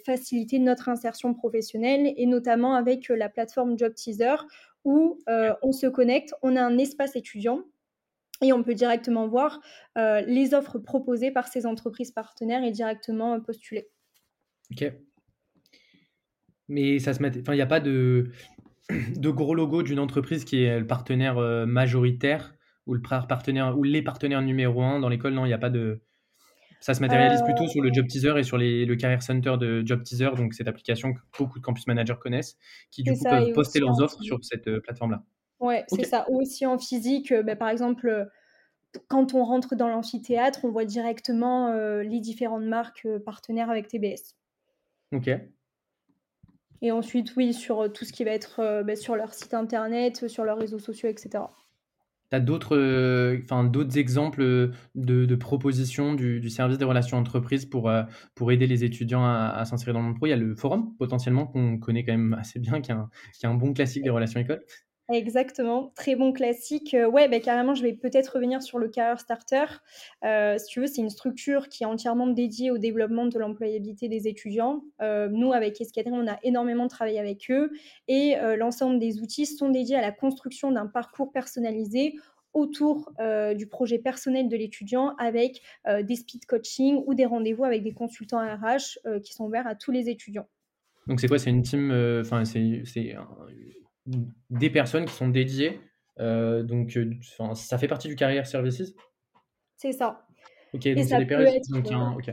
faciliter 0.06 0.60
notre 0.60 0.90
insertion 0.90 1.34
professionnelle 1.34 2.14
et 2.18 2.26
notamment 2.26 2.74
avec 2.74 3.08
la 3.08 3.30
plateforme 3.30 3.78
Job 3.78 3.94
Teaser 3.94 4.36
où 4.84 5.20
on 5.28 5.72
se 5.72 5.88
connecte, 5.88 6.34
on 6.42 6.56
a 6.56 6.62
un 6.62 6.78
espace 6.78 7.16
étudiant 7.16 7.64
et 8.44 8.54
on 8.54 8.64
peut 8.64 8.74
directement 8.74 9.28
voir 9.28 9.62
euh, 9.98 10.22
les 10.22 10.54
offres 10.54 10.78
proposées 10.78 11.32
par 11.32 11.48
ces 11.48 11.66
entreprises 11.66 12.12
partenaires 12.12 12.64
et 12.64 12.72
directement 12.72 13.36
euh, 13.36 13.40
postuler. 13.40 13.90
Ok. 14.72 14.92
Mais 16.68 17.00
ça 17.00 17.14
se 17.14 17.22
met. 17.22 17.30
Enfin, 17.40 17.54
il 17.54 17.58
n'y 17.58 17.62
a 17.62 17.68
pas 17.68 17.80
de, 17.80 18.32
de 18.90 19.30
gros 19.30 19.56
logo 19.56 19.84
d'une 19.84 20.00
entreprise 20.00 20.46
qui 20.46 20.64
est 20.64 20.80
le 20.80 20.88
partenaire 20.88 21.38
euh, 21.38 21.66
majoritaire 21.66 22.56
ou 22.86 22.94
le 22.94 23.02
partenaire 23.02 23.78
ou 23.78 23.84
les 23.84 24.02
partenaires 24.02 24.42
numéro 24.42 24.82
un 24.82 25.00
dans 25.00 25.10
l'école. 25.10 25.34
Non, 25.34 25.46
il 25.46 25.50
n'y 25.50 25.54
a 25.54 25.60
pas 25.60 25.70
de. 25.70 26.02
Ça 26.82 26.94
se 26.94 27.00
matérialise 27.00 27.42
plutôt 27.44 27.66
sur 27.70 27.82
le 27.82 27.94
Job 27.94 28.08
Teaser 28.08 28.38
et 28.38 28.44
sur 28.44 28.58
les, 28.58 28.86
le 28.86 28.98
Career 28.98 29.22
Center 29.22 29.56
de 29.58 29.84
Job 29.86 30.04
Teaser, 30.04 30.32
donc 30.36 30.54
cette 30.54 30.68
application 30.68 31.14
que 31.14 31.20
beaucoup 31.40 31.58
de 31.58 31.64
campus 31.64 31.88
managers 31.88 32.18
connaissent, 32.20 32.58
qui 32.92 33.04
du 33.04 33.14
coup 33.14 33.24
peuvent 33.24 33.54
poster 33.54 33.80
leurs 33.80 34.02
offres 34.02 34.22
sur 34.22 34.44
cette 34.44 34.70
plateforme-là. 34.82 35.24
Ouais, 35.64 35.86
c'est 35.88 36.04
ça. 36.04 36.26
Ou 36.30 36.42
aussi 36.42 36.66
en 36.66 36.78
physique, 36.78 37.32
euh, 37.32 37.42
bah, 37.42 37.56
par 37.56 37.70
exemple, 37.70 38.10
euh, 38.10 38.26
quand 39.08 39.34
on 39.34 39.46
rentre 39.46 39.76
dans 39.76 39.88
l'amphithéâtre, 39.88 40.66
on 40.66 40.72
voit 40.72 40.84
directement 40.84 41.70
euh, 41.70 42.04
les 42.04 42.20
différentes 42.20 42.66
marques 42.66 43.08
partenaires 43.26 43.70
avec 43.70 43.88
TBS. 43.88 44.36
Ok. 45.14 45.30
Et 46.84 46.92
ensuite, 46.92 47.34
oui, 47.36 47.54
sur 47.54 47.92
tout 47.92 48.06
ce 48.06 48.14
qui 48.14 48.24
va 48.24 48.32
être 48.32 48.84
bah, 48.84 48.96
sur 48.96 49.16
leur 49.16 49.34
site 49.34 49.54
internet, 49.54 50.28
sur 50.28 50.44
leurs 50.44 50.58
réseaux 50.58 50.80
sociaux, 50.80 51.10
etc. 51.10 51.46
Tu 52.30 52.36
as 52.36 52.40
d'autres 52.40 53.40
enfin 53.44 53.72
exemples 53.96 54.72
de, 54.94 55.36
propositions 55.36 56.14
du, 56.14 56.50
service 56.50 56.78
des 56.78 56.86
relations 56.86 57.18
entreprises 57.18 57.66
pour, 57.66 57.92
pour 58.36 58.52
aider 58.52 58.68
les 58.68 58.84
étudiants 58.84 59.24
à, 59.24 59.64
s'insérer 59.64 59.94
dans 59.94 60.00
le 60.00 60.08
monde 60.08 60.18
pro? 60.18 60.26
Il 60.26 60.32
y 60.32 60.34
a 60.34 60.38
le 60.38 60.56
forum, 60.56 60.94
potentiellement, 61.00 61.48
qu'on 61.48 61.80
connaît 61.80 62.04
quand 62.04 62.12
même 62.12 62.34
assez 62.34 62.60
bien, 62.60 62.82
qui 62.82 62.92
est 62.92 62.96
un, 62.96 63.10
qui 63.34 63.46
est 63.46 63.50
un 63.50 63.56
bon 63.56 63.74
classique 63.74 64.04
des 64.04 64.10
relations 64.10 64.42
écoles. 64.42 64.64
Exactement, 65.12 65.92
très 65.96 66.16
bon 66.16 66.32
classique. 66.32 66.94
Heu, 66.94 67.08
ouais, 67.08 67.28
beh, 67.28 67.42
carrément, 67.42 67.76
je 67.76 67.84
vais 67.84 67.92
peut-être 67.92 68.30
revenir 68.36 68.64
sur 68.64 68.80
le 68.80 68.88
Career 68.88 69.20
Starter. 69.20 69.66
Heu, 70.24 70.58
si 70.58 70.66
tu 70.68 70.80
veux, 70.80 70.88
c'est 70.88 71.02
une 71.02 71.10
structure 71.10 71.68
qui 71.68 71.84
est 71.84 71.86
entièrement 71.86 72.28
dédiée 72.28 72.72
au 72.72 72.78
développement 72.78 73.26
de 73.26 73.38
l'employabilité 73.38 74.08
des 74.08 74.30
étudiants. 74.30 74.86
Heu, 75.02 75.28
nous, 75.28 75.52
avec 75.52 75.82
Escadrille, 75.82 76.16
on 76.16 76.28
a 76.28 76.40
énormément 76.44 76.88
travaillé 76.88 77.20
avec 77.20 77.52
eux 77.52 77.72
et 78.08 78.36
l'ensemble 78.58 78.98
des 78.98 79.20
outils 79.20 79.46
sont 79.46 79.70
dédiés 79.70 79.98
à 79.98 80.02
la 80.02 80.14
construction 80.14 80.72
d'un 80.72 80.88
parcours 80.88 81.34
personnalisé 81.34 82.16
autour, 82.54 83.12
du 83.56 83.68
projet 83.68 83.98
personnel 84.00 84.48
de 84.48 84.56
l'étudiant 84.56 85.16
avec, 85.18 85.62
des 85.86 86.16
speed 86.16 86.46
coaching 86.46 87.04
ou 87.06 87.14
des 87.14 87.26
rendez-vous 87.26 87.66
avec 87.66 87.84
des 87.84 87.94
consultants 87.94 88.40
RH, 88.40 89.00
heu, 89.06 89.20
qui 89.20 89.34
sont 89.34 89.46
ouverts 89.46 89.68
à 89.68 89.76
tous 89.76 89.92
les 89.92 90.10
étudiants. 90.10 90.48
Donc 91.08 91.20
c'est 91.20 91.28
quoi? 91.28 91.40
C'est 91.40 91.50
une 91.50 91.64
team, 91.64 91.92
enfin 92.22 92.44
des 94.50 94.70
personnes 94.70 95.06
qui 95.06 95.14
sont 95.14 95.30
dédiées, 95.30 95.80
heu, 96.20 96.64
donc 96.64 96.98
enfin 97.38 97.56
ça 97.56 97.78
fait 97.78 97.88
partie 97.88 98.08
du 98.08 98.16
Career 98.16 98.46
Services? 98.46 98.94
C'est 99.78 99.92
ça 99.94 100.26
OK, 100.74 100.86
et 100.86 100.96
donc 100.96 101.06
c'est 101.06 101.26
des 101.26 101.62
donc 101.70 101.92
un 101.92 102.14
OK. 102.14 102.32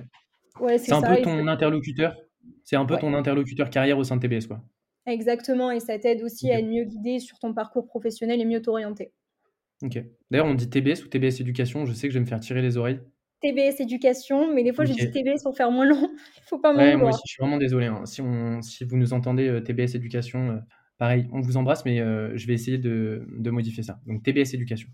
ouais, 0.61 0.79
c'est 0.79 0.87
C'est 0.87 0.93
un 0.93 1.01
ça 1.01 1.15
peu 1.15 1.23
ton 1.23 1.47
interlocuteur? 1.47 2.17
C'est 2.65 2.77
un 2.77 2.87
peu 2.87 2.95
ouais. 2.95 3.01
ton 3.01 3.15
interlocuteur 3.15 3.71
carrière 3.71 3.99
au 3.99 4.05
sein 4.05 4.17
de 4.17 4.27
TBS, 4.27 4.47
quoi? 4.47 4.63
Exactement 5.07 5.71
et 5.71 5.81
ça 5.81 5.99
t'aide 5.99 6.23
aussi 6.23 6.51
à 6.51 6.59
être 6.59 6.67
mieux 6.67 6.85
guidé 6.85 7.19
sur 7.19 7.39
ton 7.39 7.55
parcours 7.55 7.87
professionnel 7.87 8.41
et 8.41 8.45
mieux 8.45 8.63
t'orienter. 8.63 9.13
OK. 9.83 9.99
D'ailleurs, 10.31 10.47
on 10.47 10.55
dit 10.55 10.69
TBS 10.69 11.05
ou 11.05 11.09
TBS 11.09 11.41
Éducation? 11.41 11.87
Je 11.87 11.93
sais 11.93 12.07
que 12.09 12.13
je 12.13 12.19
vais 12.19 12.25
me 12.25 12.29
faire 12.29 12.41
tirer 12.41 12.63
les 12.63 12.77
oreilles. 12.77 13.01
TBS 13.41 13.81
Éducation, 13.81 14.53
mais 14.55 14.63
des 14.63 14.73
fois 14.73 14.85
je 14.85 14.93
dis. 14.93 15.11
TBS 15.11 15.43
pour 15.43 15.57
faire 15.57 15.71
moins 15.71 15.87
long, 15.87 16.11
il 16.37 16.43
faut 16.45 16.59
pas 16.59 16.73
m'en 16.73 16.79
Ouais, 16.79 16.97
moi 16.97 17.09
aussi, 17.09 17.23
je 17.27 17.33
suis 17.33 17.41
vraiment 17.41 17.57
désolé, 17.57 17.87
hein. 17.87 18.05
Si 18.05 18.21
on 18.21 18.61
si 18.61 18.85
vous 18.85 18.99
nous 18.99 19.15
entendez, 19.15 19.49
heu, 19.49 19.63
TBS 19.63 19.95
Éducation, 19.95 20.61
pareil, 21.01 21.29
on 21.33 21.41
vous 21.43 21.59
embrasse, 21.59 21.85
mais 21.87 22.01
heu, 22.01 22.35
je 22.37 22.47
vais 22.49 22.55
essayer 22.55 22.79
de 22.79 23.27
de 23.31 23.51
modifier 23.51 23.83
ça. 23.85 24.01
Donc 24.07 24.23
TBS 24.25 24.55
Éducation. 24.55 24.91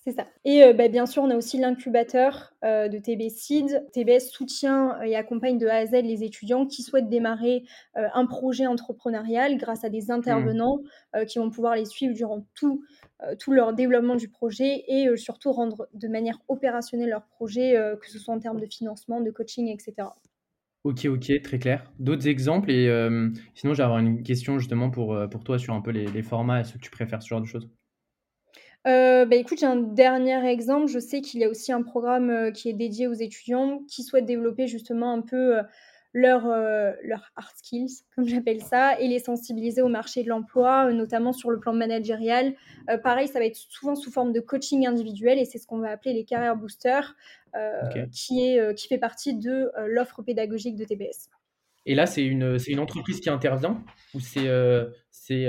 C'est 0.00 0.12
ça 0.12 0.26
et 0.44 0.62
heu, 0.64 0.72
bah, 0.72 0.88
bien 0.88 1.06
sûr, 1.06 1.22
on 1.22 1.30
a 1.30 1.36
aussi 1.36 1.58
l'incubateur, 1.58 2.54
heu, 2.64 2.88
de 2.88 2.98
TBS 2.98 3.36
Seed. 3.36 3.86
TBS 3.92 4.30
soutient 4.30 5.00
et 5.02 5.14
accompagne 5.16 5.58
de 5.58 5.66
A 5.66 5.74
à 5.76 5.86
Z 5.86 5.92
les 6.02 6.22
étudiants 6.24 6.66
qui 6.66 6.82
souhaitent 6.82 7.08
démarrer, 7.08 7.64
un 7.94 8.26
projet 8.26 8.66
entrepreneurial 8.66 9.56
grâce 9.58 9.84
à 9.84 9.88
des 9.90 10.10
Mmh. 10.26 10.52
intervenants, 10.52 10.78
qui 11.28 11.38
vont 11.38 11.50
pouvoir 11.50 11.74
les 11.76 11.84
suivre 11.84 12.14
durant 12.14 12.46
tout, 12.54 12.82
tout 13.38 13.52
leur 13.52 13.72
développement 13.74 14.14
du 14.16 14.28
projet 14.28 14.84
et 14.88 15.14
surtout 15.16 15.52
rendre 15.52 15.88
de 15.92 16.08
manière 16.08 16.38
opérationnelle 16.48 17.10
leur 17.10 17.26
projet, 17.26 17.74
que 18.00 18.08
ce 18.10 18.18
soit 18.18 18.34
en 18.34 18.38
termes 18.38 18.60
de 18.60 18.66
financement, 18.66 19.20
de 19.20 19.30
coaching 19.30 19.68
et 19.68 19.78
cetera. 19.80 20.14
OK, 20.88 21.04
OK, 21.06 21.30
très 21.42 21.58
clair. 21.58 21.92
D'autres 21.98 22.26
exemples 22.28 22.70
et 22.70 22.84
hem, 22.86 23.32
sinon 23.54 23.74
j'ai 23.74 23.82
avoir 23.82 23.98
une 23.98 24.22
question 24.22 24.58
justement 24.58 24.90
pour, 24.90 25.14
heu, 25.14 25.28
pour 25.28 25.44
toi 25.44 25.58
sur 25.58 25.74
un 25.74 25.80
peu 25.82 25.90
les 25.90 26.22
formats. 26.22 26.60
Est-ce 26.60 26.72
que 26.74 26.78
tu 26.78 26.90
préfères 26.90 27.22
ce 27.22 27.28
genre 27.28 27.40
de 27.40 27.46
choses? 27.46 27.68
Heu, 28.86 29.26
bah, 29.26 29.36
écoute, 29.36 29.58
j'ai 29.60 29.66
un 29.66 29.76
dernier 29.76 30.46
exemple. 30.48 30.86
Je 30.88 30.98
sais 30.98 31.20
qu'il 31.20 31.40
y 31.40 31.44
a 31.44 31.48
aussi 31.48 31.72
un 31.72 31.82
programme, 31.82 32.52
qui 32.52 32.68
est 32.68 32.72
dédié 32.72 33.06
aux 33.08 33.12
étudiants 33.14 33.80
qui 33.88 34.02
souhaitent 34.02 34.26
développer 34.26 34.66
justement 34.66 35.12
un 35.12 35.20
peu, 35.22 35.58
leurs, 36.20 36.46
heu, 36.46 36.94
leurs 37.02 37.30
hard 37.36 37.56
skills, 37.56 38.02
comme 38.14 38.26
j'appelle 38.26 38.60
ça 38.60 38.98
et 39.00 39.08
les 39.08 39.18
sensibiliser 39.18 39.82
au 39.82 39.88
marché 39.88 40.22
de 40.22 40.28
l'emploi, 40.28 40.88
heu, 40.88 40.92
notamment 40.92 41.32
sur 41.32 41.50
le 41.50 41.58
plan 41.58 41.72
managérial. 41.72 42.54
Heu, 42.90 43.00
pareil, 43.00 43.28
ça 43.28 43.38
va 43.38 43.46
être 43.46 43.56
souvent 43.56 43.94
sous 43.94 44.10
forme 44.10 44.32
de 44.32 44.40
coaching 44.40 44.86
individuel 44.86 45.38
et 45.38 45.44
c'est 45.44 45.58
ce 45.58 45.66
qu'on 45.66 45.78
va 45.78 45.90
appeler 45.90 46.14
les 46.14 46.24
career 46.24 46.56
boosters, 46.56 47.14
qui 48.12 48.46
est, 48.46 48.74
qui 48.76 48.86
fait 48.88 48.98
partie 48.98 49.34
de, 49.34 49.72
l'offre 49.86 50.22
pédagogique 50.22 50.76
de 50.76 50.84
TBS. 50.84 51.30
Et 51.86 51.94
là, 51.94 52.06
c'est 52.06 52.24
une, 52.24 52.58
c'est 52.58 52.70
une 52.70 52.78
entreprise 52.78 53.20
qui 53.20 53.30
intervient 53.30 53.82
ou 54.14 54.20
c'est, 54.20 54.48
c'est, 55.10 55.48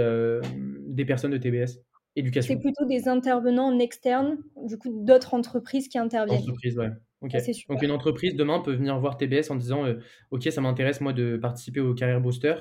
des 0.87 1.05
personnes 1.05 1.31
de 1.31 1.37
TBS 1.37 1.79
C'est 2.15 2.21
Éducation? 2.21 2.59
plutôt 2.59 2.85
des 2.85 3.07
intervenants 3.07 3.67
en 3.67 3.79
externe, 3.79 4.37
du 4.63 4.77
coup, 4.77 5.03
d'autres 5.03 5.33
entreprises 5.33 5.87
qui 5.87 5.97
interviennent. 5.97 6.39
Entreprise, 6.39 6.77
ouais. 6.77 6.89
Ça, 7.27 7.39
c'est 7.39 7.53
Donc 7.69 7.81
une 7.81 7.91
entreprise 7.91 8.35
demain 8.35 8.59
peut 8.61 8.73
venir 8.73 8.97
voir 8.99 9.17
TBS 9.17 9.51
en 9.51 9.55
disant, 9.55 9.85
heu: 9.85 9.99
«OK, 10.31 10.43
ça 10.51 10.61
m'intéresse 10.61 11.01
moi 11.01 11.13
de 11.13 11.37
participer 11.37 11.79
au 11.81 11.93
Career 11.93 12.21
Booster, 12.21 12.55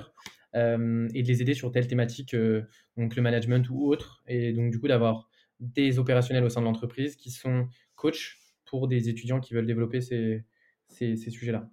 hem, 0.53 1.07
et 1.13 1.23
de 1.23 1.27
les 1.27 1.41
aider 1.41 1.53
sur 1.53 1.71
telle 1.71 1.87
thématique», 1.87 2.33
heu, 2.33 2.65
donc 2.97 3.15
le 3.15 3.21
management 3.21 3.69
ou 3.69 3.87
autre 3.87 4.21
et 4.27 4.51
donc 4.53 4.71
du 4.71 4.79
coup 4.79 4.87
d'avoir 4.87 5.29
des 5.59 5.99
opérationnels 5.99 6.43
au 6.43 6.49
sein 6.49 6.61
de 6.61 6.65
l'entreprise 6.65 7.15
qui 7.15 7.31
sont 7.31 7.67
coachs 7.95 8.35
pour 8.65 8.87
des 8.87 9.09
étudiants 9.09 9.39
qui 9.39 9.53
veulent 9.53 9.65
développer 9.65 10.01
ces 10.01 10.45
ces 10.87 11.15
ces 11.15 11.29
sujets-là. 11.31 11.69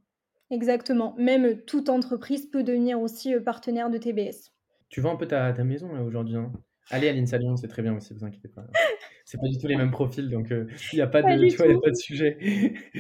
Exactement. 0.51 1.15
Même, 1.19 1.63
toute 1.63 1.89
entreprise 1.89 2.47
peut 2.47 2.63
devenir 2.63 3.01
aussi, 3.01 3.35
partenaire 3.45 3.91
de 3.91 3.99
TBS. 3.99 4.53
Tu 4.89 5.01
vends 5.01 5.15
un 5.15 5.17
peu 5.17 5.27
ta 5.27 5.53
ta 5.53 5.65
maison 5.65 5.91
aujourd'hui, 6.05 6.37
hein? 6.37 6.53
Allez 6.91 7.09
à 7.09 7.13
l'INSA 7.13 7.39
Lyon, 7.39 7.57
c'est 7.57 7.69
très 7.69 7.83
bien 7.83 7.95
aussi, 7.97 8.15
vous 8.15 8.25
inquiétez 8.25 8.49
pas. 8.49 8.65
C'est 9.27 9.41
pas 9.41 9.49
du 9.49 9.59
tout 9.59 9.67
les 9.67 9.77
mêmes 9.77 9.91
profils 9.91 10.31
donc 10.31 10.53
il 10.53 10.69
y 10.97 11.01
a 11.01 11.09
pas 11.09 11.21
de 11.21 11.49
tu 11.49 11.57
vois, 11.57 11.67
y 11.67 11.73
a 11.73 11.81
pas 11.81 11.91
de 11.91 11.97
sujet. 11.97 12.39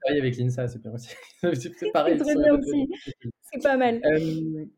Travailler 0.00 0.20
avec 0.20 0.36
l'INSA, 0.36 0.68
c'est 0.68 0.80
bien 0.80 0.92
aussi. 0.92 1.08
C'est 1.42 1.92
pareil, 1.92 2.16
bien 2.16 2.56
aussi. 2.56 2.88
C'est 3.42 3.60
pas 3.60 3.76
mal. 3.76 4.00
Hem, 4.04 4.68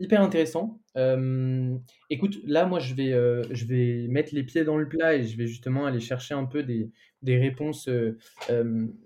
hyper 0.00 0.22
intéressant. 0.22 0.80
Hem, 0.94 1.82
écoute, 2.08 2.38
là, 2.46 2.64
moi, 2.64 2.80
je 2.80 2.94
vais, 2.94 3.10
je 3.50 3.66
vais 3.66 4.08
mettre 4.08 4.34
les 4.34 4.42
pieds 4.42 4.64
dans 4.64 4.78
le 4.78 4.88
plat 4.88 5.16
et 5.16 5.24
je 5.24 5.36
vais 5.36 5.46
justement 5.46 5.84
aller 5.84 6.00
chercher 6.00 6.32
un 6.32 6.46
peu 6.46 6.62
des 6.62 6.90
des 7.20 7.36
réponses, 7.36 7.90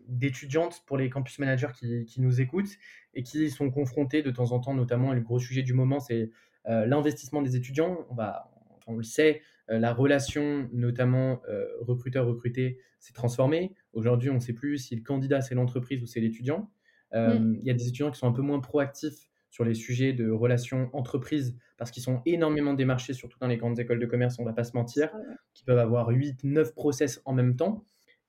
d'étudiantes 0.07 0.83
pour 0.87 0.96
les 0.96 1.11
campus 1.11 1.40
managers 1.40 1.73
qui 1.77 2.05
qui 2.05 2.20
nous 2.20 2.40
écoutent 2.40 2.77
et 3.14 3.25
qui 3.25 3.51
sont 3.51 3.70
confrontés 3.73 4.23
de 4.23 4.31
temps 4.31 4.53
en 4.53 4.61
temps, 4.61 4.75
notamment 4.75 5.12
et 5.12 5.16
le 5.16 5.23
gros 5.23 5.40
sujet 5.40 5.64
du 5.64 5.75
moment, 5.75 5.99
c'est, 5.99 6.31
l'investissement 6.66 7.42
des 7.42 7.57
étudiants. 7.57 8.07
On 8.11 8.14
va 8.14 8.49
on 8.90 8.96
le 8.96 9.03
sait, 9.03 9.42
la 9.78 9.92
relation 9.92 10.68
notamment, 10.72 11.42
heu, 11.48 11.68
recruteur-recruté 11.80 12.78
s'est 12.98 13.12
transformée. 13.12 13.74
Aujourd'hui, 13.92 14.30
on 14.30 14.35
ne 14.35 14.40
sait 14.40 14.52
plus 14.52 14.78
si 14.78 14.96
le 14.96 15.02
candidat, 15.02 15.40
c'est 15.40 15.54
l'entreprise 15.54 16.02
ou 16.02 16.06
c'est 16.06 16.20
l'étudiant. 16.20 16.70
Mmh. 17.12 17.16
Hem, 17.16 17.56
il 17.61 17.66
y 17.66 17.70
a 17.70 17.74
des 17.74 17.85
étudiants 17.88 18.11
qui 18.11 18.18
sont 18.18 18.28
un 18.28 18.33
peu 18.33 18.42
moins 18.42 18.61
proactifs 18.61 19.30
sur 19.50 19.64
les 19.64 19.74
sujets 19.74 20.12
de 20.12 20.30
relations 20.30 20.90
entreprises 20.92 21.56
parce 21.76 21.90
qu'ils 21.90 22.02
sont 22.02 22.22
énormément 22.24 22.74
démarchés, 22.74 23.14
surtout 23.14 23.38
dans 23.38 23.46
les 23.48 23.56
grandes 23.56 23.78
écoles 23.78 23.98
de 23.98 24.06
commerce, 24.06 24.38
on 24.38 24.44
va 24.44 24.52
pas 24.52 24.64
se 24.64 24.76
mentir, 24.76 25.11
qui 25.54 25.64
peuvent 25.64 25.78
avoir 25.78 26.11
8-9 26.11 26.72
process 26.74 27.20
en 27.24 27.33
même 27.33 27.56
temps. 27.56 27.85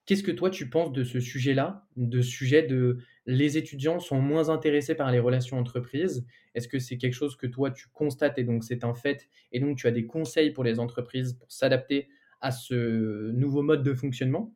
Qu'est-ce 0.06 0.24
que 0.24 0.32
toi 0.32 0.50
tu 0.50 0.70
penses 0.70 0.92
de 0.92 1.04
ce 1.04 1.20
sujet-là? 1.20 1.88
De 1.96 2.22
sujet 2.22 2.64
de 2.64 2.98
les 3.26 3.58
étudiants 3.58 4.00
sont 4.00 4.20
moins 4.20 4.50
intéressés 4.50 4.96
par 4.96 5.12
les 5.12 5.20
relations 5.20 5.58
entreprises? 5.58 6.26
Est-ce 6.56 6.68
que 6.68 6.80
c'est 6.80 6.98
quelque 6.98 7.14
chose 7.14 7.36
que 7.36 7.48
toi 7.48 7.72
tu 7.72 7.88
constates 7.94 8.38
et 8.40 8.44
donc 8.44 8.64
c'est 8.64 8.84
un 8.84 8.94
fait 8.94 9.30
et 9.52 9.60
donc 9.60 9.78
tu 9.78 9.88
as 9.88 9.92
des 9.92 10.06
conseils 10.06 10.52
pour 10.52 10.64
les 10.64 10.80
entreprises 10.80 11.34
pour 11.34 11.52
s'adapter 11.52 12.10
à 12.42 12.52
ce 12.52 13.32
nouveau 13.32 13.62
mode 13.62 13.84
de 13.84 13.94
fonctionnement? 13.94 14.56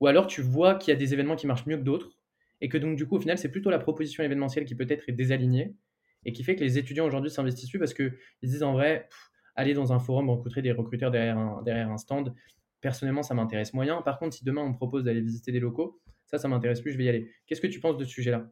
Ou 0.00 0.08
alors 0.08 0.26
tu 0.26 0.42
vois 0.42 0.74
qu'il 0.74 0.92
y 0.92 0.94
a 0.94 0.98
des 0.98 1.14
événements 1.14 1.36
qui 1.36 1.46
marchent 1.46 1.66
mieux 1.66 1.78
que 1.78 1.82
d'autres 1.82 2.18
et 2.60 2.68
que 2.68 2.78
donc 2.78 2.96
du 2.96 3.06
coup, 3.06 3.16
au 3.16 3.20
final, 3.20 3.38
c'est 3.38 3.50
plutôt 3.50 3.70
la 3.70 3.78
proposition 3.78 4.22
événementielle 4.22 4.64
qui 4.64 4.74
peut-être 4.74 5.08
est 5.08 5.12
désalignée 5.12 5.74
et 6.24 6.32
qui 6.32 6.44
fait 6.44 6.54
que 6.54 6.60
les 6.62 6.78
étudiants 6.78 7.06
aujourd'hui 7.06 7.30
s'investissent 7.30 7.70
plus 7.70 7.78
parce 7.78 7.94
qu'ils 7.94 8.12
se 8.42 8.48
disent 8.48 8.62
en 8.62 8.72
vrai, 8.72 9.08
aller 9.56 9.74
dans 9.74 9.92
un 9.92 9.98
forum 9.98 10.30
rencontrer 10.30 10.62
des 10.62 10.72
recruteurs 10.72 11.10
derrière 11.10 11.38
un 11.38 11.98
stand, 11.98 12.34
personnellement, 12.82 13.22
ça 13.24 13.34
m'intéresse 13.34 13.74
moyen. 13.74 14.02
Par 14.02 14.18
contre, 14.20 14.36
si 14.36 14.44
demain 14.44 14.62
on 14.62 14.70
me 14.70 14.76
propose 14.76 15.04
d'aller 15.04 15.22
visiter 15.22 15.52
des 15.52 15.60
locaux, 15.60 16.00
ça, 16.26 16.38
ça 16.38 16.48
m'intéresse 16.48 16.82
plus, 16.82 16.92
je 16.92 16.98
vais 16.98 17.04
y 17.04 17.10
aller. 17.10 17.30
Qu'est-ce 17.46 17.62
que 17.62 17.68
tu 17.68 17.80
penses 17.80 17.96
de 17.98 18.04
ce 18.04 18.10
sujet-là? 18.10 18.50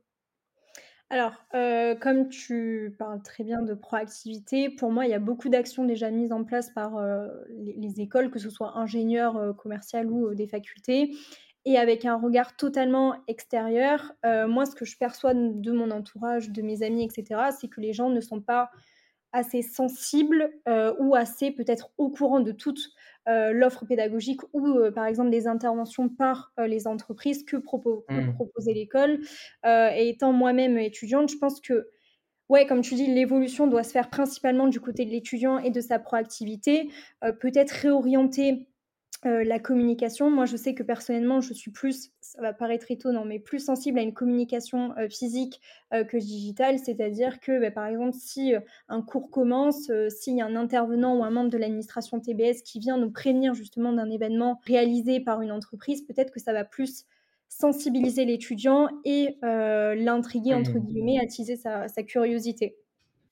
Alors, 1.12 1.44
heu, 1.54 1.96
comme 2.00 2.28
tu 2.28 2.94
parles 2.98 3.22
très 3.22 3.42
bien 3.42 3.62
de 3.62 3.74
proactivité, 3.74 4.70
pour 4.70 4.92
moi, 4.92 5.06
il 5.06 5.10
y 5.10 5.14
a 5.14 5.18
beaucoup 5.18 5.48
d'actions 5.48 5.84
déjà 5.84 6.10
mises 6.10 6.32
en 6.32 6.44
place 6.44 6.70
par, 6.70 6.98
heu, 6.98 7.44
les 7.50 7.72
les 7.74 8.00
écoles, 8.00 8.30
que 8.30 8.38
ce 8.38 8.48
soit 8.50 8.78
ingénieurs, 8.78 9.36
heu, 9.38 9.52
commerciales 9.52 10.06
ou, 10.10 10.28
heu, 10.28 10.34
des 10.36 10.46
facultés 10.46 11.12
et 11.66 11.76
avec 11.78 12.04
un 12.06 12.16
regard 12.16 12.56
totalement 12.56 13.16
extérieur, 13.28 14.12
moi, 14.24 14.64
ce 14.64 14.74
que 14.74 14.86
je 14.86 14.96
perçois 14.96 15.34
de 15.34 15.72
mon 15.72 15.90
entourage, 15.90 16.48
de 16.50 16.62
mes 16.62 16.82
amis 16.82 17.04
et 17.04 17.10
cetera, 17.10 17.52
c'est 17.52 17.68
que 17.68 17.82
les 17.82 17.92
gens 17.92 18.08
ne 18.08 18.20
sont 18.22 18.40
pas 18.40 18.70
assez 19.32 19.62
sensibles, 19.62 20.50
ou 20.98 21.14
assez 21.14 21.50
peut-être 21.50 21.90
au 21.98 22.10
courant 22.10 22.40
de 22.40 22.52
toute, 22.52 22.80
heu, 23.28 23.52
l'offre 23.52 23.84
pédagogique 23.86 24.40
ou, 24.52 24.66
heu, 24.68 24.92
par 24.92 25.06
exemple 25.06 25.30
des 25.30 25.46
interventions 25.46 26.08
par, 26.08 26.52
heu, 26.60 26.64
les 26.66 26.86
entreprises 26.86 27.44
que 27.44 27.56
Mmh. 28.08 28.34
proposait 28.36 28.74
l'école. 28.74 29.20
Et 29.66 30.08
étant 30.08 30.32
moi-même 30.32 30.78
étudiante, 30.78 31.30
je 31.30 31.36
pense 31.38 31.60
que, 31.60 31.88
ouais, 32.50 32.66
comme 32.66 32.82
tu 32.82 32.94
dis, 32.96 33.06
l'évolution 33.08 33.66
doit 33.68 33.84
se 33.84 33.92
faire 33.92 34.10
principalement 34.10 34.68
du 34.68 34.80
côté 34.80 35.04
de 35.06 35.10
l'étudiant 35.10 35.58
et 35.58 35.70
de 35.70 35.80
sa 35.82 35.98
proactivité. 36.00 36.90
Peut-être 37.40 37.72
réorienter 37.72 38.69
Heu, 39.24 39.42
la 39.44 39.58
communication, 39.58 40.30
moi 40.30 40.46
je 40.46 40.56
sais 40.56 40.74
que 40.74 40.82
personnellement 40.82 41.42
je 41.42 41.52
suis 41.52 41.70
plus, 41.70 42.10
ça 42.22 42.40
va 42.40 42.54
paraître 42.54 42.90
étonnant, 42.90 43.26
mais 43.26 43.38
plus 43.38 43.58
sensible 43.62 43.98
à 43.98 44.02
une 44.02 44.14
communication, 44.14 44.96
heu, 44.98 45.08
physique, 45.10 45.60
heu, 45.92 46.04
que 46.04 46.16
digitale. 46.16 46.78
C'est-à-dire 46.78 47.38
que, 47.40 47.60
bah, 47.60 47.70
par 47.70 47.86
exemple, 47.86 48.16
si, 48.18 48.54
un 48.88 49.02
cours 49.02 49.30
commence, 49.30 49.90
s'il 50.08 50.36
y 50.36 50.40
a 50.40 50.46
un 50.46 50.56
intervenant 50.56 51.18
ou 51.18 51.22
un 51.24 51.30
membre 51.30 51.50
de 51.50 51.58
l'administration 51.58 52.18
TBS 52.20 52.62
qui 52.62 52.78
vient 52.80 52.96
nous 52.96 53.10
prévenir 53.10 53.52
justement 53.52 53.92
d'un 53.92 54.08
événement 54.10 54.58
réalisé 54.64 55.20
par 55.20 55.42
une 55.42 55.52
entreprise, 55.52 56.02
peut-être 56.06 56.32
que 56.32 56.40
ça 56.40 56.54
va 56.54 56.64
plus 56.64 57.04
sensibiliser 57.48 58.24
l'étudiant 58.24 58.88
et 59.04 59.36
«l'intriguer» 59.42 60.54
entre 60.54 60.78
Mmh. 60.78 60.80
guillemets, 60.80 61.18
attiser 61.20 61.56
sa 61.56 61.88
sa 61.88 62.02
curiosité. 62.04 62.76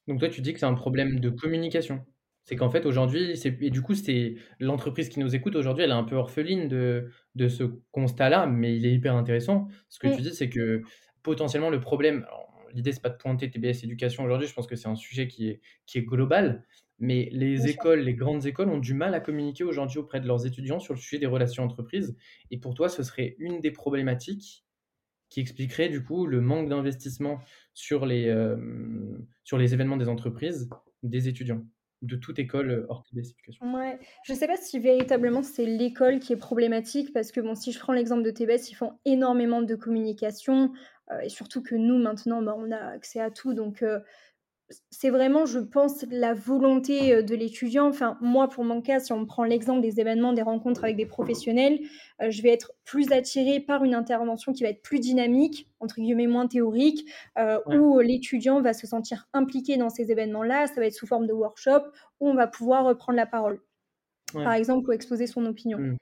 Donc 0.08 0.18
toi, 0.20 0.28
tu 0.28 0.40
dis 0.40 0.52
que 0.54 0.58
c'est 0.58 0.66
un 0.66 0.74
problème 0.74 1.20
de 1.20 1.30
communication. 1.30 2.04
C'est 2.48 2.56
qu'en 2.56 2.70
fait, 2.70 2.86
aujourd'hui, 2.86 3.34
et 3.44 3.68
du 3.68 3.82
coup, 3.82 3.92
c'est 3.92 4.36
l'entreprise 4.58 5.10
qui 5.10 5.20
nous 5.20 5.36
écoute 5.36 5.54
aujourd'hui, 5.54 5.84
elle 5.84 5.90
est 5.90 5.92
un 5.92 6.02
peu 6.02 6.16
orpheline 6.16 6.66
de, 6.66 7.10
de 7.34 7.46
ce 7.46 7.64
constat-là, 7.92 8.46
mais 8.46 8.74
il 8.74 8.86
est 8.86 8.94
hyper 8.94 9.14
intéressant. 9.14 9.68
Ce 9.90 9.98
que 9.98 10.08
tu 10.16 10.22
dis, 10.22 10.34
c'est 10.34 10.48
que 10.48 10.80
potentiellement 11.22 11.68
le 11.68 11.78
problème, 11.78 12.24
l'idée, 12.72 12.92
c'est 12.92 13.02
pas 13.02 13.10
de 13.10 13.18
pointer 13.18 13.50
TBS 13.50 13.84
éducation 13.84 14.24
aujourd'hui, 14.24 14.48
je 14.48 14.54
pense 14.54 14.66
que 14.66 14.76
c'est 14.76 14.88
un 14.88 14.94
sujet 14.94 15.28
qui 15.28 15.50
est, 15.50 15.60
qui 15.84 15.98
est 15.98 16.02
global, 16.02 16.64
mais 16.98 17.28
les 17.32 17.68
écoles, 17.68 18.00
les 18.00 18.14
grandes 18.14 18.46
écoles 18.46 18.70
ont 18.70 18.78
du 18.78 18.94
mal 18.94 19.12
à 19.12 19.20
communiquer 19.20 19.64
aujourd'hui 19.64 19.98
auprès 19.98 20.18
de 20.18 20.26
leurs 20.26 20.46
étudiants 20.46 20.80
sur 20.80 20.94
le 20.94 20.98
sujet 20.98 21.18
des 21.18 21.26
relations 21.26 21.64
entreprises. 21.64 22.16
Et 22.50 22.56
pour 22.56 22.72
toi, 22.72 22.88
ce 22.88 23.02
serait 23.02 23.36
une 23.38 23.60
des 23.60 23.72
problématiques 23.72 24.64
qui 25.28 25.40
expliquerait 25.40 25.90
du 25.90 26.02
coup 26.02 26.26
le 26.26 26.40
manque 26.40 26.70
d'investissement 26.70 27.40
sur, 27.74 28.06
les, 28.06 28.28
euh, 28.28 28.56
sur 29.44 29.58
les 29.58 29.74
événements 29.74 29.98
des 29.98 30.08
entreprises 30.08 30.70
des 31.02 31.28
étudiants? 31.28 31.62
De 32.02 32.16
toute 32.16 32.38
école 32.38 32.86
hors 32.88 33.02
TBS. 33.02 33.34
Ouais, 33.60 33.98
je 34.24 34.32
sais 34.32 34.46
pas 34.46 34.56
si 34.56 34.78
véritablement 34.78 35.42
c'est 35.42 35.66
l'école 35.66 36.20
qui 36.20 36.32
est 36.32 36.36
problématique 36.36 37.12
parce 37.12 37.32
que 37.32 37.40
bon, 37.40 37.54
si 37.54 37.72
je 37.72 37.78
prends 37.78 37.92
l'exemple 37.92 38.22
de 38.22 38.30
TBS, 38.30 38.70
ils 38.70 38.74
font 38.74 38.92
énormément 39.04 39.62
de 39.62 39.74
communication 39.74 40.72
euh, 41.10 41.20
et 41.20 41.28
surtout 41.28 41.62
que 41.62 41.74
nous 41.74 41.98
maintenant, 41.98 42.42
bah, 42.42 42.54
on 42.56 42.70
a 42.70 42.76
accès 42.76 43.20
à 43.20 43.30
tout, 43.30 43.54
donc 43.54 43.82
euh, 43.82 44.00
c'est 44.90 45.10
vraiment, 45.10 45.46
je 45.46 45.58
pense, 45.58 46.04
la 46.10 46.34
volonté 46.34 47.14
euh, 47.14 47.22
de 47.22 47.34
l'étudiant. 47.34 47.88
Enfin, 47.88 48.18
moi, 48.20 48.48
pour 48.48 48.64
mon 48.64 48.82
cas, 48.82 49.00
si 49.00 49.12
on 49.12 49.24
prend 49.24 49.44
l'exemple 49.44 49.80
des 49.80 50.00
événements, 50.00 50.32
des 50.32 50.42
rencontres 50.42 50.84
avec 50.84 50.96
des 50.96 51.06
professionnels, 51.06 51.80
euh, 52.20 52.30
je 52.30 52.42
vais 52.42 52.50
être 52.50 52.72
plus 52.84 53.12
attirée 53.12 53.60
par 53.60 53.84
une 53.84 53.94
intervention 53.94 54.52
qui 54.52 54.62
va 54.62 54.68
être 54.68 54.82
plus 54.82 55.00
dynamique, 55.00 55.68
entre 55.80 55.96
guillemets 55.96 56.26
moins 56.26 56.46
théorique, 56.46 57.08
euh, 57.38 57.58
où 57.66 58.00
l'étudiant 58.00 58.60
va 58.60 58.72
se 58.72 58.86
sentir 58.86 59.28
impliqué 59.32 59.76
dans 59.76 59.90
ces 59.90 60.10
événements-là. 60.10 60.66
Ça 60.66 60.80
va 60.80 60.86
être 60.86 60.94
sous 60.94 61.06
forme 61.06 61.26
de 61.26 61.32
workshop 61.32 61.84
où 62.20 62.28
on 62.28 62.34
va 62.34 62.46
pouvoir 62.46 62.84
reprendre 62.84 63.16
la 63.16 63.26
parole, 63.26 63.60
par 64.32 64.52
exemple, 64.52 64.90
ou 64.90 64.92
exposer 64.92 65.26
son 65.26 65.46
opinion. 65.46 65.78
Mmh. 65.78 65.96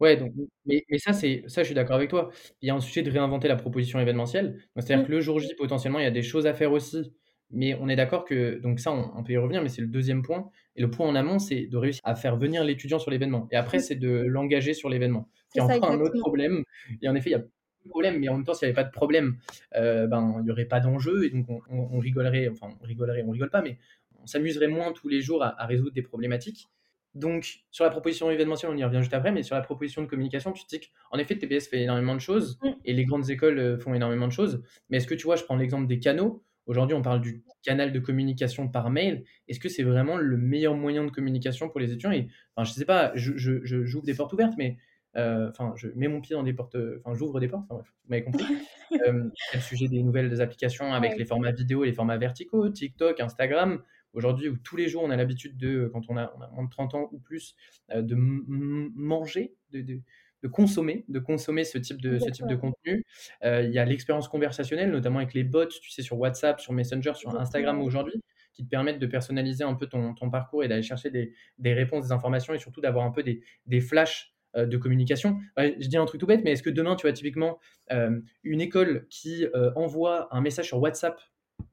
Ouais, 0.00 0.16
donc, 0.16 0.32
mais, 0.64 0.84
mais 0.90 0.98
ça, 0.98 1.12
c'est, 1.12 1.42
ça, 1.48 1.62
je 1.62 1.66
suis 1.66 1.74
d'accord 1.74 1.96
avec 1.96 2.10
toi. 2.10 2.30
Il 2.62 2.68
y 2.68 2.70
a 2.70 2.74
un 2.74 2.80
sujet 2.80 3.02
de 3.02 3.10
réinventer 3.10 3.48
la 3.48 3.56
proposition 3.56 3.98
événementielle. 3.98 4.62
C'est-à-dire 4.76 5.04
mmh. 5.04 5.06
que 5.06 5.12
le 5.12 5.20
jour 5.20 5.40
J, 5.40 5.54
potentiellement, 5.56 5.98
il 5.98 6.04
y 6.04 6.06
a 6.06 6.12
des 6.12 6.22
choses 6.22 6.46
à 6.46 6.54
faire 6.54 6.72
aussi 6.72 7.12
mais 7.50 7.74
on 7.80 7.88
est 7.88 7.96
d'accord 7.96 8.24
que, 8.24 8.58
donc 8.58 8.78
ça, 8.78 8.92
on, 8.92 9.22
peut 9.24 9.32
y 9.32 9.36
revenir, 9.38 9.62
mais 9.62 9.68
c'est 9.68 9.80
le 9.80 9.88
deuxième 9.88 10.22
point. 10.22 10.50
Et 10.76 10.82
le 10.82 10.90
point 10.90 11.08
en 11.08 11.14
amont, 11.14 11.38
c'est 11.38 11.66
de 11.66 11.76
réussir 11.76 12.02
à 12.04 12.14
faire 12.14 12.36
venir 12.36 12.62
l'étudiant 12.62 12.98
sur 12.98 13.10
l'événement. 13.10 13.48
Et 13.50 13.56
après, 13.56 13.78
c'est 13.78 13.96
de 13.96 14.08
l'engager 14.08 14.74
sur 14.74 14.88
l'événement. 14.88 15.28
C'est 15.48 15.60
encore 15.60 15.90
un 15.90 16.00
autre 16.00 16.18
problème. 16.18 16.62
Et 17.00 17.08
en 17.08 17.14
effet, 17.14 17.30
il 17.30 17.32
y 17.32 17.36
a 17.36 17.38
de 17.38 17.48
problème, 17.88 18.18
mais 18.18 18.28
en 18.28 18.34
même 18.34 18.44
temps, 18.44 18.54
s'il 18.54 18.66
n'y 18.66 18.70
avait 18.70 18.82
pas 18.82 18.88
de 18.88 18.92
problème, 18.92 19.38
euh, 19.76 20.06
ben, 20.06 20.36
il 20.38 20.44
n'y 20.44 20.50
aurait 20.50 20.66
pas 20.66 20.80
d'enjeu. 20.80 21.24
Et 21.24 21.30
donc, 21.30 21.46
on, 21.70 21.98
rigolerait, 21.98 22.48
enfin, 22.48 22.68
on 22.80 22.86
rigolerait, 22.86 23.24
on 23.26 23.30
rigole 23.30 23.50
pas, 23.50 23.62
mais 23.62 23.78
on 24.22 24.26
s'amuserait 24.26 24.68
moins 24.68 24.92
tous 24.92 25.08
les 25.08 25.22
jours 25.22 25.42
à, 25.42 25.66
résoudre 25.66 25.92
des 25.92 26.02
problématiques. 26.02 26.68
Donc, 27.14 27.60
sur 27.70 27.84
la 27.84 27.90
proposition 27.90 28.30
événementielle, 28.30 28.70
on 28.72 28.76
y 28.76 28.84
revient 28.84 29.00
juste 29.00 29.14
après, 29.14 29.32
mais 29.32 29.42
sur 29.42 29.56
la 29.56 29.62
proposition 29.62 30.02
de 30.02 30.06
communication, 30.06 30.52
tu 30.52 30.64
te 30.64 30.76
dis 30.76 30.80
qu'en 30.80 31.18
effet, 31.18 31.36
TPS 31.36 31.66
fait 31.66 31.80
énormément 31.80 32.14
de 32.14 32.20
choses 32.20 32.58
mm. 32.62 32.68
et 32.84 32.92
les 32.92 33.04
grandes 33.06 33.30
écoles 33.30 33.58
euh, 33.58 33.78
font 33.78 33.94
énormément 33.94 34.28
de 34.28 34.32
choses. 34.32 34.62
Mais 34.90 34.98
est-ce 34.98 35.06
que 35.06 35.14
tu 35.14 35.24
vois, 35.24 35.36
je 35.36 35.44
prends 35.44 35.56
l'exemple 35.56 35.86
des 35.86 35.98
canaux. 35.98 36.44
Aujourd'hui, 36.68 36.94
on 36.94 37.02
parle 37.02 37.22
du 37.22 37.42
canal 37.62 37.92
de 37.92 37.98
communication 37.98 38.68
par 38.68 38.90
mail. 38.90 39.24
Est-ce 39.48 39.58
que 39.58 39.70
c'est 39.70 39.82
vraiment 39.82 40.18
le 40.18 40.36
meilleur 40.36 40.74
moyen 40.74 41.02
de 41.02 41.10
communication 41.10 41.70
pour 41.70 41.80
les 41.80 41.88
étudiants? 41.88 42.12
Et, 42.12 42.28
enfin, 42.54 42.64
Je 42.64 42.70
ne 42.70 42.74
sais 42.74 42.84
pas, 42.84 43.10
j'ouvre 43.14 43.64
je, 43.64 43.98
des 44.04 44.14
portes 44.14 44.34
ouvertes, 44.34 44.52
mais 44.58 44.76
euh, 45.16 45.48
enfin, 45.48 45.72
je 45.76 45.88
mets 45.96 46.08
mon 46.08 46.20
pied 46.20 46.36
dans 46.36 46.42
des 46.42 46.52
portes, 46.52 46.76
enfin, 47.02 47.16
j'ouvre 47.16 47.40
des 47.40 47.48
portes, 47.48 47.64
enfin, 47.64 47.76
bref, 47.76 47.86
vous 48.04 48.10
m'avez 48.10 48.22
compris. 48.22 48.44
euh, 49.06 49.30
le 49.54 49.60
sujet 49.60 49.88
des 49.88 50.02
nouvelles 50.02 50.42
applications 50.42 50.92
avec 50.92 51.16
les 51.16 51.24
formats 51.24 51.52
vidéo 51.52 51.84
et 51.84 51.86
les 51.86 51.94
formats 51.94 52.18
verticaux, 52.18 52.68
TikTok, 52.68 53.18
Instagram. 53.18 53.82
Aujourd'hui, 54.12 54.48
où 54.48 54.56
tous 54.58 54.76
les 54.76 54.88
jours, 54.88 55.02
on 55.02 55.10
a 55.10 55.16
l'habitude 55.16 55.56
de, 55.56 55.90
quand 55.92 56.02
on 56.08 56.16
a, 56.16 56.34
moins 56.52 56.64
de 56.64 56.70
30 56.70 56.94
ans 56.94 57.08
ou 57.12 57.18
plus, 57.18 57.54
euh, 57.92 58.02
de 58.02 58.14
manger, 58.14 59.54
de, 59.70 59.80
de, 59.80 60.00
de 60.42 60.48
consommer, 60.48 61.04
de 61.08 61.18
consommer 61.18 61.64
ce 61.64 61.78
type 61.78 62.00
de, 62.00 62.18
ce 62.18 62.30
type 62.30 62.46
de 62.46 62.54
contenu. 62.54 63.04
Euh, 63.44 63.62
il 63.62 63.72
y 63.72 63.78
a 63.78 63.84
l'expérience 63.84 64.28
conversationnelle, 64.28 64.90
notamment 64.90 65.18
avec 65.18 65.34
les 65.34 65.44
bots, 65.44 65.66
tu 65.66 65.90
sais, 65.90 66.02
sur 66.02 66.18
WhatsApp, 66.18 66.60
sur 66.60 66.72
Messenger, 66.72 67.14
sur 67.14 67.38
Instagram 67.38 67.80
aujourd'hui, 67.80 68.22
qui 68.54 68.64
te 68.64 68.68
permettent 68.68 68.98
de 68.98 69.06
personnaliser 69.06 69.64
un 69.64 69.74
peu 69.74 69.86
ton, 69.86 70.14
ton 70.14 70.30
parcours 70.30 70.64
et 70.64 70.68
d'aller 70.68 70.82
chercher 70.82 71.10
des, 71.10 71.32
des, 71.58 71.74
réponses, 71.74 72.06
des 72.06 72.12
informations 72.12 72.54
et 72.54 72.58
surtout 72.58 72.80
d'avoir 72.80 73.04
un 73.04 73.10
peu 73.10 73.22
des, 73.22 73.42
des 73.66 73.80
flashs 73.80 74.34
euh, 74.56 74.66
de 74.66 74.76
communication. 74.76 75.38
je 75.56 75.88
dis 75.88 75.96
un 75.96 76.06
truc 76.06 76.20
tout 76.20 76.26
bête, 76.26 76.42
mais 76.44 76.52
est-ce 76.52 76.62
que 76.62 76.70
demain, 76.70 76.96
tu 76.96 77.06
as 77.08 77.12
typiquement 77.12 77.58
euh, 77.92 78.20
une 78.44 78.60
école 78.60 79.06
qui 79.10 79.46
envoie 79.74 80.34
un 80.34 80.40
message 80.40 80.66
sur 80.66 80.78
WhatsApp 80.78 81.20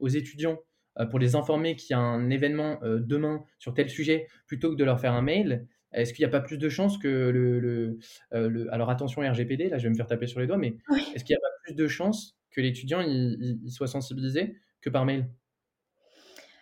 aux 0.00 0.08
étudiants 0.08 0.58
pour 1.10 1.18
les 1.18 1.36
informer 1.36 1.76
qu'il 1.76 1.90
y 1.90 1.94
a 1.94 1.98
un 1.98 2.30
événement 2.30 2.80
demain 2.82 3.44
sur 3.58 3.74
tel 3.74 3.90
sujet, 3.90 4.28
plutôt 4.46 4.70
que 4.70 4.76
de 4.76 4.84
leur 4.84 4.98
faire 4.98 5.12
un 5.12 5.20
mail 5.20 5.66
est-ce 5.96 6.12
qu'il 6.12 6.24
n'y 6.24 6.28
a 6.28 6.30
pas 6.30 6.40
plus 6.40 6.58
de 6.58 6.68
chances 6.68 6.98
que 6.98 7.08
le, 7.08 7.98
euh, 8.34 8.48
le, 8.48 8.72
Alors 8.72 8.90
attention 8.90 9.22
RGPD, 9.22 9.70
là 9.70 9.78
je 9.78 9.84
vais 9.84 9.90
me 9.90 9.94
faire 9.94 10.06
taper 10.06 10.26
sur 10.26 10.40
les 10.40 10.46
doigts, 10.46 10.58
mais 10.58 10.76
est-ce 11.14 11.24
qu'il 11.24 11.34
n'y 11.34 11.38
a 11.38 11.40
pas 11.40 11.54
plus 11.64 11.74
de 11.74 11.88
chances 11.88 12.36
que 12.50 12.60
l'étudiant 12.60 13.00
il, 13.00 13.58
soit 13.68 13.88
sensibilisé 13.88 14.56
que 14.80 14.90
par 14.90 15.04
mail? 15.04 15.26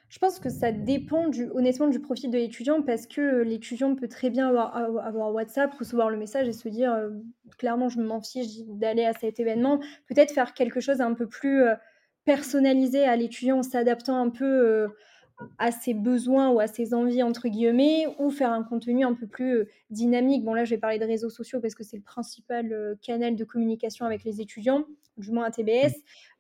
Je 0.09 0.21
pense 0.21 0.39
que 0.39 0.49
ça 0.49 0.71
dépend 0.71 1.29
du, 1.29 1.49
honnêtement 1.51 1.89
du 1.89 1.99
profil 1.99 2.31
de 2.31 2.39
l'étudiant 2.39 2.83
parce 2.83 3.09
que 3.09 3.43
l'étudiant 3.43 3.97
peut 3.97 4.07
très 4.07 4.31
bien 4.31 4.49
avoir, 4.49 4.77
avoir, 4.77 5.33
WhatsApp, 5.33 5.75
recevoir 5.77 6.09
le 6.09 6.17
message 6.17 6.47
et 6.47 6.53
se 6.53 6.69
dire 6.69 6.93
euh, 6.93 7.11
clairement 7.59 7.89
je 7.89 8.01
m'en 8.01 8.23
fiche 8.23 8.61
d'aller 8.69 9.05
à 9.05 9.13
cet 9.13 9.41
événement. 9.41 9.81
Peut-être 10.09 10.33
faire 10.33 10.55
quelque 10.55 10.79
chose 10.79 11.01
un 11.01 11.15
peu 11.15 11.27
plus 11.27 11.63
euh, 11.63 11.75
personnalisé 12.25 13.05
à 13.05 13.17
l'étudiant 13.17 13.59
en 13.59 13.63
s'adaptant 13.65 14.21
un 14.21 14.31
peu 14.31 14.87
à 15.59 15.71
ses 15.73 15.95
besoins 15.95 16.51
ou 16.51 16.61
à 16.61 16.67
ses 16.67 16.95
envies, 16.95 17.23
entre 17.23 17.49
guillemets, 17.49 18.07
ou 18.19 18.31
faire 18.31 18.53
un 18.53 18.63
contenu 18.63 19.05
un 19.05 19.15
peu 19.15 19.27
plus 19.27 19.53
euh, 19.53 19.69
dynamique. 19.91 20.45
Bon, 20.45 20.55
là, 20.55 20.65
je 20.65 20.71
vais 20.71 20.79
parler 20.79 20.99
de 20.99 21.05
réseaux 21.05 21.31
sociaux 21.31 21.61
parce 21.61 21.75
que 21.75 21.85
c'est 21.85 21.97
le 21.97 22.03
principal 22.03 22.73
euh, 22.73 22.95
canal 23.03 23.37
de 23.37 23.45
communication 23.45 24.07
avec 24.07 24.25
les 24.25 24.41
étudiants, 24.41 24.85
du 25.17 25.33
moins 25.33 25.45
à 25.45 25.51
TBS. 25.51 25.95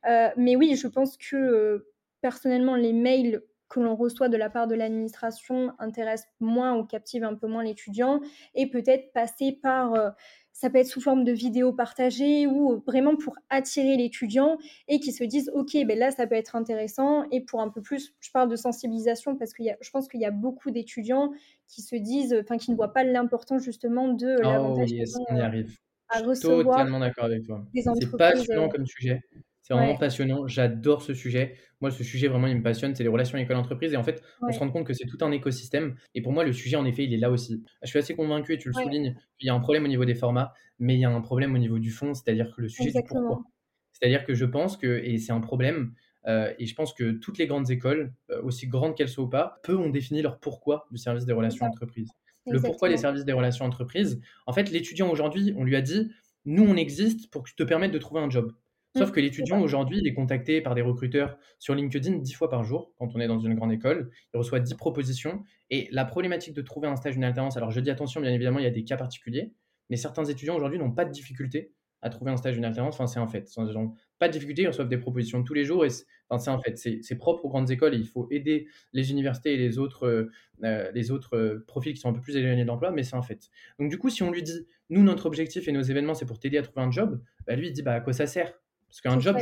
Euh, 0.09 0.29
mais 0.37 0.57
oui, 0.57 0.77
je 0.77 0.87
pense 0.87 1.17
que 1.17 1.87
personnellement, 2.21 2.77
les 2.77 2.93
mails 2.93 3.43
que 3.69 3.81
l'on 3.81 3.97
reçoit 3.97 4.29
de 4.29 4.37
la 4.37 4.51
part 4.51 4.69
de 4.69 4.75
l'administration 4.75 5.73
intéressent 5.79 6.31
moins 6.39 6.77
ou 6.77 6.85
captivent 6.85 7.25
un 7.25 7.35
peu 7.35 7.49
moins 7.49 7.65
l'étudiant 7.65 8.21
et 8.55 8.71
peut-être 8.71 9.13
passer 9.13 9.59
par 9.61 10.15
ça 10.55 10.71
peut 10.71 10.79
être 10.79 10.87
sous 10.87 11.01
forme 11.01 11.25
de 11.25 11.33
vidéos 11.33 11.73
partagées 11.73 12.47
ou 12.47 12.83
vraiment 12.87 13.17
pour 13.17 13.37
attirer 13.51 13.97
l'étudiant 13.97 14.57
et 14.89 15.01
qui 15.01 15.13
se 15.13 15.25
disent 15.25 15.51
ok 15.53 15.73
ben 15.85 15.99
là 15.99 16.13
ça 16.13 16.27
peut 16.27 16.37
être 16.37 16.57
intéressant. 16.57 17.29
Et 17.31 17.41
pour 17.43 17.61
un 17.61 17.69
peu 17.69 17.83
plus 17.83 18.15
je 18.21 18.31
parle 18.31 18.49
de 18.49 18.57
sensibilisation 18.57 19.37
parce 19.37 19.53
que 19.53 19.65
je 19.81 19.91
pense 19.91 20.09
qu'il 20.09 20.21
y 20.21 20.25
a 20.25 20.31
beaucoup 20.31 20.71
d'étudiants 20.71 21.33
qui 21.67 21.83
se 21.83 21.97
disent 21.97 22.37
enfin 22.41 22.57
qui 22.57 22.71
ne 22.71 22.77
voient 22.77 22.93
pas 22.93 23.03
l'importance 23.03 23.63
justement 23.63 24.09
de 24.09 24.37
oh, 24.39 24.43
l'avantage 24.43 24.91
on 25.29 25.37
y 25.37 25.41
arrive. 25.41 25.77
à 26.09 26.23
je 26.23 26.35
suis 26.35 26.49
totalement 26.49 27.01
d'accord 27.01 27.25
avec 27.25 27.45
toi. 27.45 27.65
c'est 27.75 28.17
passionnant 28.17 28.67
euh, 28.67 28.69
comme 28.69 28.87
sujet 28.87 29.21
c'est 29.65 29.73
vraiment 29.73 29.97
passionnant. 29.97 30.47
J'adore 30.47 31.01
ce 31.01 31.15
sujet. 31.15 31.55
Moi, 31.81 31.91
ce 31.91 32.05
sujet, 32.05 32.29
vraiment, 32.29 32.49
il 32.49 32.57
me 32.57 32.63
passionne. 32.63 32.95
C'est 32.95 33.03
les 33.03 33.09
relations 33.09 33.39
école-entreprise. 33.39 33.95
Et 33.95 33.97
en 33.97 34.03
fait, 34.03 34.23
on 34.43 34.53
se 34.53 34.59
rend 34.59 34.71
compte 34.71 34.87
que 34.87 34.93
c'est 34.93 35.07
tout 35.07 35.17
un 35.23 35.33
écosystème. 35.33 35.97
Et 36.15 36.21
pour 36.21 36.33
moi, 36.33 36.45
le 36.45 36.53
sujet, 36.53 36.77
en 36.77 36.85
effet, 36.85 37.05
il 37.05 37.15
est 37.15 37.19
là 37.19 37.31
aussi. 37.31 37.65
Je 37.83 37.89
suis 37.89 37.99
assez 37.99 38.15
convaincu, 38.15 38.53
et 38.53 38.59
tu 38.59 38.69
le 38.69 38.75
soulignes, 38.75 39.17
qu'il 39.39 39.47
y 39.47 39.51
a 39.51 39.55
un 39.55 39.61
problème 39.61 39.85
au 39.85 39.89
niveau 39.89 40.05
des 40.05 40.15
formats, 40.15 40.53
mais 40.79 40.97
il 40.97 41.01
y 41.01 41.07
a 41.07 41.11
un 41.11 41.21
problème 41.23 41.55
au 41.55 41.59
niveau 41.59 41.79
du 41.79 41.91
fond, 41.91 42.13
c'est-à-dire 42.13 42.55
que 42.55 42.61
le 42.61 42.69
sujet 42.69 42.91
du 42.91 43.03
pourquoi. 43.09 43.43
C'est-à-dire 43.93 44.27
que 44.27 44.35
je 44.35 44.45
pense 44.45 44.77
que, 44.77 45.01
et 45.03 45.17
c'est 45.17 45.33
un 45.33 45.41
problème, 45.41 45.95
euh, 46.27 46.53
et 46.59 46.67
je 46.67 46.75
pense 46.75 46.93
que 46.93 47.13
toutes 47.13 47.39
les 47.39 47.47
grandes 47.47 47.71
écoles, 47.71 48.13
euh, 48.31 48.43
aussi 48.43 48.67
grandes 48.67 48.95
qu'elles 48.95 49.09
soient 49.09 49.25
ou 49.25 49.31
pas, 49.31 49.61
peu 49.63 49.77
ont 49.77 49.89
défini 49.89 50.21
leur 50.21 50.41
pourquoi 50.41 50.87
du 50.91 50.99
service 50.99 51.25
des 51.25 51.33
relations 51.33 51.65
entreprises. 51.65 52.11
Le 52.47 52.61
pourquoi 52.61 52.91
des 52.91 52.99
services 52.99 53.25
des 53.25 53.33
relations 53.33 53.65
entreprises. 53.65 54.21
En 54.47 54.53
fait, 54.53 54.71
l'étudiant 54.71 55.09
aujourd'hui, 55.11 55.55
on 55.57 55.65
lui 55.65 55.77
a 55.77 55.81
dit, 55.81 56.11
nous, 56.45 56.65
on 56.65 56.77
existe 56.77 57.31
pour 57.31 57.43
que 57.43 57.51
te 57.57 57.63
permettes 57.63 57.93
de 57.93 57.99
trouver 57.99 58.21
un 58.21 58.29
job. 58.29 58.53
Sauf 58.97 59.09
mmh, 59.09 59.13
que 59.13 59.21
l'étudiant 59.21 59.61
aujourd'hui, 59.61 59.99
il 59.99 60.07
est 60.07 60.15
contacté 60.15 60.61
par 60.61 60.75
des 60.75 60.83
recruteurs 60.83 61.37
sur 61.59 61.75
LinkedIn 61.75 62.19
10 62.19 62.33
fois 62.33 62.49
par 62.49 62.63
jour 62.63 62.93
quand 62.97 63.15
on 63.15 63.21
est 63.21 63.27
dans 63.27 63.41
une 63.41 63.55
grande 63.55 63.73
école. 63.73 64.11
Il 64.33 64.39
reçoit 64.39 64.61
10 64.61 64.75
propositions. 64.75 65.43
Et 65.71 65.89
la 65.91 66.05
problématique 66.05 66.55
de 66.55 66.63
trouver 66.63 66.87
un 66.87 66.97
stage, 66.97 67.17
une 67.17 67.25
alternance, 67.25 67.57
alors 67.57 67.71
je 67.71 67.81
dis 67.81 67.91
attention, 67.91 68.21
bien 68.21 68.33
évidemment, 68.33 68.61
il 68.61 68.65
y 68.65 68.69
a 68.69 68.71
des 68.71 68.85
cas 68.85 68.97
particuliers, 68.97 69.53
mais 69.91 69.97
certains 69.97 70.25
étudiants 70.25 70.57
aujourd'hui 70.57 70.79
n'ont 70.79 70.93
pas 70.93 71.05
de 71.05 71.11
difficulté 71.11 71.73
à 72.05 72.11
trouver 72.11 72.31
un 72.31 72.37
stage, 72.37 72.57
une 72.57 72.67
alternance. 72.67 72.95
Enfin, 72.95 73.07
c'est 73.07 73.19
un 73.19 73.27
fait. 73.27 73.51
Ils 73.57 73.73
n'ont 73.73 73.95
pas 74.19 74.29
de 74.29 74.33
difficulté, 74.35 74.63
ils 74.63 74.67
reçoivent 74.67 74.91
des 74.91 74.99
propositions 74.99 75.43
tous 75.43 75.55
les 75.55 75.65
jours. 75.65 75.87
Et 75.87 75.89
enfin, 76.29 76.39
c'est 76.39 76.51
un 76.51 76.59
fait. 76.59 76.77
C'est 77.03 77.17
propre 77.17 77.47
aux 77.47 77.49
grandes 77.49 77.71
écoles. 77.71 77.95
Et 77.95 77.97
il 77.97 78.07
faut 78.07 78.29
aider 78.31 78.69
les 78.93 79.11
universités 79.11 79.55
et 79.55 79.57
les 79.57 79.79
autres, 79.79 80.07
euh, 80.07 80.31
euh, 80.65 80.93
les 80.93 81.11
autres 81.11 81.35
euh, 81.37 81.65
profils 81.67 81.95
qui 81.95 82.01
sont 82.01 82.11
un 82.11 82.13
peu 82.13 82.21
plus 82.21 82.37
éloignés 82.37 82.67
d'emploi, 82.67 82.91
mais 82.91 83.03
c'est 83.03 83.17
un 83.17 83.23
fait. 83.23 83.49
Donc, 83.79 83.89
du 83.91 83.99
coup, 83.99 84.11
si 84.11 84.23
on 84.23 84.31
lui 84.31 84.43
dit, 84.43 84.67
nous, 84.91 85.03
notre 85.03 85.25
objectif 85.25 85.67
et 85.67 85.73
nos 85.73 85.81
événements, 85.81 86.15
c'est 86.15 86.27
pour 86.27 86.39
t'aider 86.39 86.59
à 86.59 86.63
trouver 86.63 86.83
un 86.83 86.91
job, 86.91 87.23
bah, 87.47 87.57
lui, 87.57 87.69
il 87.69 87.73
dit, 87.73 87.83
bah, 87.83 87.95
à 87.95 88.01
quoi 88.01 88.13
ça 88.13 88.27
sert? 88.27 88.53
Parce 88.95 89.17
qu'un 89.17 89.21
job, 89.21 89.37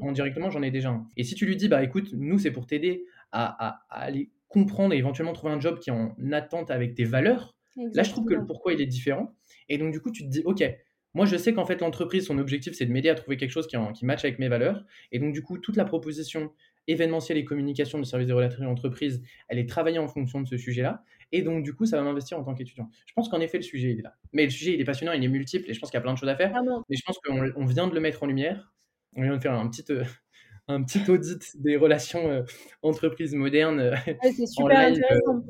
en, 0.00 0.12
directement, 0.12 0.50
j'en 0.50 0.62
ai 0.62 0.70
déjà 0.70 0.88
un. 0.88 1.06
Et 1.18 1.24
si 1.24 1.34
tu 1.34 1.44
lui 1.44 1.56
dis, 1.56 1.68
bah 1.68 1.82
écoute, 1.82 2.14
nous, 2.14 2.38
c'est 2.38 2.50
pour 2.50 2.66
t'aider 2.66 3.04
à, 3.30 3.84
aller 3.90 4.30
comprendre 4.48 4.94
et 4.94 4.96
éventuellement 4.96 5.34
trouver 5.34 5.52
un 5.52 5.60
job 5.60 5.80
qui 5.80 5.90
est 5.90 5.92
en 5.92 6.14
attente 6.32 6.70
avec 6.70 6.94
tes 6.94 7.04
valeurs, 7.04 7.54
là, 7.76 8.02
je 8.02 8.10
trouve 8.10 8.24
que 8.24 8.32
le 8.32 8.46
pourquoi, 8.46 8.72
il 8.72 8.80
est 8.80 8.86
différent. 8.86 9.34
Et 9.68 9.76
donc, 9.76 9.92
du 9.92 10.00
coup, 10.00 10.10
tu 10.10 10.22
te 10.22 10.28
dis, 10.28 10.40
OK, 10.46 10.64
moi, 11.12 11.26
je 11.26 11.36
sais 11.36 11.52
qu'en 11.52 11.66
fait, 11.66 11.82
l'entreprise, 11.82 12.26
son 12.26 12.38
objectif, 12.38 12.72
c'est 12.72 12.86
de 12.86 12.92
m'aider 12.92 13.10
à 13.10 13.14
trouver 13.14 13.36
quelque 13.36 13.50
chose 13.50 13.66
qui, 13.66 13.76
en, 13.76 13.92
qui 13.92 14.06
match 14.06 14.24
avec 14.24 14.38
mes 14.38 14.48
valeurs. 14.48 14.82
Et 15.12 15.18
donc, 15.18 15.34
du 15.34 15.42
coup, 15.42 15.58
toute 15.58 15.76
la 15.76 15.84
proposition 15.84 16.50
événementielle 16.88 17.36
et 17.36 17.44
communication 17.44 17.98
du 17.98 18.06
service 18.06 18.28
des 18.28 18.32
relations 18.32 18.64
d'entreprise, 18.64 19.22
elle 19.48 19.58
est 19.58 19.68
travaillée 19.68 19.98
en 19.98 20.08
fonction 20.08 20.40
de 20.40 20.46
ce 20.46 20.56
sujet-là. 20.56 21.04
Et 21.32 21.42
donc, 21.42 21.64
du 21.64 21.74
coup, 21.74 21.84
ça 21.84 21.98
va 21.98 22.02
m'investir 22.02 22.38
en 22.38 22.44
tant 22.44 22.54
qu'étudiant. 22.54 22.88
Je 23.06 23.12
pense 23.12 23.28
qu'en 23.28 23.40
effet, 23.40 23.58
le 23.58 23.62
sujet, 23.62 23.90
il 23.90 23.98
est 23.98 24.02
là. 24.02 24.14
Mais 24.32 24.44
le 24.44 24.50
sujet, 24.50 24.72
il 24.72 24.80
est 24.80 24.84
passionnant, 24.84 25.12
il 25.12 25.22
est 25.22 25.28
multiple, 25.28 25.68
et 25.70 25.74
je 25.74 25.80
pense 25.80 25.90
qu'il 25.90 25.98
y 25.98 26.00
a 26.00 26.02
plein 26.02 26.14
de 26.14 26.18
choses 26.18 26.28
à 26.30 26.36
faire. 26.36 26.52
Mais 26.88 26.96
je 26.96 27.02
pense 27.04 27.18
qu'on 27.18 27.66
vient 27.66 27.88
de 27.88 27.94
le 27.94 28.00
mettre 28.00 28.22
en 28.22 28.26
lumière. 28.26 28.72
On 29.16 29.22
vient 29.22 29.36
de 29.36 29.42
faire 29.42 29.54
un 29.54 29.68
petit, 29.68 29.84
euh, 29.90 30.04
un 30.68 30.82
petit 30.82 31.10
audit 31.10 31.60
des 31.60 31.76
relations 31.76 32.28
euh, 32.28 32.42
entreprises 32.82 33.34
modernes. 33.34 33.94
c'est 34.22 34.46
super 34.46 34.78
intéressant. 34.78 35.44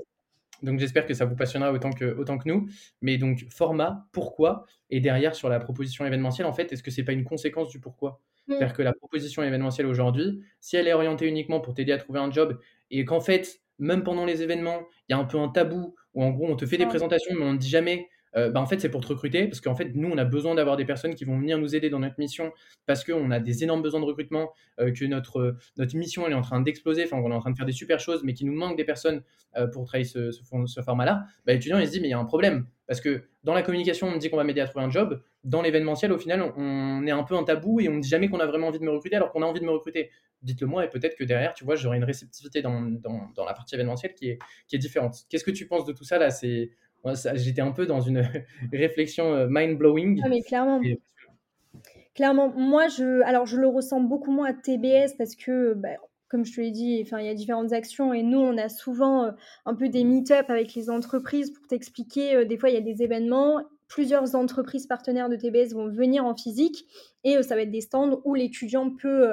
Donc 0.62 0.78
j'espère 0.78 1.06
que 1.06 1.14
ça 1.14 1.26
vous 1.26 1.36
passionnera 1.36 1.72
autant 1.72 1.90
que, 1.90 2.04
autant 2.16 2.38
que 2.38 2.48
nous. 2.48 2.68
Mais 3.02 3.18
donc 3.18 3.46
format, 3.50 4.06
pourquoi 4.12 4.66
Et 4.90 5.00
derrière 5.00 5.34
sur 5.34 5.48
la 5.48 5.60
proposition 5.60 6.06
événementielle, 6.06 6.46
en 6.46 6.52
fait, 6.52 6.72
est-ce 6.72 6.82
que 6.82 6.90
c'est 6.90 7.04
pas 7.04 7.12
une 7.12 7.24
conséquence 7.24 7.68
du 7.68 7.80
pourquoi? 7.80 8.20
Mm. 8.46 8.52
C'est-à-dire 8.52 8.74
que 8.74 8.82
la 8.82 8.92
proposition 8.92 9.42
événementielle 9.42 9.86
aujourd'hui, 9.86 10.40
si 10.60 10.76
elle 10.76 10.88
est 10.88 10.92
orientée 10.92 11.26
uniquement 11.26 11.60
pour 11.60 11.74
t'aider 11.74 11.92
à 11.92 11.98
trouver 11.98 12.20
un 12.20 12.30
job 12.30 12.58
et 12.90 13.04
qu'en 13.04 13.20
fait, 13.20 13.60
même 13.78 14.02
pendant 14.02 14.24
les 14.24 14.42
événements, 14.42 14.80
il 15.08 15.12
y 15.12 15.14
a 15.14 15.18
un 15.18 15.24
peu 15.24 15.38
un 15.38 15.48
tabou 15.48 15.94
où 16.14 16.22
en 16.22 16.30
gros 16.30 16.46
on 16.48 16.56
te 16.56 16.64
fait 16.64 16.78
des 16.78 16.86
présentations 16.86 17.34
mais 17.36 17.44
on 17.44 17.52
ne 17.52 17.58
dit 17.58 17.68
jamais 17.68 18.08
euh, 18.36 18.50
bah, 18.50 18.60
en 18.60 18.66
fait, 18.66 18.80
c'est 18.80 18.90
pour 18.90 19.00
te 19.00 19.08
recruter 19.08 19.46
parce 19.46 19.60
qu'en 19.60 19.74
fait, 19.74 19.92
nous, 19.94 20.08
on 20.08 20.18
a 20.18 20.24
besoin 20.24 20.54
d'avoir 20.54 20.76
des 20.76 20.84
personnes 20.84 21.14
qui 21.14 21.24
vont 21.24 21.38
venir 21.38 21.58
nous 21.58 21.74
aider 21.74 21.90
dans 21.90 22.00
notre 22.00 22.18
mission 22.18 22.52
parce 22.86 23.04
qu'on 23.04 23.30
a 23.30 23.40
des 23.40 23.64
énormes 23.64 23.82
besoins 23.82 24.00
de 24.00 24.04
recrutement, 24.04 24.52
euh, 24.78 24.92
que 24.92 25.04
notre, 25.04 25.56
notre 25.76 25.96
mission 25.96 26.28
est 26.28 26.34
en 26.34 26.42
train 26.42 26.60
d'exploser, 26.60 27.04
enfin, 27.04 27.16
on 27.16 27.30
est 27.30 27.34
en 27.34 27.40
train 27.40 27.50
de 27.50 27.56
faire 27.56 27.66
des 27.66 27.72
super 27.72 27.98
choses, 27.98 28.22
mais 28.24 28.34
qu'il 28.34 28.46
nous 28.46 28.56
manque 28.56 28.76
des 28.76 28.84
personnes 28.84 29.22
euh, 29.56 29.66
pour 29.66 29.86
travailler 29.86 30.04
ce, 30.04 30.30
ce, 30.32 30.80
format-là. 30.82 31.24
Bah, 31.46 31.52
l'étudiant, 31.52 31.78
il 31.78 31.86
se 31.86 31.92
dit, 31.92 32.00
mais 32.00 32.08
il 32.08 32.12
y 32.12 32.14
a 32.14 32.18
un 32.18 32.24
problème 32.24 32.66
parce 32.86 33.00
que 33.00 33.24
dans 33.42 33.54
la 33.54 33.62
communication, 33.62 34.08
on 34.08 34.12
me 34.12 34.18
dit 34.18 34.30
qu'on 34.30 34.36
va 34.36 34.44
m'aider 34.44 34.60
à 34.60 34.66
trouver 34.66 34.84
un 34.84 34.90
job. 34.90 35.20
Dans 35.44 35.62
l'événementiel, 35.62 36.12
au 36.12 36.18
final, 36.18 36.52
on 36.56 37.06
est 37.06 37.10
un 37.10 37.22
peu 37.24 37.36
un 37.36 37.42
tabou 37.42 37.80
et 37.80 37.88
on 37.88 37.94
ne 37.94 38.00
dit 38.00 38.08
jamais 38.08 38.28
qu'on 38.28 38.40
a 38.40 38.46
vraiment 38.46 38.68
envie 38.68 38.78
de 38.78 38.84
me 38.84 38.90
recruter 38.90 39.16
alors 39.16 39.32
qu'on 39.32 39.42
a 39.42 39.46
envie 39.46 39.60
de 39.60 39.64
me 39.64 39.70
recruter. 39.70 40.10
Dites-le 40.42 40.66
moi 40.66 40.84
et 40.84 40.90
peut-être 40.90 41.16
que 41.16 41.24
derrière, 41.24 41.54
tu 41.54 41.64
vois, 41.64 41.74
j'aurai 41.74 41.96
une 41.96 42.04
réceptivité 42.04 42.62
dans, 42.62 42.80
dans, 42.80 43.44
la 43.44 43.54
partie 43.54 43.74
événementielle 43.74 44.14
qui 44.14 44.30
est, 44.30 44.38
qui 44.68 44.76
est 44.76 44.78
différente. 44.78 45.24
Qu'est-ce 45.28 45.44
que 45.44 45.50
tu 45.50 45.66
penses 45.66 45.84
de 45.84 45.92
tout 45.92 46.04
ça 46.04 46.18
là? 46.18 46.30
J'étais 47.34 47.60
un 47.60 47.72
peu 47.72 47.86
dans 47.86 48.00
une 48.00 48.28
réflexion 48.72 49.32
euh, 49.34 49.46
mind-blowing. 49.48 50.20
Ah, 50.24 50.28
mais 50.28 50.42
clairement. 50.42 50.80
Clairement, 52.14 52.52
moi, 52.56 52.88
je, 52.88 53.22
alors 53.22 53.46
je 53.46 53.58
le 53.58 53.66
ressens 53.66 54.00
beaucoup 54.00 54.32
moins 54.32 54.48
à 54.48 54.54
TBS 54.54 55.14
parce 55.18 55.36
que, 55.36 55.74
bah, 55.74 55.90
comme 56.28 56.44
je 56.44 56.54
te 56.54 56.60
l'ai 56.60 56.70
dit, 56.70 57.00
enfin, 57.04 57.20
il 57.20 57.26
y 57.26 57.28
a 57.28 57.34
différentes 57.34 57.72
actions 57.72 58.14
et 58.14 58.22
nous, 58.22 58.40
on 58.40 58.56
a 58.56 58.68
souvent 58.68 59.24
euh, 59.24 59.30
un 59.66 59.74
peu 59.74 59.88
des 59.88 60.02
meet-up 60.02 60.46
avec 60.48 60.74
les 60.74 60.88
entreprises 60.88 61.50
pour 61.50 61.66
t'expliquer. 61.66 62.34
Euh, 62.34 62.44
des 62.44 62.56
fois, 62.56 62.70
il 62.70 62.74
y 62.74 62.78
a 62.78 62.80
des 62.80 63.02
événements. 63.02 63.60
Plusieurs 63.88 64.34
entreprises 64.34 64.86
partenaires 64.86 65.28
de 65.28 65.36
TBS 65.36 65.74
vont 65.74 65.88
venir 65.88 66.24
en 66.24 66.34
physique 66.34 66.86
et 67.22 67.40
ça 67.42 67.54
va 67.54 67.62
être 67.62 67.70
des 67.70 67.82
stands 67.82 68.20
où 68.24 68.34
l'étudiant 68.34 68.90
peut 68.90 69.30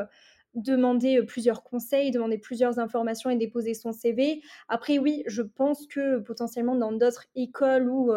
demander 0.55 1.21
plusieurs 1.23 1.63
conseils, 1.63 2.11
demander 2.11 2.37
plusieurs 2.37 2.79
informations 2.79 3.29
et 3.29 3.35
déposer 3.35 3.73
son 3.73 3.91
CV. 3.91 4.41
Après, 4.67 4.99
oui, 4.99 5.23
je 5.27 5.41
pense 5.41 5.87
que 5.87 6.19
potentiellement 6.19 6.75
dans 6.75 6.91
d'autres 6.91 7.25
écoles 7.35 7.89
ou 7.89 8.11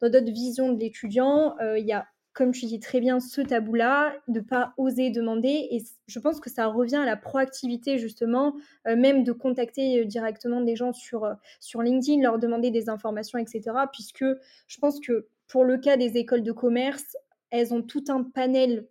dans 0.00 0.10
d'autres 0.10 0.32
visions 0.32 0.72
de 0.72 0.80
l'étudiant, 0.80 1.56
il 1.60 1.84
y 1.86 1.92
a, 1.92 2.06
comme 2.32 2.52
tu 2.52 2.66
dis 2.66 2.80
très 2.80 3.00
bien, 3.00 3.20
ce 3.20 3.40
tabou-là, 3.40 4.14
de 4.28 4.40
pas 4.40 4.74
oser 4.76 5.10
demander. 5.10 5.68
Et 5.70 5.82
je 6.06 6.18
pense 6.18 6.40
que 6.40 6.50
ça 6.50 6.66
revient 6.66 6.96
à 6.96 7.04
la 7.04 7.16
proactivité, 7.16 7.98
justement, 7.98 8.54
même 8.84 9.24
de 9.24 9.32
contacter 9.32 10.04
directement 10.04 10.60
des 10.60 10.76
gens 10.76 10.92
sur, 10.92 11.34
sur 11.60 11.82
LinkedIn, 11.82 12.22
leur 12.22 12.38
demander 12.38 12.70
des 12.70 12.88
informations, 12.88 13.38
etc. 13.38 13.62
Puisque 13.92 14.24
je 14.66 14.78
pense 14.78 15.00
que 15.00 15.28
pour 15.48 15.64
le 15.64 15.78
cas 15.78 15.96
des 15.96 16.16
écoles 16.16 16.42
de 16.42 16.52
commerce, 16.52 17.16
elles 17.50 17.72
ont 17.72 17.82
tout 17.82 18.04
un 18.08 18.22
panel 18.22 18.88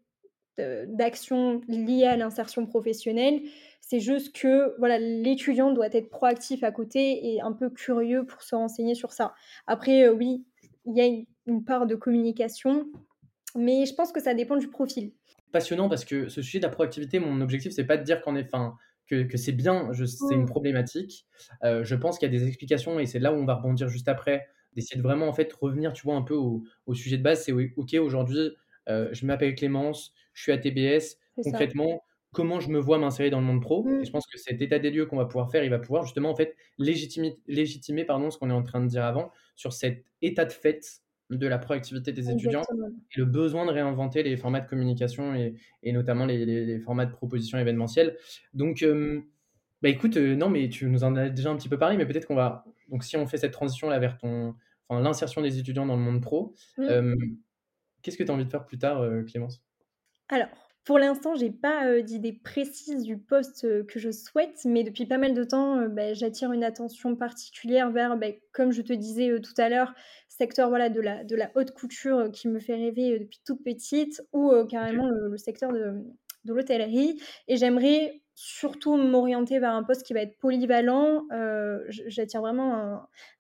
d'actions 0.58 1.62
liées 1.68 2.06
à 2.06 2.18
l'insertion 2.18 2.66
professionnelle. 2.66 3.42
C'est 3.88 4.00
juste 4.00 4.36
que 4.36 4.76
voilà, 4.80 4.98
l'étudiant 4.98 5.72
doit 5.72 5.90
être 5.92 6.10
proactif 6.10 6.64
à 6.64 6.72
côté 6.72 7.34
et 7.34 7.42
un 7.42 7.52
peu 7.52 7.70
curieux 7.70 8.26
pour 8.26 8.42
se 8.42 8.56
renseigner 8.56 8.96
sur 8.96 9.12
ça. 9.12 9.36
Après, 9.68 10.08
euh, 10.08 10.14
oui, 10.14 10.44
il 10.88 10.98
y 10.98 11.02
a 11.02 11.06
une, 11.46 11.64
part 11.64 11.86
de 11.86 11.94
communication, 11.94 12.88
mais 13.56 13.86
je 13.86 13.94
pense 13.94 14.12
que 14.12 14.20
ça 14.20 14.34
dépend 14.34 14.58
du 14.58 14.68
profil. 14.68 15.12
Passionnant 15.52 15.88
parce 15.88 16.04
que 16.04 16.30
ce 16.30 16.42
sujet 16.42 16.58
de 16.58 16.64
la 16.64 16.70
proactivité, 16.70 17.20
mon 17.20 17.40
objectif, 17.42 17.72
c'est 17.74 17.86
pas 17.86 17.98
de 17.98 18.04
dire 18.04 18.22
qu'en 18.22 18.36
est, 18.36 18.44
fin, 18.44 18.76
que, 19.08 19.22
que 19.24 19.38
c'est 19.38 19.52
bien, 19.52 19.92
c'est 19.94 20.34
une 20.34 20.48
problématique. 20.48 21.28
Euh, 21.64 21.84
je 21.84 21.96
pense 21.96 22.18
qu'il 22.18 22.32
y 22.32 22.36
a 22.36 22.40
des 22.40 22.48
explications 22.48 23.00
et 23.00 23.06
c'est 23.06 23.20
là 23.20 23.32
où 23.32 23.36
on 23.36 23.46
va 23.46 23.54
rebondir 23.54 23.88
juste 23.88 24.08
après, 24.08 24.48
d'essayer 24.74 24.98
de 24.98 25.04
vraiment 25.04 25.28
en 25.28 25.34
fait 25.34 25.54
revenir, 25.54 25.94
tu 25.94 26.04
vois, 26.04 26.16
un 26.16 26.24
peu 26.24 26.34
au, 26.34 26.64
au 26.88 26.96
sujet 26.96 27.20
de 27.20 27.24
base. 27.24 27.44
C'est 27.44 27.52
ok, 27.52 27.94
aujourd'hui, 28.02 28.52
euh, 28.90 29.10
je 29.12 29.26
m'appelle 29.26 29.56
Clémence, 29.56 30.14
je 30.36 30.44
suis 30.44 30.52
à 30.52 30.58
TBS. 30.60 31.18
Concrètement, 31.44 32.04
comment 32.32 32.60
je 32.60 32.70
me 32.70 32.80
vois 32.80 33.00
m'insérer 33.00 33.32
dans 33.32 33.40
le 33.40 33.46
monde 33.46 33.62
pro 33.62 33.84
mmh. 33.84 34.02
Et 34.02 34.06
je 34.06 34.12
pense 34.12 34.28
que 34.28 34.38
cet 34.38 34.62
état 34.62 34.78
des 34.78 34.92
lieux 34.92 35.08
qu'on 35.08 35.18
va 35.18 35.26
pouvoir 35.26 35.50
faire, 35.50 35.64
il 35.64 35.72
va 35.72 35.80
pouvoir 35.80 36.04
justement 36.04 36.30
en 36.30 36.36
fait 36.36 36.56
légitimer, 36.78 37.36
légitimer 37.48 38.06
pardon, 38.06 38.30
ce 38.30 38.38
qu'on 38.38 38.52
est 38.52 38.54
en 38.54 38.62
train 38.62 38.82
de 38.82 38.88
dire 38.88 39.04
avant 39.04 39.32
sur 39.56 39.74
cet 39.74 40.06
état 40.22 40.46
de 40.46 40.52
fait 40.52 41.02
de 41.32 41.48
la 41.48 41.58
proactivité 41.58 42.12
des 42.12 42.30
étudiants 42.30 42.62
et 42.62 43.20
le 43.20 43.26
besoin 43.26 43.66
de 43.66 43.72
réinventer 43.72 44.22
les 44.22 44.38
formats 44.38 44.60
de 44.60 44.70
communication 44.70 45.34
et, 45.34 45.56
et 45.82 45.92
notamment 45.92 46.28
les, 46.28 46.46
les, 46.46 46.80
formats 46.80 47.08
de 47.08 47.12
proposition 47.12 47.58
événementielle. 47.58 48.16
Donc, 48.54 48.86
bah 49.82 49.90
écoute, 49.90 50.18
euh, 50.18 50.36
non, 50.36 50.50
mais 50.50 50.70
tu 50.70 50.88
nous 50.88 51.04
en 51.04 51.16
as 51.16 51.30
déjà 51.30 51.50
un 51.50 51.56
petit 51.56 51.68
peu 51.68 51.80
parlé, 51.80 51.98
mais 51.98 52.06
peut-être 52.06 52.28
qu'on 52.28 52.36
va. 52.36 52.64
Donc, 52.90 53.04
si 53.04 53.18
on 53.18 53.26
fait 53.26 53.38
cette 53.38 53.54
transition 53.54 53.90
là 53.90 53.98
vers 53.98 54.20
ton, 54.20 54.54
enfin, 54.88 55.02
l'insertion 55.02 55.42
des 55.42 55.58
étudiants 55.58 55.88
dans 55.88 55.96
le 55.96 56.02
monde 56.02 56.22
pro, 56.22 56.54
mmh. 56.78 57.16
Qu'est-ce 58.06 58.18
que 58.18 58.24
tu 58.24 58.30
as 58.30 58.36
envie 58.36 58.46
de 58.46 58.52
faire 58.52 58.68
plus 58.68 58.78
tard, 58.78 59.02
euh, 59.02 59.24
Clémence? 59.24 59.65
Alors, 60.30 60.48
pour 60.84 61.00
l'instant, 61.00 61.36
j'ai 61.36 61.50
pas 61.50 61.88
euh, 61.88 62.02
d'idée 62.02 62.34
précise 62.34 63.04
du 63.04 63.18
poste 63.18 63.66
euh, 63.66 63.84
que 63.84 64.00
je 64.00 64.12
souhaite, 64.12 64.62
mais 64.66 64.84
depuis 64.84 65.06
pas 65.06 65.18
mal 65.18 65.34
de 65.34 65.44
temps, 65.44 65.88
bah, 65.88 66.14
j'attire 66.14 66.52
une 66.52 66.64
attention 66.64 67.16
particulière 67.16 67.92
vers, 67.92 68.18
bah, 68.18 68.28
comme 68.54 68.72
je 68.72 68.82
te 68.82 68.94
disais 68.94 69.40
tout 69.42 69.54
à 69.58 69.70
l'heure, 69.70 69.94
secteur 70.28 70.70
voilà, 70.70 70.90
de, 70.90 71.02
la, 71.02 71.24
de 71.24 71.36
la 71.36 71.52
haute 71.56 71.72
couture 71.72 72.32
qui 72.32 72.48
me 72.48 72.60
fait 72.60 72.76
rêver 72.76 73.20
depuis 73.20 73.40
toute 73.46 73.64
petite, 73.64 74.22
ou 74.34 74.52
carrément 74.70 75.08
le, 75.10 75.38
secteur 75.38 75.72
de, 75.72 75.94
de 76.44 76.54
l'hôtellerie. 76.54 77.20
Et 77.48 77.58
j'aimerais 77.58 78.22
surtout 78.36 78.98
m'orienter 78.98 79.60
vers 79.60 79.74
un 79.74 79.84
poste 79.84 80.04
qui 80.04 80.14
va 80.14 80.20
être 80.20 80.38
polyvalent. 80.38 81.26
Euh, 81.32 81.80
J'attire 81.88 82.42
vraiment 82.42 82.76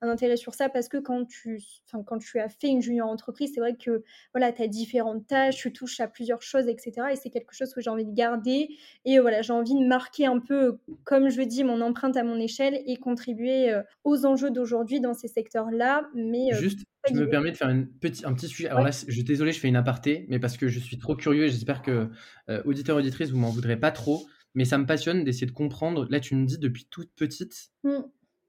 un, 0.01 0.07
intérêt 0.09 0.37
sur 0.37 0.53
ça 0.53 0.69
parce 0.69 0.87
que 0.87 0.97
quand 0.97 1.25
tu, 1.25 1.61
quand 1.91 2.17
tu 2.17 2.39
as 2.39 2.47
fait 2.47 2.69
une 2.69 2.81
junior 2.81 3.09
entreprise, 3.09 3.51
c'est 3.53 3.59
vrai 3.59 3.75
que 3.75 4.03
voilà, 4.33 4.53
tu 4.53 4.61
as 4.61 4.67
différentes 4.67 5.27
tâches, 5.27 5.57
tu 5.57 5.73
touches 5.73 5.99
à 5.99 6.07
plusieurs 6.07 6.41
choses, 6.41 6.69
etc. 6.69 7.07
Et 7.11 7.17
c'est 7.17 7.29
quelque 7.29 7.53
chose 7.53 7.73
que 7.73 7.81
j'ai 7.81 7.89
envie 7.89 8.05
de 8.05 8.13
garder. 8.13 8.69
Et 9.03 9.19
voilà, 9.19 9.41
j'ai 9.41 9.51
envie 9.51 9.75
de 9.75 9.85
marquer 9.85 10.27
un 10.27 10.39
peu, 10.39 10.77
comme 11.03 11.29
je 11.29 11.41
dis, 11.41 11.65
mon 11.65 11.81
empreinte 11.81 12.15
à 12.15 12.23
mon 12.23 12.39
échelle 12.39 12.81
et 12.85 12.95
contribuer 12.95 13.73
euh, 13.73 13.83
aux 14.05 14.25
enjeux 14.25 14.49
d'aujourd'hui 14.49 15.01
dans 15.01 15.13
ces 15.13 15.27
secteurs-là. 15.27 16.07
Mais 16.15 16.53
euh, 16.53 16.57
Juste, 16.57 16.85
tu 17.05 17.13
me 17.15 17.29
permets 17.29 17.51
de 17.51 17.57
faire 17.57 17.69
une 17.69 17.87
petit, 17.87 18.25
un 18.25 18.33
petit 18.33 18.47
sujet. 18.47 18.69
Alors 18.69 18.83
là, 18.83 18.91
je 18.91 19.11
suis 19.11 19.23
désolé, 19.25 19.51
je 19.51 19.59
fais 19.59 19.67
une 19.67 19.75
aparté, 19.75 20.25
mais 20.29 20.39
parce 20.39 20.55
que 20.55 20.69
je 20.69 20.79
suis 20.79 20.97
trop 20.97 21.17
curieux 21.17 21.43
et 21.43 21.49
j'espère 21.49 21.81
que 21.81 22.09
euh, 22.49 22.61
auditeurs, 22.63 22.95
auditrices, 22.95 23.31
vous 23.31 23.37
m'en 23.37 23.49
voudrez 23.49 23.77
pas 23.77 23.91
trop 23.91 24.25
mais 24.55 24.65
ça 24.65 24.77
me 24.77 24.85
passionne 24.85 25.23
d'essayer 25.23 25.47
de 25.47 25.51
comprendre. 25.51 26.07
Là, 26.09 26.19
tu 26.19 26.35
me 26.35 26.45
dis 26.45 26.57
depuis 26.57 26.87
toute 26.89 27.11
petite, 27.15 27.71
mmh. 27.83 27.99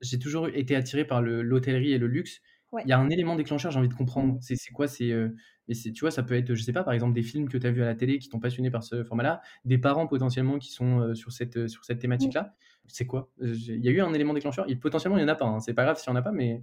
j'ai 0.00 0.18
toujours 0.18 0.48
été 0.48 0.74
attiré 0.74 1.04
par 1.04 1.20
l'hôtellerie 1.20 1.92
et 1.92 1.98
le 1.98 2.07
luxe. 2.07 2.40
Il 2.84 2.88
y 2.88 2.92
a 2.92 2.98
un 2.98 3.09
élément 3.09 3.36
déclencheur, 3.36 3.70
j'ai 3.70 3.78
envie 3.78 3.88
de 3.88 3.94
comprendre. 3.94 4.34
Mmh. 4.34 4.40
C'est 4.42 4.72
quoi 4.72 4.86
C'est 4.86 5.11
euh, 5.11 5.28
tu 5.68 6.00
vois, 6.00 6.11
ça 6.11 6.22
peut 6.22 6.34
être, 6.34 6.54
je 6.54 6.62
sais 6.62 6.72
pas, 6.72 6.84
par 6.84 6.94
exemple, 6.94 7.14
des 7.14 7.22
films 7.22 7.48
que 7.48 7.59
tu 7.59 7.66
as 7.66 7.70
vus 7.70 7.82
à 7.82 7.86
la 7.86 7.94
télé 7.94 8.18
qui 8.18 8.28
t'ont 8.28 8.38
passionné 8.38 8.70
par 8.70 8.82
ce 8.82 9.02
format-là, 9.02 9.40
des 9.64 9.78
parents 9.78 10.07
potentiellement 10.07 10.59
qui 10.59 10.70
sont 10.70 11.00
euh, 11.00 11.14
sur 11.14 11.32
cette, 11.32 11.57
euh, 11.57 11.68
sur 11.68 11.84
cette 11.84 11.98
thématique-là. 11.98 12.54
C'est 12.86 13.07
quoi? 13.07 13.30
Il 13.40 13.84
y 13.84 13.88
a 13.88 13.90
eu 13.90 14.00
un 14.00 14.12
élément 14.12 14.32
déclencheur? 14.32 14.64
Et 14.70 14.76
Potentiellement, 14.76 15.18
il 15.18 15.24
n'y 15.24 15.30
en 15.30 15.32
a 15.32 15.34
pas. 15.34 15.46
Hein. 15.46 15.61
C'est 15.61 15.74
pas 15.74 15.82
grave 15.82 15.98
s'il 15.98 16.12
n'y 16.12 16.16
en 16.16 16.20
a 16.20 16.22
pas, 16.22 16.32
mais 16.32 16.62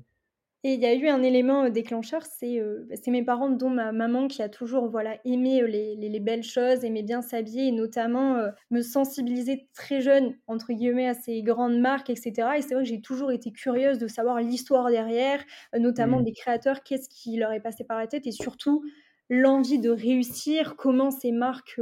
et 0.65 0.75
il 0.75 0.79
y 0.79 0.85
a 0.85 0.93
eu 0.93 1.09
un 1.09 1.21
élément, 1.23 1.67
déclencheur, 1.69 2.21
bah, 2.21 2.95
c'est, 2.95 3.11
mes 3.11 3.23
parents, 3.23 3.49
dont 3.49 3.69
ma 3.69 3.91
maman 3.91 4.29
qui 4.29 4.41
a 4.41 4.47
toujours, 4.47 4.87
voilà, 4.87 5.17
aimé, 5.25 5.61
les 5.67 6.19
belles 6.21 6.43
choses, 6.43 6.85
aimait 6.85 7.03
bien 7.03 7.21
s'habiller 7.21 7.67
et 7.67 7.71
notamment, 7.73 8.37
me 8.71 8.81
sensibiliser 8.81 9.67
très 9.73 9.99
jeune, 9.99 10.35
entre 10.47 10.71
guillemets, 10.71 11.07
à 11.07 11.15
ces 11.15 11.41
grandes 11.41 11.79
marques 11.79 12.09
etc. 12.09 12.31
et 12.57 12.61
c'est 12.61 12.75
vrai 12.75 12.83
que 12.83 12.89
j'ai 12.89 13.01
toujours 13.01 13.33
été 13.33 13.51
curieuse 13.51 13.97
de 13.97 14.07
savoir 14.07 14.39
l'histoire 14.39 14.89
derrière, 14.89 15.43
notamment 15.77 16.21
mmh. 16.21 16.23
des 16.23 16.33
créateurs, 16.33 16.83
qu'est-ce 16.83 17.09
qui 17.09 17.35
leur 17.35 17.51
est 17.51 17.59
passé 17.59 17.83
par 17.83 17.97
la 17.97 18.07
tête 18.07 18.25
et 18.25 18.31
surtout 18.31 18.83
l'envie 19.29 19.79
de 19.79 19.89
réussir, 19.89 20.75
comment 20.77 21.11
ces 21.11 21.33
marques, 21.33 21.81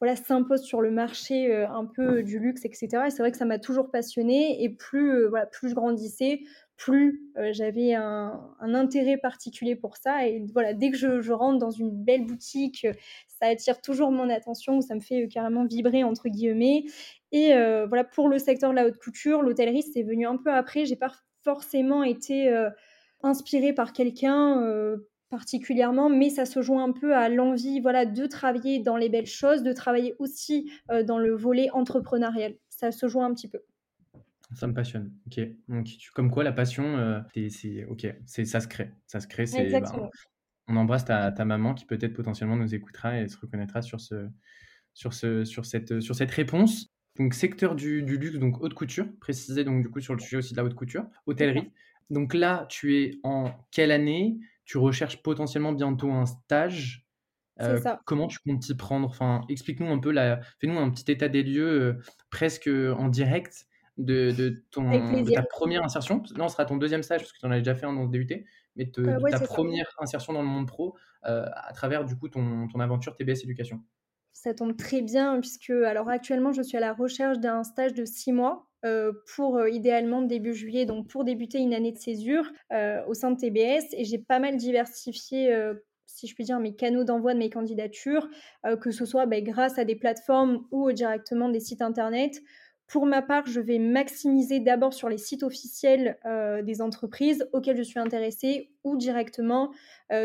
voilà, 0.00 0.14
s'imposent 0.14 0.62
sur 0.62 0.80
le 0.80 0.92
marché, 0.92 1.52
un 1.54 1.86
peu 1.86 2.22
du 2.22 2.38
luxe 2.38 2.64
etc. 2.64 3.04
et 3.06 3.10
c'est 3.10 3.18
vrai 3.18 3.32
que 3.32 3.38
ça 3.38 3.46
m'a 3.46 3.58
toujours 3.58 3.90
passionnée 3.90 4.62
et 4.62 4.68
plus, 4.68 5.26
voilà, 5.26 5.46
plus 5.46 5.70
je 5.70 5.74
grandissais, 5.74 6.40
plus 6.76 7.22
j'avais 7.52 7.94
un, 7.94 8.40
intérêt 8.60 9.16
particulier 9.16 9.76
pour 9.76 9.96
ça. 9.96 10.26
Et 10.26 10.44
voilà, 10.52 10.74
dès 10.74 10.90
que 10.90 10.96
je, 10.96 11.32
rentre 11.32 11.58
dans 11.58 11.70
une 11.70 11.90
belle 11.90 12.26
boutique, 12.26 12.86
ça 13.26 13.46
attire 13.46 13.80
toujours 13.80 14.10
mon 14.10 14.28
attention, 14.28 14.80
ça 14.80 14.94
me 14.94 15.00
fait 15.00 15.28
carrément 15.28 15.64
vibrer 15.64 16.04
entre 16.04 16.28
guillemets. 16.28 16.84
Et 17.32 17.52
voilà, 17.88 18.04
pour 18.04 18.28
le 18.28 18.38
secteur 18.38 18.70
de 18.70 18.76
la 18.76 18.86
haute 18.86 18.98
couture, 18.98 19.42
l'hôtellerie, 19.42 19.82
c'est 19.82 20.02
venu 20.02 20.26
un 20.26 20.36
peu 20.36 20.52
après. 20.52 20.84
J'ai 20.84 20.96
pas 20.96 21.12
forcément 21.42 22.02
été 22.02 22.54
inspirée 23.22 23.72
par 23.72 23.92
quelqu'un 23.92 24.96
particulièrement, 25.30 26.08
mais 26.08 26.30
ça 26.30 26.44
se 26.44 26.62
joint 26.62 26.84
un 26.84 26.92
peu 26.92 27.14
à 27.14 27.28
l'envie 27.28 27.80
voilà, 27.80 28.06
de 28.06 28.26
travailler 28.26 28.78
dans 28.78 28.96
les 28.96 29.08
belles 29.08 29.26
choses, 29.26 29.62
de 29.62 29.72
travailler 29.72 30.14
aussi 30.18 30.70
dans 31.04 31.18
le 31.18 31.34
volet 31.34 31.70
entrepreneurial. 31.70 32.54
Ça 32.68 32.92
se 32.92 33.08
joint 33.08 33.26
un 33.26 33.34
petit 33.34 33.48
peu. 33.48 33.60
Ça 34.54 34.66
me 34.66 34.74
passionne. 34.74 35.12
Ok. 35.26 35.40
Donc, 35.68 35.88
comme 36.14 36.30
quoi, 36.30 36.44
la 36.44 36.52
passion, 36.52 37.24
c'est, 37.48 37.84
ok, 37.86 38.06
c'est, 38.26 38.44
ça 38.44 38.60
se 38.60 38.68
crée. 38.68 38.90
Ça 39.06 39.20
se 39.20 39.26
crée. 39.26 39.46
C'est, 39.46 39.68
ben, 39.68 39.82
on 40.68 40.76
embrasse 40.76 41.04
ta, 41.04 41.32
ta 41.32 41.44
maman 41.44 41.74
qui 41.74 41.84
peut-être 41.84 42.14
potentiellement 42.14 42.56
nous 42.56 42.74
écoutera 42.74 43.20
et 43.20 43.28
se 43.28 43.36
reconnaîtra 43.38 43.82
sur 43.82 44.00
ce, 44.00 44.28
sur 44.94 45.14
ce, 45.14 45.44
sur 45.44 45.64
cette, 45.64 46.00
sur 46.00 46.14
cette 46.14 46.30
réponse. 46.30 46.92
Donc, 47.18 47.34
secteur 47.34 47.74
du, 47.74 48.02
du 48.02 48.18
luxe, 48.18 48.38
donc 48.38 48.60
haute 48.60 48.74
couture, 48.74 49.06
précisé 49.20 49.64
donc 49.64 49.82
du 49.82 49.90
coup 49.90 50.00
sur 50.00 50.14
le 50.14 50.20
sujet 50.20 50.36
aussi 50.36 50.52
de 50.52 50.58
la 50.58 50.64
haute 50.64 50.74
couture, 50.74 51.06
hôtellerie. 51.26 51.70
Donc 52.10 52.34
là, 52.34 52.66
tu 52.68 52.96
es 52.96 53.18
en 53.22 53.52
quelle 53.70 53.90
année? 53.90 54.38
Tu 54.64 54.78
recherches 54.78 55.22
potentiellement 55.22 55.72
bientôt 55.72 56.10
un 56.12 56.26
stage. 56.26 57.06
Euh, 57.60 57.80
ça. 57.80 58.00
Comment 58.04 58.26
tu 58.26 58.38
comptes 58.40 58.60
t'y 58.60 58.74
prendre? 58.74 59.08
Enfin, 59.08 59.40
explique-nous 59.48 59.86
un 59.86 59.98
peu, 59.98 60.10
la... 60.10 60.40
fais-nous 60.60 60.78
un 60.78 60.90
petit 60.90 61.10
état 61.10 61.28
des 61.28 61.42
lieux 61.42 61.82
euh, 61.82 62.02
presque 62.30 62.68
en 62.68 63.08
direct 63.08 63.66
de, 63.96 64.30
de, 64.30 64.62
ton, 64.70 64.90
ta 65.34 65.42
première 65.42 65.82
insertion. 65.82 66.22
Non, 66.36 66.48
ce 66.48 66.54
sera 66.54 66.64
ton 66.64 66.76
deuxième 66.76 67.02
stage 67.02 67.20
parce 67.20 67.32
que 67.32 67.38
tu 67.38 67.46
en 67.46 67.50
as 67.50 67.58
déjà 67.58 67.74
fait 67.74 67.86
un 67.86 67.92
dans 67.92 68.06
DUT, 68.06 68.26
mais 68.76 68.90
euh, 68.98 69.18
ta 69.30 69.40
première 69.40 69.86
insertion 70.00 70.32
dans 70.32 70.42
le 70.42 70.48
monde 70.48 70.66
pro 70.66 70.96
à 71.22 71.72
travers 71.74 72.04
du 72.04 72.16
coup 72.16 72.28
ton, 72.28 72.68
ton 72.68 72.78
aventure 72.78 73.16
TBS 73.16 73.42
Éducation. 73.42 73.82
Ça 74.32 74.54
tombe 74.54 74.76
très 74.76 75.02
bien 75.02 75.40
puisque 75.40 75.70
alors 75.70 76.08
actuellement 76.08 76.52
je 76.52 76.62
suis 76.62 76.76
à 76.76 76.80
la 76.80 76.92
recherche 76.92 77.38
d'un 77.38 77.64
stage 77.64 77.94
de 77.94 78.04
six 78.04 78.32
mois 78.32 78.68
euh, 78.86 79.12
pour 79.34 79.56
euh, 79.56 79.68
idéalement 79.68 80.22
début 80.22 80.54
juillet, 80.54 80.84
donc 80.84 81.08
pour 81.08 81.24
débuter 81.24 81.58
une 81.58 81.74
année 81.74 81.90
de 81.90 81.98
césure 81.98 82.44
euh, 82.72 83.04
au 83.06 83.14
sein 83.14 83.32
de 83.32 83.36
TBS. 83.36 83.86
Et 83.94 84.04
j'ai 84.04 84.18
pas 84.18 84.38
mal 84.38 84.56
diversifié, 84.56 85.52
si 86.06 86.28
je 86.28 86.34
puis 86.34 86.44
dire, 86.44 86.60
mes 86.60 86.76
canaux 86.76 87.02
d'envoi 87.02 87.34
de 87.34 87.38
mes 87.38 87.50
candidatures, 87.50 88.28
que 88.80 88.90
ce 88.90 89.04
soit 89.04 89.26
ben, 89.26 89.42
grâce 89.42 89.78
à 89.78 89.84
des 89.84 89.96
plateformes 89.96 90.66
ou 90.70 90.92
directement 90.92 91.48
des 91.48 91.60
sites 91.60 91.82
internet. 91.82 92.40
Pour 92.86 93.04
ma 93.04 93.20
part, 93.20 93.46
je 93.46 93.60
vais 93.60 93.80
maximiser 93.80 94.60
d'abord 94.60 94.94
sur 94.94 95.08
les 95.08 95.18
sites 95.18 95.42
officiels 95.42 96.18
des 96.62 96.80
entreprises 96.80 97.48
auxquelles 97.52 97.76
je 97.76 97.82
suis 97.82 97.98
intéressée 97.98 98.70
ou 98.84 98.96
directement 98.96 99.72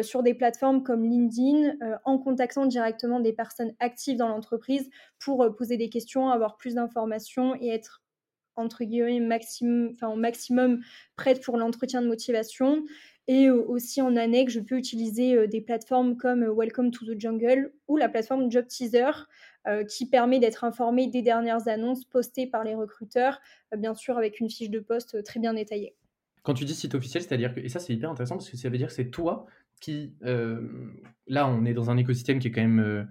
sur 0.03 0.21
des 0.21 0.35
plateformes 0.35 0.83
comme 0.83 1.03
LinkedIn 1.03 1.73
en 2.05 2.19
contactant 2.19 2.67
directement 2.67 3.19
des 3.19 3.33
personnes 3.33 3.73
actives 3.79 4.17
dans 4.17 4.27
l'entreprise 4.27 4.91
pour 5.17 5.55
poser 5.55 5.77
des 5.77 5.89
questions, 5.89 6.29
avoir 6.29 6.57
plus 6.57 6.75
d'informations 6.75 7.55
et 7.59 7.69
être 7.69 8.03
entre 8.57 8.83
guillemets 8.83 9.21
maximum, 9.21 9.89
enfin, 9.93 10.09
au 10.09 10.15
maximum 10.15 10.81
prête 11.15 11.43
pour 11.43 11.57
l'entretien 11.57 12.03
de 12.03 12.07
motivation. 12.07 12.83
Et 13.27 13.49
aussi 13.49 14.01
en 14.01 14.15
annexe, 14.17 14.53
je 14.53 14.59
peux 14.59 14.77
utiliser 14.77 15.47
des 15.47 15.61
plateformes 15.61 16.17
comme 16.17 16.43
Welcome 16.43 16.91
to 16.91 17.05
the 17.05 17.19
Jungle 17.19 17.71
ou 17.87 17.97
la 17.97 18.09
plateforme 18.09 18.51
Job 18.51 18.67
Teaser 18.67 19.11
qui 19.87 20.09
permet 20.09 20.39
d'être 20.39 20.63
informé 20.63 21.07
des 21.07 21.21
dernières 21.21 21.67
annonces 21.67 22.05
postées 22.05 22.47
par 22.47 22.63
les 22.63 22.75
recruteurs, 22.75 23.39
bien 23.77 23.93
sûr 23.93 24.17
avec 24.17 24.39
une 24.39 24.49
fiche 24.49 24.69
de 24.69 24.79
poste 24.79 25.23
très 25.23 25.39
bien 25.39 25.53
détaillée. 25.53 25.95
Quand 26.43 26.55
tu 26.55 26.65
dis 26.65 26.73
site 26.73 26.95
officiel, 26.95 27.21
c'est-à-dire 27.23 27.53
que, 27.53 27.59
et 27.59 27.69
ça 27.69 27.79
c'est 27.79 27.93
hyper 27.93 28.09
intéressant 28.09 28.37
parce 28.37 28.49
que 28.49 28.57
ça 28.57 28.69
veut 28.69 28.77
dire 28.77 28.87
que 28.87 28.93
c'est 28.93 29.11
toi 29.11 29.45
qui, 29.79 30.15
là 30.21 31.47
on 31.47 31.65
est 31.65 31.73
dans 31.73 31.91
un 31.91 31.97
écosystème 31.97 32.39
qui 32.39 32.47
est 32.47 32.51
quand 32.51 32.61
même 32.61 33.07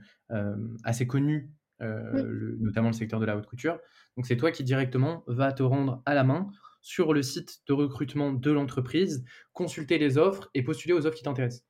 assez 0.82 1.07
connu 1.07 1.51
euh, 1.82 2.57
notamment 2.61 2.88
le 2.88 2.94
secteur 2.94 3.20
de 3.20 3.24
la 3.24 3.36
haute 3.36 3.46
couture. 3.46 3.78
Donc 4.16 4.26
c'est 4.26 4.36
toi 4.36 4.51
qui 4.51 4.64
directement 4.64 5.24
va 5.26 5.51
te 5.51 5.62
rendre 5.62 6.03
à 6.05 6.14
la 6.14 6.24
main 6.24 6.51
sur 6.82 7.14
le 7.14 7.22
site 7.22 7.61
de 7.66 7.72
recrutement 7.72 8.32
de 8.32 8.51
l'entreprise, 8.51 9.24
consulter 9.55 9.96
les 9.96 10.18
offres 10.18 10.51
et 10.53 10.62
postuler 10.62 10.92
aux 10.92 11.07
offres 11.07 11.16
qui 11.16 11.22
t'intéressent. 11.22 11.64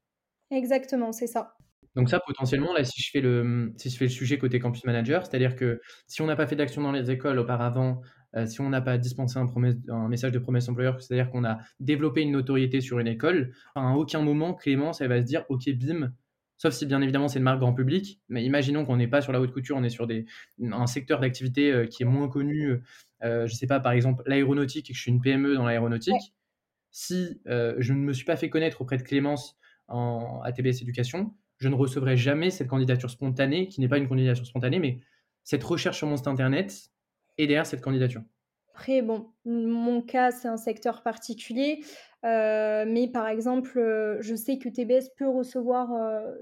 Exactement, 0.50 1.12
c'est 1.12 1.28
ça. 1.28 1.56
Donc 1.96 2.08
ça, 2.08 2.20
potentiellement, 2.24 2.72
là, 2.72 2.84
si 2.84 3.02
je 3.02 3.10
fais 3.10 3.20
le, 3.20 3.72
si 3.76 3.90
je 3.90 3.96
fais 3.96 4.04
le 4.04 4.10
sujet 4.10 4.38
côté 4.38 4.58
campus 4.60 4.84
manager, 4.84 5.26
c'est-à-dire 5.26 5.56
que 5.56 5.80
si 6.06 6.22
on 6.22 6.26
n'a 6.26 6.36
pas 6.36 6.46
fait 6.46 6.56
d'action 6.56 6.82
dans 6.82 6.92
les 6.92 7.10
écoles 7.10 7.38
auparavant, 7.38 8.00
euh, 8.36 8.46
si 8.46 8.60
on 8.60 8.68
n'a 8.68 8.80
pas 8.80 8.96
dispensé 8.96 9.38
un, 9.38 9.46
promesse, 9.46 9.74
un, 9.88 10.08
message 10.08 10.32
de 10.32 10.38
promesse 10.38 10.68
employeur, 10.68 11.02
c'est-à-dire 11.02 11.30
qu'on 11.30 11.44
a 11.44 11.58
développé 11.80 12.22
une 12.22 12.32
notoriété 12.32 12.80
sur 12.80 13.00
une 13.00 13.08
école, 13.08 13.52
à 13.74 13.96
aucun 13.96 14.22
moment, 14.22 14.54
Clémence, 14.54 15.00
elle 15.00 15.08
va 15.08 15.20
se 15.20 15.26
dire, 15.26 15.44
OK, 15.48 15.68
bim, 15.70 16.12
Sauf 16.60 16.74
si 16.74 16.84
bien 16.84 17.00
évidemment 17.00 17.26
c'est 17.26 17.38
une 17.38 17.44
marque 17.44 17.60
grand 17.60 17.72
public. 17.72 18.20
Mais 18.28 18.44
imaginons 18.44 18.84
qu'on 18.84 18.98
n'est 18.98 19.08
pas 19.08 19.22
sur 19.22 19.32
la 19.32 19.40
haute 19.40 19.50
couture, 19.50 19.78
on 19.78 19.82
est 19.82 19.88
sur 19.88 20.06
des, 20.06 20.26
un 20.60 20.86
secteur 20.86 21.18
d'activité 21.18 21.72
euh, 21.72 21.86
qui 21.86 22.02
est 22.02 22.06
moins 22.06 22.28
connu. 22.28 22.82
Euh, 23.22 23.46
je 23.46 23.54
ne 23.54 23.56
sais 23.56 23.66
pas, 23.66 23.80
par 23.80 23.92
exemple 23.92 24.22
l'aéronautique, 24.26 24.90
et 24.90 24.92
que 24.92 24.96
je 24.96 25.00
suis 25.00 25.10
une 25.10 25.22
PME 25.22 25.54
dans 25.54 25.64
l'aéronautique. 25.64 26.34
Si 26.90 27.40
euh, 27.46 27.76
je 27.78 27.94
ne 27.94 28.00
me 28.00 28.12
suis 28.12 28.26
pas 28.26 28.36
fait 28.36 28.50
connaître 28.50 28.82
auprès 28.82 28.98
de 28.98 29.02
Clémence 29.02 29.56
en 29.88 30.42
ATBS 30.42 30.82
Éducation, 30.82 31.34
je 31.60 31.68
ne 31.68 31.74
recevrai 31.74 32.16
jamais 32.16 32.50
cette 32.50 32.68
candidature 32.68 33.10
spontanée, 33.10 33.68
qui 33.68 33.80
n'est 33.80 33.88
pas 33.88 33.98
une 33.98 34.08
candidature 34.08 34.46
spontanée, 34.46 34.78
mais 34.78 34.98
cette 35.44 35.62
recherche 35.62 35.98
sur 35.98 36.06
mon 36.06 36.16
site 36.16 36.26
internet 36.26 36.90
et 37.38 37.46
derrière 37.46 37.66
cette 37.66 37.82
candidature. 37.82 38.22
Après, 38.74 39.02
bon, 39.02 39.30
mon 39.44 40.00
cas, 40.00 40.30
c'est 40.30 40.48
un 40.48 40.56
secteur 40.56 41.02
particulier. 41.02 41.84
Euh, 42.24 42.84
mais 42.86 43.08
par 43.08 43.28
exemple, 43.28 43.78
euh, 43.78 44.18
je 44.20 44.34
sais 44.34 44.58
que 44.58 44.68
TBS 44.68 45.10
peut 45.16 45.28
recevoir 45.28 45.92
euh, 45.92 46.34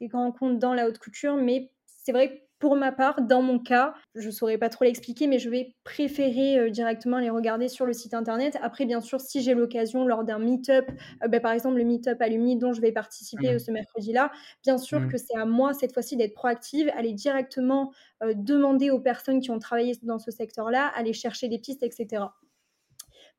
des, 0.00 0.08
grands 0.08 0.32
comptes 0.32 0.58
dans 0.58 0.74
la 0.74 0.88
haute 0.88 0.98
couture, 0.98 1.36
mais 1.36 1.70
c'est 1.86 2.12
vrai 2.12 2.30
que 2.30 2.42
pour 2.62 2.76
ma 2.76 2.92
part, 2.92 3.22
dans 3.22 3.42
mon 3.42 3.58
cas, 3.58 3.92
je 4.14 4.28
ne 4.28 4.30
saurais 4.30 4.56
pas 4.56 4.68
trop 4.68 4.84
l'expliquer, 4.84 5.26
mais 5.26 5.40
je 5.40 5.50
vais 5.50 5.74
préférer 5.82 6.70
directement 6.70 7.18
les 7.18 7.28
regarder 7.28 7.66
sur 7.66 7.86
le 7.86 7.92
site 7.92 8.14
internet. 8.14 8.56
Après, 8.62 8.84
bien 8.84 9.00
sûr, 9.00 9.20
si 9.20 9.42
j'ai 9.42 9.52
l'occasion 9.52 10.06
lors 10.06 10.22
d'un 10.22 10.38
meet-up, 10.38 10.88
ben, 11.28 11.40
par 11.40 11.50
exemple 11.50 11.78
le 11.78 11.82
meet-up 11.82 12.22
Alumni 12.22 12.56
dont 12.56 12.72
je 12.72 12.80
vais 12.80 12.92
participer 12.92 13.56
mmh. 13.56 13.58
ce 13.58 13.72
mercredi-là, 13.72 14.30
bien 14.62 14.78
sûr 14.78 15.00
mmh. 15.00 15.08
que 15.08 15.18
c'est 15.18 15.36
à 15.36 15.44
moi 15.44 15.74
cette 15.74 15.92
fois-ci 15.92 16.16
d'être 16.16 16.34
proactive, 16.34 16.88
aller 16.96 17.12
directement 17.12 17.90
demander 18.34 18.90
aux 18.90 19.00
personnes 19.00 19.40
qui 19.40 19.50
ont 19.50 19.58
travaillé 19.58 19.98
dans 20.04 20.20
ce 20.20 20.30
secteur-là, 20.30 20.86
aller 20.94 21.12
chercher 21.12 21.48
des 21.48 21.58
pistes, 21.58 21.82
etc. 21.82 22.26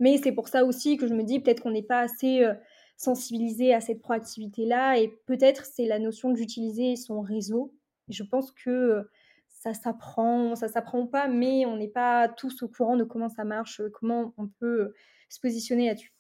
Mais 0.02 0.18
c'est 0.22 0.34
pour 0.34 0.50
ça 0.50 0.66
aussi 0.66 0.98
que 0.98 1.08
je 1.08 1.14
me 1.14 1.24
dis 1.24 1.40
peut-être 1.40 1.62
qu'on 1.62 1.72
n'est 1.72 1.82
pas 1.82 2.02
assez 2.02 2.44
euh, 2.44 2.54
sensibilisé 2.98 3.74
à 3.74 3.80
cette 3.80 4.02
proactivité-là 4.02 4.98
et 5.00 5.08
peut-être 5.28 5.66
c'est 5.66 5.86
la 5.86 5.98
notion 6.00 6.32
d'utiliser 6.32 6.98
son 6.98 7.22
réseau. 7.22 7.74
Je 8.10 8.24
pense 8.24 8.52
que 8.52 8.70
euh, 8.70 9.04
ça 9.50 9.74
s'apprend, 9.74 10.56
ça 10.56 10.68
s'apprend 10.68 11.08
pas, 11.08 11.28
mais 11.28 11.66
on 11.66 11.78
n'est 11.78 11.88
pas 11.88 12.28
tous 12.30 12.64
au 12.64 12.68
courant 12.68 12.98
de 12.98 13.04
comment 13.04 13.30
ça 13.30 13.46
marche, 13.46 13.82
comment 13.94 14.34
on 14.38 14.48
peut 14.48 14.94
se 15.30 15.40
positionner 15.40 15.88
là-dessus. 15.88 16.14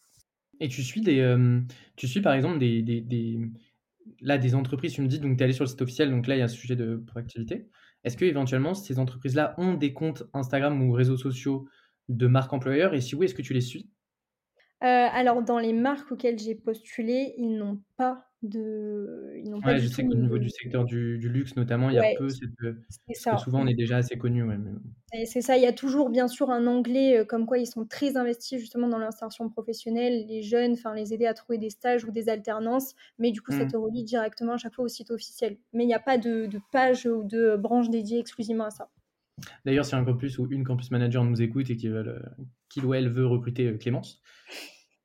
Et 0.59 0.67
tu 0.69 0.83
suis 0.83 1.01
des, 1.01 1.19
euh, 1.19 1.61
tu 1.95 2.07
suis 2.07 2.21
par 2.21 2.33
exemple 2.33 2.59
des, 2.59 2.81
là 4.21 4.37
des 4.37 4.55
entreprises. 4.55 4.93
Tu 4.93 5.01
me 5.01 5.07
dis 5.07 5.19
donc 5.19 5.37
tu 5.37 5.41
es 5.41 5.43
allé 5.43 5.53
sur 5.53 5.63
le 5.63 5.69
site 5.69 5.81
officiel, 5.81 6.09
donc 6.11 6.27
là 6.27 6.35
il 6.35 6.39
y 6.39 6.41
a 6.41 6.45
un 6.45 6.47
sujet 6.47 6.75
de 6.75 6.95
proactivité. 6.95 7.69
Est-ce 8.03 8.17
que 8.17 8.25
éventuellement 8.25 8.73
ces 8.73 8.99
entreprises-là 8.99 9.55
ont 9.57 9.73
des 9.73 9.93
comptes 9.93 10.23
Instagram 10.33 10.81
ou 10.81 10.91
réseaux 10.91 11.17
sociaux 11.17 11.67
de 12.09 12.27
marques 12.27 12.53
employeurs? 12.53 12.93
Et 12.93 13.01
si 13.01 13.15
oui, 13.15 13.25
est-ce 13.25 13.35
que 13.35 13.41
tu 13.41 13.53
les 13.53 13.61
suis? 13.61 13.89
euh, 13.89 13.92
Alors, 14.83 15.43
dans 15.43 15.59
les 15.59 15.73
marques 15.73 16.11
auxquelles 16.11 16.39
j'ai 16.39 16.55
postulé, 16.55 17.33
ils 17.37 17.57
n'ont 17.57 17.79
pas 17.97 18.25
de. 18.43 19.33
Ils 19.37 19.79
je 19.79 19.87
sais 19.87 20.05
qu'au 20.05 20.15
niveau 20.15 20.37
du 20.37 20.49
secteur 20.49 20.85
du, 20.85 21.17
luxe, 21.17 21.55
notamment, 21.55 21.89
il 21.89 21.95
y 21.95 21.99
a 21.99 22.15
peu. 22.17 22.27
Cette... 22.29 23.39
souvent, 23.39 23.61
on 23.61 23.67
est 23.67 23.73
déjà 23.73 23.97
assez 23.97 24.17
connu. 24.17 24.43
C'est 25.25 25.41
ça. 25.41 25.57
Il 25.57 25.63
y 25.63 25.67
a 25.67 25.73
toujours, 25.73 26.09
bien 26.09 26.27
sûr, 26.27 26.49
un 26.51 26.67
anglais 26.67 27.19
euh, 27.19 27.25
comme 27.25 27.45
quoi 27.45 27.57
ils 27.57 27.65
sont 27.65 27.85
très 27.85 28.17
investis 28.17 28.59
justement 28.59 28.87
dans 28.87 28.97
l'insertion 28.97 29.49
professionnelle, 29.49 30.25
les 30.27 30.41
jeunes, 30.41 30.73
enfin, 30.73 30.93
les 30.93 31.13
aider 31.13 31.25
à 31.25 31.33
trouver 31.33 31.57
des 31.57 31.69
stages 31.69 32.03
ou 32.03 32.11
des 32.11 32.29
alternances. 32.29 32.93
Mais 33.19 33.31
du 33.31 33.41
coup, 33.41 33.51
ça 33.51 33.65
mmh. 33.65 33.71
te 33.71 33.77
relie 33.77 34.03
directement 34.03 34.53
à 34.53 34.57
chaque 34.57 34.73
fois 34.73 34.85
au 34.85 34.89
site 34.89 35.11
officiel. 35.11 35.57
Mais 35.71 35.83
il 35.83 35.87
n'y 35.87 35.93
a 35.93 35.99
pas 35.99 36.17
de, 36.17 36.45
de 36.45 36.59
page 36.71 37.05
ou 37.05 37.23
de 37.23 37.55
branche 37.55 37.89
dédiée 37.89 38.19
exclusivement 38.19 38.65
à 38.65 38.71
ça. 38.71 38.89
D'ailleurs, 39.65 39.85
si 39.85 39.95
un 39.95 40.03
campus 40.03 40.37
ou 40.37 40.47
une 40.51 40.63
campus 40.63 40.91
manager 40.91 41.23
nous 41.23 41.41
écoute 41.41 41.69
et 41.69 41.77
qu'il 41.77 42.85
ou 42.85 42.93
elle 42.93 43.09
veut 43.09 43.25
recruter 43.25 43.67
euh, 43.67 43.77
Clémence, 43.77 44.21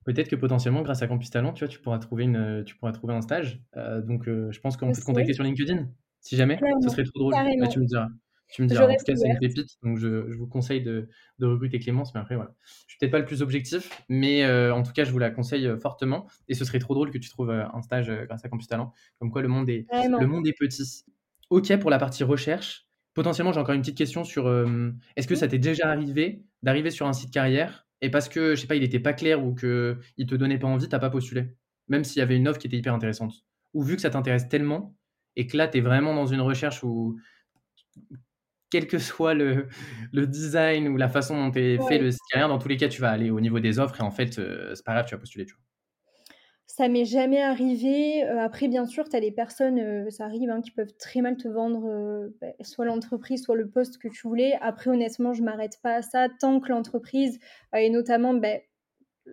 peut-être 0.09 0.28
que 0.28 0.36
potentiellement, 0.36 0.80
grâce 0.80 1.02
à 1.02 1.06
Campus 1.06 1.28
Talent, 1.28 1.52
tu 1.52 1.64
vois, 1.64 1.68
tu 1.68 1.80
pourras 1.80 1.98
trouver, 1.98 2.24
une, 2.24 2.62
tu 2.64 2.76
pourras 2.76 2.92
trouver 2.92 3.12
un 3.12 3.20
stage. 3.20 3.61
Euh, 3.76 4.00
donc, 4.00 4.26
euh, 4.26 4.50
je 4.50 4.61
pense 4.61 4.78
qu'on 4.78 4.90
peut 4.90 4.98
te 4.98 5.04
contacter 5.04 5.34
sur 5.34 5.44
LinkedIn, 5.44 5.86
si 6.20 6.36
jamais. 6.36 6.59
ce 6.82 6.88
serait 6.88 7.04
trop 7.04 7.18
drôle. 7.18 7.34
Bah, 7.61 7.66
tu 7.68 7.78
me 7.78 7.84
diras. 7.84 8.09
Tu 8.50 8.62
me 8.62 8.68
diras. 8.68 8.86
En 8.86 8.88
tout 8.88 9.04
cas, 9.04 9.14
c'est 9.14 9.28
une 9.28 9.38
pépite, 9.38 9.76
donc 9.82 9.98
je, 9.98 10.32
vous 10.34 10.46
conseille 10.46 10.82
de, 10.82 11.09
recruter 11.42 11.78
Clémence. 11.78 12.14
Mais 12.14 12.20
après, 12.20 12.36
voilà. 12.36 12.54
Je 12.64 12.92
suis 12.92 12.98
peut-être 12.98 13.12
pas 13.12 13.18
le 13.18 13.26
plus 13.26 13.42
objectif, 13.42 14.02
mais 14.09 14.46
en 14.70 14.82
tout 14.82 14.92
cas, 14.92 15.04
je 15.04 15.12
vous 15.12 15.18
la 15.18 15.30
conseille 15.30 15.70
fortement. 15.78 16.26
Et 16.48 16.54
ce 16.54 16.64
serait 16.64 16.78
trop 16.78 16.94
drôle 16.94 17.11
que 17.11 17.18
tu 17.18 17.28
trouves 17.28 17.50
un 17.50 17.82
stage 17.82 18.11
grâce 18.26 18.42
à 18.44 18.48
Campus 18.48 18.66
Talent. 18.66 18.92
Comme 19.18 19.30
quoi, 19.30 19.42
le 19.42 19.48
monde 19.48 19.68
est, 19.68 19.86
le 19.92 20.26
monde 20.26 20.46
est 20.46 20.56
petit. 20.59 21.04
Ok 21.50 21.74
pour 21.78 21.90
la 21.90 21.98
partie 21.98 22.24
recherche. 22.24 22.88
Potentiellement, 23.18 23.52
j'ai 23.52 23.59
encore 23.59 23.74
une 23.74 23.80
petite 23.80 23.98
question 23.98 24.22
sur 24.22 24.46
euh, 24.46 24.92
est-ce 25.16 25.26
que 25.26 25.34
ça 25.34 25.48
t'est 25.48 25.59
déjà 25.59 25.88
arrivé 25.88 26.44
d'arriver 26.62 26.92
sur 26.92 27.09
un 27.09 27.12
site 27.12 27.32
carrière 27.32 27.88
et 28.01 28.11
parce 28.11 28.28
que, 28.28 28.55
je 28.55 28.61
sais 28.61 28.66
pas, 28.66 28.76
il 28.76 28.82
n'était 28.82 29.01
pas 29.01 29.12
clair 29.12 29.44
ou 29.44 29.55
qu'il 29.55 30.26
te 30.26 30.34
donnait 30.34 30.59
pas 30.59 30.68
envie, 30.68 30.88
t'as 30.88 30.99
pas 30.99 31.11
postulé 31.11 31.55
Même 31.88 32.05
s'il 32.05 32.20
y 32.20 32.22
avait 32.22 32.36
une 32.36 32.46
offre 32.49 32.59
qui 32.59 32.66
était 32.66 32.76
hyper 32.76 32.94
intéressante. 32.94 33.34
Ou 33.74 33.82
vu 33.82 33.96
que 33.96 34.03
ça 34.03 34.11
t'intéresse 34.11 34.49
tellement 34.49 34.96
et 35.36 35.46
que 35.46 35.57
là, 35.57 35.68
tu 35.68 35.78
es 35.78 35.80
vraiment 35.80 36.14
dans 36.14 36.26
une 36.26 36.40
recherche 36.40 36.82
où, 36.82 37.18
quel 38.70 38.86
que 38.86 38.99
soit 38.99 39.34
le, 39.34 39.68
design 40.12 40.88
ou 40.88 40.96
la 40.96 41.09
façon 41.09 41.36
dont 41.36 41.51
tu 41.51 41.61
es 41.61 41.78
fait 41.88 41.99
le 41.99 42.11
carrière, 42.30 42.49
dans 42.49 42.59
tous 42.59 42.68
les 42.68 42.76
cas, 42.76 42.88
tu 42.88 43.01
vas 43.01 43.11
aller 43.11 43.30
au 43.30 43.40
niveau 43.40 43.61
des 43.61 43.78
offres 43.78 44.01
et 44.01 44.03
en 44.05 44.11
fait, 44.11 44.38
euh, 44.38 44.74
c'est 44.74 44.84
pas 44.84 44.92
grave, 44.92 45.07
tu 45.07 45.14
vas 45.14 45.18
postuler. 45.18 45.46
Tu 45.46 45.55
vois. 45.55 45.62
Ça 46.71 46.87
m'est 46.89 47.07
jamais 47.07 47.41
arrivé. 47.41 48.23
Heu, 48.25 48.39
après, 48.41 48.69
bien 48.69 48.85
sûr, 48.85 49.09
tu 49.09 49.16
as 49.16 49.21
des 49.21 49.31
personnes, 49.33 49.79
heu, 49.81 50.11
ça 50.11 50.25
arrive, 50.27 50.51
hein, 50.51 50.61
qui 50.61 50.71
peuvent 50.71 50.95
très 50.99 51.23
mal 51.23 51.39
te 51.39 51.49
vendre, 51.49 51.89
heu, 51.89 52.37
bah, 52.43 52.49
soit 52.62 52.85
l'entreprise, 52.85 53.43
soit 53.43 53.57
le 53.57 53.71
poste 53.71 53.97
que 53.97 54.07
tu 54.09 54.29
voulais. 54.29 54.53
Après, 54.61 54.91
honnêtement, 54.91 55.33
je 55.33 55.43
m'arrête 55.43 55.79
pas 55.83 55.95
à 55.95 56.03
ça 56.03 56.29
tant 56.41 56.61
que 56.61 56.69
l'entreprise, 56.69 57.39
et 57.75 57.89
notamment, 57.89 58.35
beh, 58.35 58.64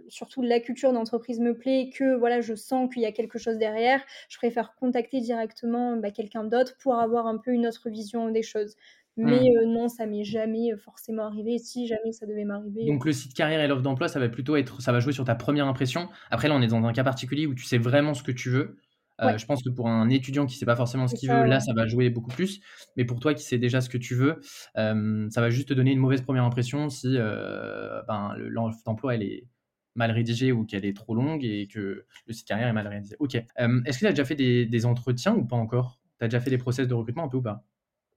surtout 0.10 0.42
la 0.44 0.60
culture 0.62 0.94
d'entreprise 0.94 1.40
me 1.42 1.58
plaît, 1.58 1.92
que 1.96 2.16
voilà, 2.16 2.42
je 2.42 2.56
sens 2.56 2.90
qu'il 2.94 3.04
y 3.04 3.06
a 3.08 3.12
quelque 3.14 3.40
chose 3.40 3.58
derrière, 3.58 4.04
je 4.30 4.38
préfère 4.38 4.76
contacter 4.76 5.22
directement, 5.22 5.98
bah, 5.98 6.12
quelqu'un 6.12 6.46
d'autre 6.46 6.78
pour 6.80 6.96
avoir 7.00 7.28
un 7.28 7.38
peu 7.38 7.52
une 7.52 7.68
autre 7.68 7.90
vision 7.90 8.30
des 8.32 8.44
choses. 8.44 8.76
Mais 9.18 9.42
Mmh. 9.42 9.56
heu, 9.62 9.66
non, 9.68 9.88
ça 9.90 10.06
m'est 10.06 10.24
jamais, 10.24 10.72
heu, 10.74 10.78
forcément 10.78 11.26
arrivé. 11.28 11.58
Si 11.60 11.88
jamais 11.88 12.12
ça 12.14 12.26
devait 12.26 12.46
m'arriver, 12.46 12.94
heu 12.96 12.98
Donc 12.98 13.06
le 13.06 13.14
site 13.14 13.34
carrière 13.34 13.62
et 13.62 13.68
l'offre 13.68 13.82
d'emploi, 13.82 14.08
ça 14.08 14.20
va 14.20 14.30
plutôt 14.30 14.56
être 14.58 14.82
ça 14.82 14.92
va 14.92 15.00
jouer 15.00 15.14
sur 15.14 15.24
ta 15.26 15.36
première 15.36 15.68
impression. 15.68 16.10
Après 16.30 16.48
là, 16.50 16.56
on 16.56 16.62
est 16.62 16.68
dans 16.68 16.84
un 16.84 16.94
cas 16.94 17.04
particulier 17.04 17.48
où 17.48 17.56
tu 17.56 17.64
sais 17.64 17.78
vraiment 17.78 18.14
ce 18.14 18.22
que 18.24 18.32
tu 18.32 18.50
veux. 18.50 18.78
Ouais, 19.22 19.38
je 19.40 19.46
pense 19.46 19.64
que 19.64 19.70
pour 19.70 19.88
un 19.88 20.10
étudiant 20.10 20.46
qui 20.46 20.56
sait 20.58 20.66
pas 20.66 20.76
forcément 20.76 21.08
ce 21.08 21.16
qu'il 21.16 21.30
veut, 21.32 21.42
là, 21.44 21.60
ça 21.62 21.74
va 21.74 21.88
jouer 21.88 22.10
beaucoup 22.10 22.32
plus. 22.32 22.60
Mais 22.98 23.06
pour 23.06 23.20
toi 23.22 23.34
qui 23.34 23.44
sais 23.44 23.58
déjà 23.58 23.80
ce 23.82 23.90
que 23.90 23.98
tu 23.98 24.14
veux, 24.14 24.40
ça 24.76 25.42
va 25.42 25.50
juste 25.50 25.70
te 25.70 25.74
donner 25.74 25.92
une 25.94 26.00
mauvaise 26.00 26.22
première 26.22 26.44
impression 26.44 26.90
si, 26.90 27.18
ben, 27.18 28.36
l'offre 28.38 28.84
d'emploi, 28.86 29.16
elle 29.16 29.24
est 29.24 29.48
mal 29.96 30.12
rédigée 30.12 30.52
ou 30.52 30.66
qu'elle 30.66 30.86
est 30.86 30.96
trop 30.96 31.16
longue 31.16 31.44
et 31.46 31.68
que 31.68 32.06
le 32.28 32.34
site 32.34 32.46
carrière 32.48 32.68
est 32.68 32.74
mal 32.74 32.88
réalisé. 32.88 33.16
OK. 33.20 33.36
Est-ce 33.36 33.98
que 33.98 34.00
tu 34.00 34.08
as 34.08 34.10
déjà 34.12 34.26
fait 34.26 34.36
des 34.36 34.66
des 34.66 34.86
entretiens 34.86 35.34
ou 35.36 35.46
pas 35.46 35.56
encore? 35.56 36.00
Tu 36.20 36.26
as 36.26 36.28
déjà 36.28 36.40
fait 36.42 36.50
des 36.50 36.58
process 36.58 36.88
de 36.88 36.94
recrutement 36.94 37.24
un 37.24 37.30
peu 37.30 37.38
ou 37.38 37.42
pas? 37.42 37.66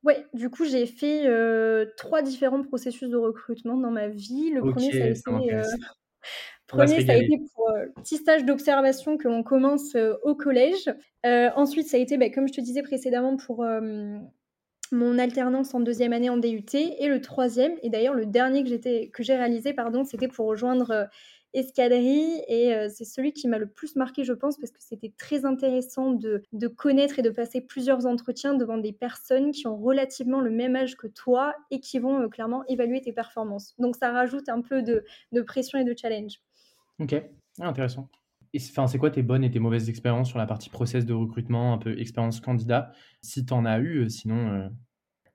Ouais, 0.08 0.24
du 0.32 0.48
coup, 0.48 0.64
j'ai 0.64 0.86
fait, 0.86 1.24
3 1.98 2.22
différents 2.22 2.62
processus 2.62 3.10
de 3.10 3.16
recrutement 3.18 3.76
dans 3.76 3.90
ma 3.90 4.08
vie. 4.08 4.50
Le 4.50 4.62
premier 4.62 4.90
ça 4.90 5.04
a 5.04 5.06
été, 5.08 5.20
heu 5.28 5.32
m'intéresse. 5.32 5.76
On 6.72 6.76
va 6.78 6.86
se 6.86 6.94
1 6.94 7.00
ça 7.02 7.12
a 7.12 7.16
régaler. 7.16 7.26
été 7.26 7.38
pour, 7.54 7.70
heu, 7.70 7.92
petit 7.96 8.16
stage 8.16 8.44
d'observation 8.46 9.18
que 9.18 9.28
l'on 9.28 9.42
commence, 9.42 9.94
au 10.22 10.34
collège. 10.34 10.90
Ensuite, 11.24 11.88
ça 11.88 11.98
a 11.98 12.00
été, 12.00 12.16
bah, 12.16 12.30
comme 12.30 12.48
je 12.48 12.54
te 12.54 12.60
disais 12.62 12.82
précédemment 12.82 13.36
pour, 13.36 13.66
mon 14.90 15.18
alternance 15.18 15.74
en 15.74 15.80
deuxième 15.80 16.14
année 16.14 16.30
en 16.30 16.38
DUT 16.38 16.64
et 16.74 17.08
le 17.08 17.20
troisième 17.20 17.74
et 17.82 17.90
d'ailleurs 17.90 18.14
le 18.14 18.24
dernier 18.24 18.64
que 18.64 19.22
j'ai 19.22 19.36
réalisé 19.36 19.74
pardon, 19.74 20.04
c'était 20.04 20.28
pour 20.28 20.46
rejoindre, 20.46 21.08
Escadrille 21.58 22.42
et 22.48 22.74
heu, 22.74 22.88
c'est 22.88 23.04
celui 23.04 23.32
qui 23.32 23.48
m'a 23.48 23.58
le 23.58 23.68
plus 23.68 23.96
marqué 23.96 24.24
je 24.24 24.32
pense 24.32 24.56
parce 24.58 24.70
que 24.72 24.82
c'était 24.82 25.12
très 25.18 25.44
intéressant 25.44 26.12
de 26.12 26.42
de 26.52 26.68
connaître 26.68 27.18
et 27.18 27.22
de 27.22 27.30
passer 27.30 27.60
plusieurs 27.60 28.06
entretiens 28.06 28.54
devant 28.54 28.78
des 28.78 28.92
personnes 28.92 29.50
qui 29.52 29.66
ont 29.66 29.76
relativement 29.76 30.40
le 30.40 30.50
même 30.50 30.76
âge 30.76 30.96
que 30.96 31.06
toi 31.06 31.54
et 31.70 31.80
qui 31.80 31.98
vont, 31.98 32.20
heu, 32.22 32.28
clairement 32.28 32.64
évaluer 32.66 33.00
tes 33.00 33.12
performances. 33.12 33.74
Donc 33.78 33.96
ça 33.96 34.10
rajoute 34.12 34.48
un 34.48 34.60
peu 34.62 34.82
de 34.82 35.04
de 35.32 35.42
pression 35.42 35.78
et 35.78 35.84
de 35.84 35.94
challenge. 35.96 36.40
OK. 36.98 37.14
Ah 37.60 37.68
intéressant. 37.68 38.08
Et 38.52 38.58
c'est 38.58 38.70
enfin, 38.70 38.86
c'est 38.86 38.98
quoi 38.98 39.10
tes 39.10 39.22
bonnes 39.22 39.44
et 39.44 39.50
tes 39.50 39.58
mauvaises 39.58 39.88
expériences 39.88 40.28
sur 40.28 40.38
la 40.38 40.46
partie 40.46 40.70
process 40.70 41.04
de 41.04 41.12
recrutement, 41.14 41.74
un 41.74 41.78
peu 41.78 41.98
expérience 41.98 42.40
candidat? 42.40 42.92
Si 43.22 43.44
tu 43.44 43.52
en 43.52 43.64
as 43.66 43.78
eu, 43.78 44.04
heu, 44.04 44.08
sinon, 44.08 44.70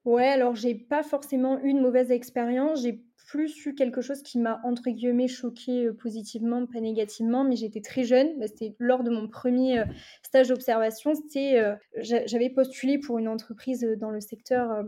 Ouais, 0.06 0.28
alors 0.28 0.56
j'ai 0.56 0.76
pas 0.76 1.02
forcément 1.04 1.60
eu 1.60 1.70
une 1.70 1.82
mauvaise 1.82 2.12
expérience, 2.12 2.82
j'ai 2.82 3.06
plus 3.26 3.66
eu 3.66 3.76
quelque 3.76 4.02
chose 4.02 4.22
qui 4.22 4.40
m'a 4.40 4.60
entre 4.64 4.90
guillemets 4.90 5.28
«choquée», 5.28 5.86
heu, 5.88 5.94
positivement, 5.94 6.66
pas 6.66 6.80
négativement, 6.82 7.44
mais 7.44 7.56
j'étais 7.56 7.82
très 7.82 8.04
jeune, 8.04 8.38
bah, 8.40 8.48
c'était 8.48 8.76
lors 8.80 9.04
de 9.04 9.10
mon 9.12 9.28
premier 9.28 9.76
er 9.76 9.86
stage 10.24 10.50
d'observation. 10.50 11.14
C'était, 11.16 11.62
j'a 11.98 12.26
j'avais 12.26 12.50
postulé 12.50 12.98
pour 13.00 13.18
une 13.20 13.28
entreprise, 13.28 13.86
dans 13.98 14.12
le 14.12 14.20
secteur, 14.22 14.84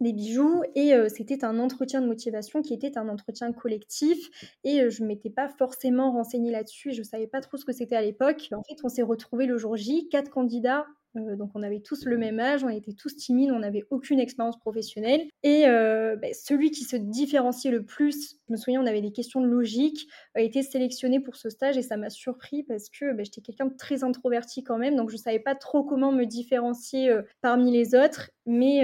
des 0.00 0.12
bijoux 0.12 0.62
et 0.76 0.92
c'était 1.08 1.44
un 1.44 1.58
entretien 1.58 2.00
de 2.00 2.06
motivation 2.06 2.62
qui 2.62 2.72
était 2.74 2.98
un 2.98 3.08
entretien 3.08 3.52
collectif 3.52 4.30
et 4.64 4.82
heu, 4.82 4.90
je 4.90 5.04
m'étais 5.04 5.30
pas 5.30 5.48
forcément 5.48 6.12
renseignée 6.12 6.52
là-dessus 6.52 6.90
et 6.90 6.92
je 6.94 7.02
savais 7.02 7.26
pas 7.26 7.40
trop 7.40 7.56
ce 7.56 7.64
que 7.64 7.72
c'était 7.72 7.96
à 7.96 8.02
l'époque. 8.02 8.48
En 8.52 8.62
fait, 8.62 8.76
on 8.84 8.88
s'est 8.88 9.02
retrouvés 9.02 9.46
le 9.46 9.58
jour 9.58 9.76
J, 9.76 10.08
4 10.08 10.30
candidats, 10.30 10.86
heu, 11.16 11.36
donc 11.36 11.50
on 11.54 11.62
avait 11.62 11.80
tous 11.80 12.04
le 12.04 12.18
même 12.18 12.38
âge, 12.40 12.64
on 12.64 12.68
était 12.68 12.92
tous 12.92 13.16
timides, 13.16 13.50
on 13.50 13.60
n'avait 13.60 13.84
aucune 13.90 14.20
expérience 14.20 14.58
professionnelle 14.58 15.22
et 15.42 15.66
heu, 15.66 16.16
beh, 16.16 16.32
celui 16.34 16.70
qui 16.70 16.84
se 16.84 16.96
différenciait 16.96 17.70
le 17.70 17.84
plus, 17.84 18.36
je 18.48 18.52
me 18.52 18.56
souviens, 18.56 18.82
on 18.82 18.86
avait 18.86 19.00
des 19.00 19.12
questions 19.12 19.40
de 19.40 19.46
logique, 19.46 20.08
a 20.34 20.40
été 20.40 20.62
sélectionné 20.62 21.20
pour 21.20 21.36
ce 21.36 21.50
stage 21.50 21.76
et 21.76 21.82
ça 21.82 21.96
m'a 21.96 22.10
surpris 22.10 22.62
parce 22.62 22.88
que, 22.90 23.12
beh, 23.12 23.24
j'étais 23.24 23.40
quelqu'un 23.40 23.66
de 23.66 23.76
très 23.76 24.04
introverti 24.04 24.62
quand 24.62 24.78
même, 24.78 24.96
donc 24.96 25.10
je 25.10 25.16
savais 25.16 25.40
pas 25.40 25.54
trop 25.54 25.82
comment 25.84 26.12
me 26.12 26.24
différencier, 26.24 27.10
heu, 27.10 27.24
parmi 27.40 27.70
les 27.72 27.94
autres. 27.94 28.30
Mais 28.50 28.82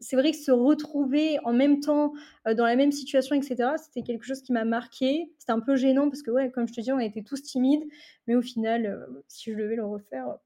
c'est 0.00 0.16
vrai 0.16 0.32
que 0.32 0.36
se 0.36 0.50
retrouver 0.50 1.38
en 1.44 1.52
même 1.52 1.78
temps, 1.80 2.12
dans 2.46 2.64
la 2.64 2.74
même 2.76 2.90
situation 2.92 3.36
et 3.36 3.42
cetera, 3.42 3.78
c'était 3.78 4.02
quelque 4.02 4.24
chose 4.24 4.42
qui 4.42 4.52
m'a 4.52 4.64
marquée. 4.64 5.32
C'était 5.38 5.52
un 5.52 5.60
peu 5.60 5.76
gênant 5.76 6.08
parce 6.08 6.22
que, 6.22 6.30
ouais, 6.32 6.50
comme 6.50 6.66
je 6.68 6.72
te 6.74 6.80
dis, 6.80 6.92
on 6.92 6.98
était 6.98 7.22
tous 7.22 7.42
timides, 7.42 7.84
mais 8.26 8.34
au 8.34 8.42
final, 8.42 9.06
si 9.28 9.52
je 9.52 9.56
devais 9.56 9.76
le 9.76 9.84
refaire, 9.84 10.36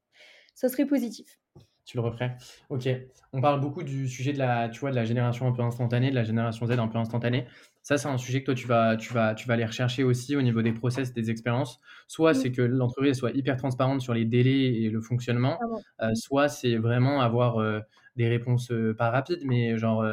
ça 0.59 0.69
serait 0.69 0.85
positif. 0.85 1.39
Tu 1.85 1.97
le 1.97 2.01
referais? 2.03 2.37
OK. 2.69 2.87
On 3.33 3.41
parle 3.41 3.61
beaucoup 3.61 3.81
du 3.81 4.07
sujet 4.07 4.31
de 4.33 4.37
la 4.37 4.69
tu 4.69 4.79
vois, 4.79 4.91
de 4.91 4.95
la 4.95 5.05
génération 5.05 5.47
un 5.47 5.51
peu 5.51 5.63
instantanée, 5.63 6.11
de 6.11 6.15
la 6.15 6.23
génération 6.23 6.67
Z 6.67 6.71
un 6.73 6.87
peu 6.87 6.97
instantanée. 6.99 7.47
Ça, 7.81 7.97
c'est 7.97 8.07
un 8.07 8.17
sujet 8.17 8.41
que 8.41 8.45
toi, 8.45 8.53
tu 8.55 8.67
vas 8.67 8.95
tu 8.95 9.11
vas 9.13 9.33
tu 9.33 9.47
vas 9.47 9.55
aller 9.55 9.65
rechercher 9.65 10.03
aussi 10.03 10.35
au 10.35 10.41
niveau 10.43 10.61
des 10.61 10.71
process, 10.73 11.13
des 11.13 11.31
expériences. 11.31 11.79
Soit 12.07 12.33
Mmh, 12.33 12.35
c'est 12.35 12.51
que 12.51 12.61
l'entreprise 12.61 13.17
soit 13.17 13.31
hyper 13.31 13.57
transparente 13.57 14.01
sur 14.01 14.13
les 14.13 14.25
délais 14.25 14.73
et 14.83 14.89
le 14.91 15.01
fonctionnement, 15.01 15.57
clairement. 15.57 15.85
heu, 16.03 16.13
soit 16.13 16.47
c'est 16.49 16.75
vraiment 16.77 17.21
avoir, 17.21 17.59
heu, 17.59 17.81
des 18.15 18.27
réponses, 18.29 18.69
heu, 18.71 18.93
pas 18.95 19.09
rapides, 19.09 19.41
mais 19.45 19.75
genre, 19.77 20.05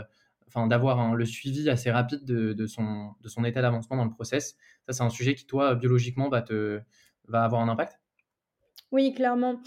enfin 0.46 0.66
d'avoir 0.68 1.14
le 1.14 1.24
suivi 1.26 1.68
assez 1.68 1.90
rapide 1.90 2.24
de 2.24 2.54
de 2.54 2.66
son 2.66 3.12
de 3.20 3.28
son 3.28 3.44
état 3.44 3.60
d'avancement 3.60 3.96
dans 3.98 4.04
le 4.04 4.10
process. 4.10 4.56
Ça, 4.86 4.92
c'est 4.94 5.02
un 5.02 5.10
sujet 5.10 5.34
qui, 5.34 5.44
toi, 5.46 5.74
biologiquement, 5.74 6.30
va 6.30 6.40
te 6.42 6.80
va 7.28 7.44
avoir 7.44 7.60
un 7.60 7.68
impact? 7.68 8.00
Oui, 8.92 9.12
clairement. 9.14 9.60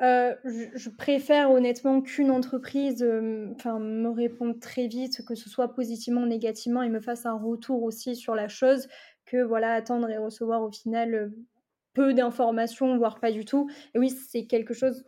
Heu, 0.00 0.36
je 0.74 0.90
préfère 0.90 1.50
honnêtement 1.50 2.02
qu'une 2.02 2.30
entreprise, 2.30 3.02
enfin, 3.54 3.78
me 3.78 4.08
réponde 4.10 4.60
très 4.60 4.88
vite, 4.88 5.24
que 5.26 5.34
ce 5.34 5.48
soit 5.48 5.72
positivement 5.74 6.22
ou 6.22 6.26
négativement 6.26 6.82
et 6.82 6.90
me 6.90 7.00
fasse 7.00 7.24
un 7.26 7.34
retour 7.38 7.82
aussi 7.82 8.14
sur 8.14 8.34
la 8.34 8.48
chose, 8.48 8.88
que 9.24 9.42
voilà, 9.42 9.72
attendre 9.72 10.10
et 10.10 10.18
recevoir 10.18 10.62
au 10.62 10.70
final, 10.70 11.14
heu, 11.14 11.34
peu 11.94 12.12
d'informations, 12.14 12.96
voire 12.98 13.20
pas 13.20 13.32
du 13.32 13.44
tout. 13.46 13.68
Et 13.94 13.98
oui, 13.98 14.10
c'est 14.10 14.46
quelque 14.46 14.74
chose 14.74 15.04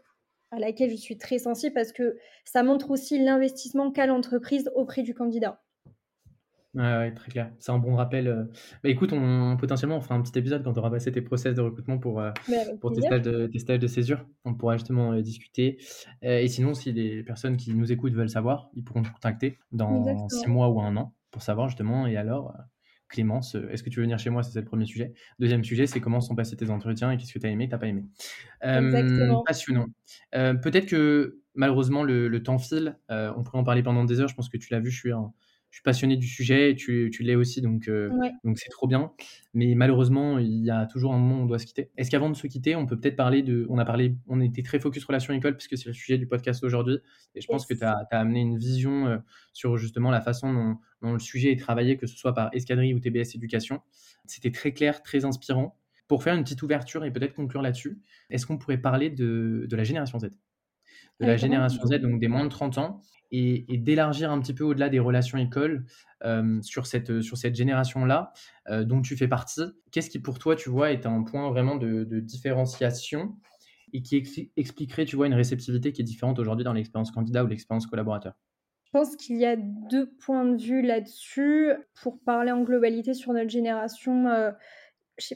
à 0.52 0.58
laquelle 0.60 0.90
je 0.90 0.96
suis 0.96 1.18
très 1.18 1.38
sensible 1.38 1.74
parce 1.74 1.92
que 1.92 2.16
ça 2.44 2.62
montre 2.62 2.90
aussi 2.90 3.18
l'investissement 3.18 3.92
qu'a 3.92 4.06
l'entreprise 4.06 4.70
auprès 4.74 5.02
du 5.02 5.14
candidat. 5.14 5.62
Ouais, 6.74 6.82
ouais, 6.82 7.14
très 7.14 7.30
clair. 7.30 7.52
C'est 7.58 7.72
un 7.72 7.78
bon 7.78 7.94
rappel, 7.96 8.28
heu. 8.28 8.50
Bah, 8.82 8.90
écoute, 8.90 9.12
on 9.14 9.56
potentiellement, 9.56 9.96
on 9.96 10.00
fera 10.02 10.14
un 10.16 10.20
petit 10.22 10.38
épisode 10.38 10.62
quand 10.62 10.74
tu 10.74 10.78
auras 10.78 10.90
passé 10.90 11.10
tes 11.10 11.22
process 11.22 11.54
de 11.54 11.62
recrutement 11.62 11.98
pour, 11.98 12.22
Mais 12.46 12.58
avec 12.58 12.80
pour 12.80 12.92
tes 12.92 13.00
stages 13.00 13.22
de 13.22 13.46
tes 13.46 13.58
stages 13.58 13.78
de 13.78 13.86
césure. 13.86 14.26
On 14.44 14.54
pourra 14.54 14.76
justement, 14.76 15.14
heu, 15.14 15.22
discuter. 15.22 15.78
Et 16.20 16.46
sinon, 16.48 16.74
si 16.74 16.92
les 16.92 17.22
personnes 17.22 17.56
qui 17.56 17.72
nous 17.74 17.90
écoutent 17.90 18.12
veulent 18.12 18.28
savoir, 18.28 18.68
ils 18.74 18.84
pourront 18.84 19.02
te 19.02 19.08
contacter 19.10 19.58
dans 19.72 20.28
6 20.28 20.46
Exactement. 20.46 20.50
mois 20.50 20.68
ou 20.68 20.80
un 20.82 20.94
an 20.98 21.14
pour 21.30 21.40
savoir 21.40 21.68
justement: 21.70 22.06
«Et 22.06 22.18
alors, 22.18 22.54
Clémence, 23.08 23.54
est-ce 23.54 23.82
que 23.82 23.88
tu 23.88 23.96
veux 24.00 24.02
venir 24.04 24.18
chez 24.18 24.28
moi?» 24.28 24.42
C'est 24.42 24.58
le 24.58 24.64
premier 24.66 24.84
sujet. 24.84 25.14
Deuxième 25.38 25.64
sujet, 25.64 25.86
c'est 25.86 26.00
comment 26.02 26.20
sont 26.20 26.36
passés 26.36 26.56
tes 26.56 26.68
entretiens 26.68 27.10
et 27.10 27.16
qu'est-ce 27.16 27.32
que 27.32 27.38
tu 27.38 27.46
as 27.46 27.50
aimé, 27.50 27.70
tu 27.70 27.74
as 27.74 27.78
pas 27.78 27.86
aimé? 27.86 28.04
Exactement. 28.72 29.46
passionnant. 29.46 29.86
Peut-être 30.32 30.86
que 30.86 31.40
malheureusement 31.54 32.04
le 32.04 32.28
le 32.28 32.42
temps 32.42 32.58
file, 32.58 32.98
on 33.10 33.42
pourrait 33.44 33.58
en 33.58 33.64
parler 33.64 33.82
pendant 33.82 34.04
des 34.04 34.20
heures. 34.20 34.28
Je 34.28 34.34
pense 34.36 34.48
que 34.50 34.58
tu 34.58 34.72
l'as 34.72 34.80
vu, 34.80 34.90
je 34.90 34.98
suis 35.00 35.12
un 35.12 35.32
je 35.70 35.76
suis 35.76 35.82
passionné 35.82 36.16
du 36.16 36.26
sujet, 36.26 36.74
tu 36.74 37.10
tu 37.12 37.22
l'es 37.22 37.34
aussi 37.36 37.60
donc 37.60 37.88
Ouais. 37.88 38.30
donc 38.44 38.58
c'est 38.58 38.70
trop 38.70 38.86
bien. 38.86 39.12
Mais 39.54 39.74
malheureusement, 39.74 40.38
il 40.38 40.64
y 40.64 40.70
a 40.70 40.86
toujours 40.86 41.12
un 41.14 41.18
moment 41.18 41.40
où 41.40 41.42
on 41.44 41.46
doit 41.46 41.58
se 41.58 41.66
quitter. 41.66 41.90
Est-ce 41.96 42.10
qu'avant 42.10 42.30
de 42.30 42.36
se 42.36 42.46
quitter, 42.46 42.74
on 42.76 42.86
peut 42.86 42.98
peut-être 42.98 43.16
parler 43.16 43.42
de 43.42 43.66
on 43.68 43.78
a 43.78 43.84
parlé 43.84 44.16
on 44.28 44.40
était 44.40 44.62
très 44.62 44.80
focus 44.80 45.04
relation 45.04 45.34
école 45.34 45.56
puisque 45.56 45.76
c'est 45.78 45.86
le 45.88 45.92
sujet 45.92 46.18
du 46.18 46.26
podcast 46.26 46.64
aujourd'hui 46.64 46.98
et 47.34 47.40
je 47.40 47.46
pense 47.46 47.66
que 47.66 47.74
tu 47.74 47.84
as 47.84 48.06
amené 48.10 48.40
une 48.40 48.56
vision, 48.58 49.06
heu, 49.08 49.20
sur 49.52 49.76
justement 49.76 50.10
la 50.10 50.20
façon 50.20 50.52
dont 50.52 50.76
dont 51.02 51.12
le 51.12 51.18
sujet 51.18 51.52
est 51.52 51.58
travaillé, 51.60 51.96
que 51.96 52.06
ce 52.06 52.16
soit 52.16 52.34
par 52.34 52.50
Escadrille 52.54 52.94
ou 52.94 53.00
TBS 53.00 53.34
Éducation. 53.36 53.80
C'était 54.26 54.50
très 54.52 54.72
clair, 54.72 55.02
très 55.02 55.24
inspirant. 55.24 55.78
Pour 56.08 56.22
faire 56.22 56.34
une 56.34 56.42
petite 56.44 56.62
ouverture 56.62 57.04
et 57.04 57.12
peut-être 57.12 57.34
conclure 57.34 57.60
là-dessus, 57.62 57.98
est-ce 58.30 58.46
qu'on 58.46 58.56
pourrait 58.58 58.78
parler 58.78 59.10
de 59.10 59.66
de 59.68 59.76
la 59.76 59.84
génération 59.84 60.18
Z? 60.18 60.30
De 61.20 61.26
la 61.26 61.36
génération 61.36 61.84
Z, 61.84 61.96
donc 62.00 62.20
des 62.20 62.28
moins 62.28 62.44
de 62.44 62.48
30 62.50 62.78
ans 62.78 63.00
et 63.30 63.78
d'élargir 63.78 64.30
un 64.30 64.40
petit 64.40 64.54
peu 64.54 64.64
au-delà 64.64 64.88
des 64.88 64.98
relations 65.00 65.38
écoles, 65.38 65.84
hem, 66.22 66.62
sur 66.62 66.86
cette, 66.86 67.20
sur 67.22 67.36
cette 67.36 67.54
génération-là, 67.54 68.32
heu, 68.70 68.84
dont 68.84 69.02
tu 69.02 69.16
fais 69.16 69.28
partie. 69.28 69.62
Qu'est-ce 69.92 70.10
qui 70.10 70.18
pour 70.20 70.38
toi, 70.38 70.56
tu 70.56 70.70
vois, 70.70 70.92
est 70.92 71.06
un 71.06 71.22
point 71.24 71.50
vraiment 71.50 71.76
de 71.76 72.20
différenciation 72.20 73.36
et 73.92 74.02
qui 74.02 74.16
expli 74.16 74.52
expliquerait, 74.56 75.04
tu 75.06 75.16
vois, 75.16 75.26
une 75.26 75.34
réceptivité 75.34 75.92
qui 75.92 76.02
est 76.02 76.04
différente 76.04 76.38
aujourd'hui 76.38 76.64
dans 76.64 76.72
l'expérience 76.74 77.10
candidat 77.10 77.44
ou 77.44 77.46
l'expérience 77.46 77.86
collaborateur? 77.86 78.34
Je 78.84 78.90
pense 78.90 79.16
qu'il 79.16 79.36
y 79.36 79.44
a 79.44 79.54
2 79.56 80.10
points 80.14 80.46
de 80.46 80.56
vue 80.62 80.80
là-dessus. 80.82 81.72
Pour 82.02 82.20
parler 82.24 82.50
en 82.52 82.62
globalité 82.62 83.12
sur 83.12 83.32
notre 83.34 83.50
génération, 83.50 84.24
sais 84.28 84.52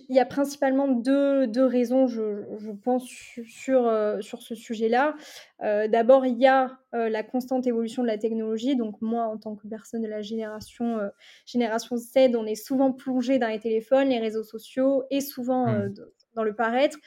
il 0.09 0.15
y 0.15 0.21
a 0.21 0.25
principalement 0.27 0.89
deux 0.89 1.47
2 1.47 1.65
raisons, 1.67 2.07
je 2.07 2.45
je 2.59 2.71
pense 2.71 3.05
su 3.07 3.45
sur, 3.47 3.87
heu, 3.87 4.21
sur 4.23 4.43
ce 4.43 4.55
sujet-là. 4.55 5.17
Heu, 5.65 5.89
d'abord, 5.89 6.25
il 6.27 6.39
y 6.39 6.47
a, 6.47 6.79
heu, 6.95 7.09
la 7.09 7.23
constante 7.23 7.67
évolution 7.67 8.03
de 8.03 8.07
la 8.09 8.19
technologie. 8.19 8.77
Donc 8.77 9.01
moi, 9.01 9.25
en 9.25 9.39
tant 9.39 9.57
que 9.57 9.67
personne 9.67 10.03
de 10.03 10.09
la 10.09 10.23
génération, 10.23 10.99
génération 11.47 11.97
Z, 11.97 12.35
on 12.37 12.47
est 12.47 12.55
souvent 12.55 12.93
plongé 12.93 13.39
dans 13.39 13.49
les 13.49 13.59
téléphones, 13.61 14.09
les 14.09 14.21
réseaux 14.21 14.45
sociaux 14.45 15.05
et 15.11 15.21
souvent, 15.21 15.73
Mmh. 15.73 15.87
dans 16.35 16.45
le 16.45 16.55
paraître. 16.55 16.99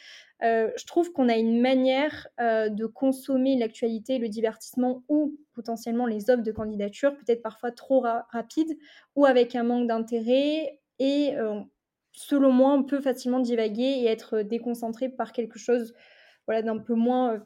je 0.42 0.86
trouve 0.86 1.12
qu'on 1.14 1.30
a 1.30 1.38
une 1.38 1.62
manière 1.62 2.28
de 2.40 2.86
consommer 2.86 3.58
l'actualité, 3.58 4.18
le 4.20 4.30
divertissement 4.30 5.04
ou 5.10 5.38
potentiellement 5.54 6.06
les 6.06 6.30
offres 6.30 6.44
de 6.44 6.52
candidature, 6.52 7.16
peut-être 7.18 7.42
parfois 7.42 7.72
trop 7.72 8.02
rapide 8.32 8.78
ou 9.16 9.26
avec 9.26 9.56
un 9.56 9.64
manque 9.64 9.88
d'intérêt 9.88 10.80
et 11.00 11.34
selon 12.16 12.52
moi, 12.52 12.74
on 12.74 12.84
peut 12.84 13.02
facilement 13.02 13.40
divaguer 13.40 13.84
et 13.84 14.06
être 14.08 14.42
déconcentré 14.42 15.10
par 15.10 15.32
quelque 15.32 15.60
chose 15.60 15.94
voilà, 16.48 16.62
d'un 16.62 16.78
peu 16.78 16.94
moins 16.94 17.44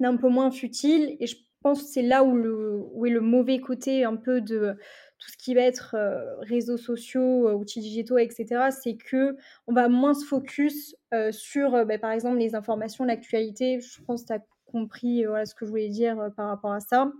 d'un 0.00 0.16
peu 0.16 0.28
moins 0.28 0.50
futile 0.50 1.16
et 1.18 1.26
je 1.26 1.36
pense 1.62 1.82
que 1.82 1.88
c'est 1.88 2.02
là 2.02 2.22
où, 2.22 2.36
le, 2.36 2.80
où 2.92 3.04
est 3.06 3.10
le 3.10 3.20
mauvais 3.20 3.58
côté 3.58 4.04
un 4.04 4.14
peu 4.14 4.40
de 4.40 4.76
tout 5.18 5.30
ce 5.30 5.36
qui 5.36 5.54
va 5.54 5.62
être 5.62 5.96
réseaux 6.40 6.76
sociaux, 6.76 7.50
outils 7.52 7.80
digitaux, 7.80 8.18
etc. 8.18 8.68
C'est 8.70 8.96
que 8.96 9.36
on 9.66 9.72
va 9.72 9.88
moins 9.88 10.14
se 10.14 10.24
focus 10.24 10.94
sur, 11.32 11.84
bah, 11.84 11.98
par 11.98 12.12
exemple, 12.12 12.38
les 12.38 12.54
informations, 12.54 13.04
l'actualité. 13.04 13.80
Je 13.80 14.00
pense 14.02 14.22
que 14.22 14.28
tu 14.28 14.32
as 14.34 14.44
compris 14.66 15.24
ce 15.44 15.54
que 15.54 15.66
je 15.66 15.70
voulais 15.70 15.88
dire 15.88 16.30
par 16.36 16.46
rapport 16.46 16.72
à 16.72 16.80
ça. 16.80 17.10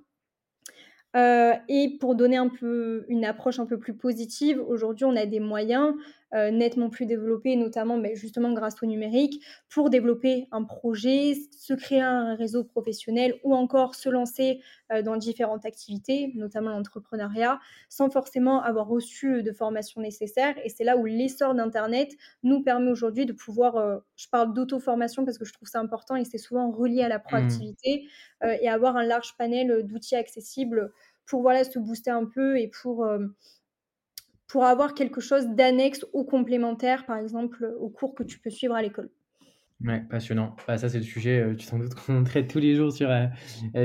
Euh, 1.16 1.54
et 1.68 1.96
pour 1.98 2.14
donner 2.14 2.36
un 2.36 2.48
peu 2.48 3.06
une 3.08 3.24
approche 3.24 3.58
un 3.58 3.66
peu 3.66 3.78
plus 3.78 3.94
positive, 3.94 4.60
aujourd'hui, 4.60 5.06
on 5.06 5.16
a 5.16 5.26
des 5.26 5.40
moyens 5.40 5.94
euh, 6.34 6.50
nettement 6.50 6.90
plus 6.90 7.06
développés, 7.06 7.56
notamment 7.56 7.96
mais 7.96 8.14
justement 8.14 8.52
grâce 8.52 8.82
au 8.82 8.86
numérique, 8.86 9.44
pour 9.68 9.90
développer 9.90 10.48
un 10.52 10.64
projet, 10.64 11.34
se 11.56 11.74
créer 11.74 12.00
un 12.00 12.34
réseau 12.34 12.64
professionnel 12.64 13.34
ou 13.44 13.54
encore 13.54 13.94
se 13.94 14.08
lancer 14.08 14.60
euh, 14.92 15.02
dans 15.02 15.16
différentes 15.16 15.64
activités, 15.64 16.32
notamment 16.34 16.70
l'entrepreneuriat, 16.70 17.60
sans 17.88 18.10
forcément 18.10 18.62
avoir 18.62 18.88
reçu 18.88 19.42
de 19.42 19.52
formation 19.52 20.00
nécessaire. 20.00 20.54
Et 20.64 20.68
c'est 20.68 20.84
là 20.84 20.96
où 20.96 21.06
l'essor 21.06 21.54
d'Internet 21.54 22.10
nous 22.42 22.62
permet 22.62 22.90
aujourd'hui 22.90 23.26
de 23.26 23.32
pouvoir, 23.32 24.02
je 24.16 24.28
parle 24.28 24.52
d'auto-formation 24.52 25.24
parce 25.24 25.38
que 25.38 25.44
je 25.44 25.52
trouve 25.52 25.68
ça 25.68 25.80
important 25.80 26.16
et 26.16 26.24
c'est 26.24 26.38
souvent 26.38 26.70
relié 26.70 27.02
à 27.02 27.08
la 27.08 27.18
mmh. 27.18 27.22
proactivité, 27.22 28.06
et 28.60 28.68
avoir 28.68 28.96
un 28.96 29.04
large 29.04 29.34
panel 29.36 29.82
d'outils 29.84 30.16
accessibles 30.16 30.92
pour 31.28 31.42
voilà, 31.42 31.62
se 31.62 31.78
booster 31.78 32.10
un 32.10 32.24
peu 32.24 32.58
et 32.58 32.68
pour, 32.68 33.04
euh, 33.04 33.26
pour 34.48 34.64
avoir 34.64 34.94
quelque 34.94 35.20
chose 35.20 35.46
d'annexe 35.48 36.04
ou 36.12 36.24
complémentaire, 36.24 37.06
par 37.06 37.18
exemple, 37.18 37.74
au 37.78 37.90
cours 37.90 38.14
que 38.14 38.22
tu 38.22 38.38
peux 38.40 38.50
suivre 38.50 38.74
à 38.74 38.82
l'école. 38.82 39.10
Ouais, 39.84 40.00
passionnant. 40.10 40.56
Bah, 40.66 40.76
ça, 40.76 40.88
c'est 40.88 40.98
le 40.98 41.04
sujet, 41.04 41.38
euh, 41.38 41.54
tu 41.54 41.66
t'en 41.66 41.78
doutes 41.78 41.94
qu'on 41.94 42.24
traite 42.24 42.50
tous 42.50 42.58
les 42.58 42.74
jours 42.74 42.90
sur, 42.90 43.08
euh, 43.10 43.26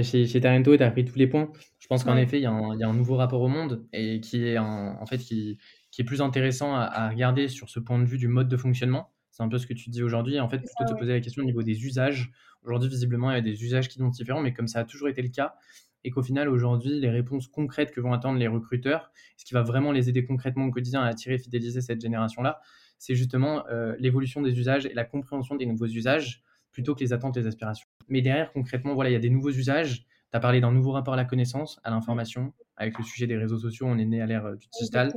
chez, 0.01 0.25
chez 0.25 0.41
Tarento 0.41 0.73
et 0.73 0.77
tu 0.77 0.83
as 0.83 0.87
appris 0.87 1.05
tous 1.05 1.19
les 1.19 1.27
points. 1.27 1.51
Je 1.77 1.87
pense 1.87 2.03
qu'en 2.03 2.17
effet, 2.17 2.39
il 2.39 2.43
y, 2.43 2.47
a 2.47 2.51
un, 2.51 2.75
y, 2.75 2.83
a 2.83 2.87
un 2.87 2.93
nouveau 2.93 3.15
rapport 3.15 3.41
au 3.41 3.47
monde 3.47 3.85
et 3.93 4.19
qui 4.19 4.47
est, 4.47 4.57
en, 4.57 4.99
en 4.99 5.05
fait, 5.05 5.19
qui, 5.19 5.59
qui, 5.91 6.01
est 6.01 6.05
plus 6.05 6.21
intéressant 6.21 6.73
à, 6.73 7.09
regarder 7.09 7.47
sur 7.47 7.69
ce 7.69 7.79
point 7.79 7.99
de 7.99 8.05
vue 8.05 8.17
du 8.17 8.27
mode 8.27 8.47
de 8.47 8.57
fonctionnement. 8.57 9.11
C'est 9.29 9.43
un 9.43 9.49
peu 9.49 9.59
ce 9.59 9.67
que 9.67 9.73
tu 9.73 9.91
dis 9.91 10.01
aujourd'hui. 10.01 10.39
En 10.39 10.49
fait, 10.49 10.59
plutôt 10.59 10.93
te 10.93 10.97
poser 10.97 11.13
la 11.13 11.19
question 11.19 11.43
au 11.43 11.45
niveau 11.45 11.61
des 11.61 11.85
usages. 11.85 12.31
Aujourd'hui, 12.63 12.89
visiblement, 12.89 13.29
il 13.29 13.35
y 13.35 13.37
a 13.37 13.41
des 13.41 13.63
usages 13.63 13.87
qui 13.87 13.99
sont 13.99 14.07
différents, 14.07 14.41
mais 14.41 14.53
comme 14.53 14.67
ça 14.67 14.79
a 14.79 14.83
toujours 14.85 15.09
été 15.09 15.21
le 15.21 15.29
cas, 15.29 15.55
et 16.03 16.11
qu'au 16.11 16.23
final, 16.23 16.49
aujourd'hui, 16.49 16.99
les 16.99 17.09
réponses 17.09 17.47
concrètes 17.47 17.91
que 17.91 18.01
vont 18.01 18.13
attendre 18.13 18.37
les 18.37 18.47
recruteurs, 18.47 19.11
ce 19.37 19.45
qui 19.45 19.53
va 19.53 19.61
vraiment 19.61 19.91
les 19.91 20.09
aider 20.09 20.25
concrètement 20.25 20.65
au 20.65 20.71
quotidien 20.71 21.01
à 21.01 21.07
attirer 21.07 21.35
et 21.35 21.39
fidéliser 21.39 21.81
cette 21.81 22.01
génération-là, 22.01 22.59
c'est 22.99 23.15
justement 23.15 23.65
euh, 23.67 23.95
l'évolution 23.99 24.41
des 24.41 24.57
usages 24.57 24.85
et 24.85 24.93
la 24.93 25.03
compréhension 25.03 25.55
des 25.55 25.65
nouveaux 25.65 25.87
usages 25.87 26.43
plutôt 26.71 26.95
que 26.95 27.01
les 27.01 27.13
attentes 27.13 27.37
et 27.37 27.41
les 27.41 27.47
aspirations. 27.47 27.87
Mais 28.09 28.21
derrière, 28.21 28.51
concrètement, 28.51 28.93
voilà, 28.93 29.09
il 29.09 29.13
y 29.13 29.17
a 29.17 29.19
des 29.19 29.29
nouveaux 29.29 29.51
usages. 29.51 30.05
Tu 30.31 30.37
as 30.37 30.39
parlé 30.39 30.61
d'un 30.61 30.71
nouveau 30.71 30.91
rapport 30.91 31.13
à 31.13 31.17
la 31.17 31.25
connaissance, 31.25 31.79
à 31.83 31.91
l'information. 31.91 32.53
Avec 32.75 32.97
le 32.97 33.03
sujet 33.03 33.27
des 33.27 33.37
réseaux 33.37 33.59
sociaux, 33.59 33.85
on 33.87 33.99
est 33.99 34.05
né 34.05 34.19
à 34.19 34.25
l'ère 34.25 34.45
euh, 34.45 34.55
du 34.55 34.67
digital. 34.79 35.13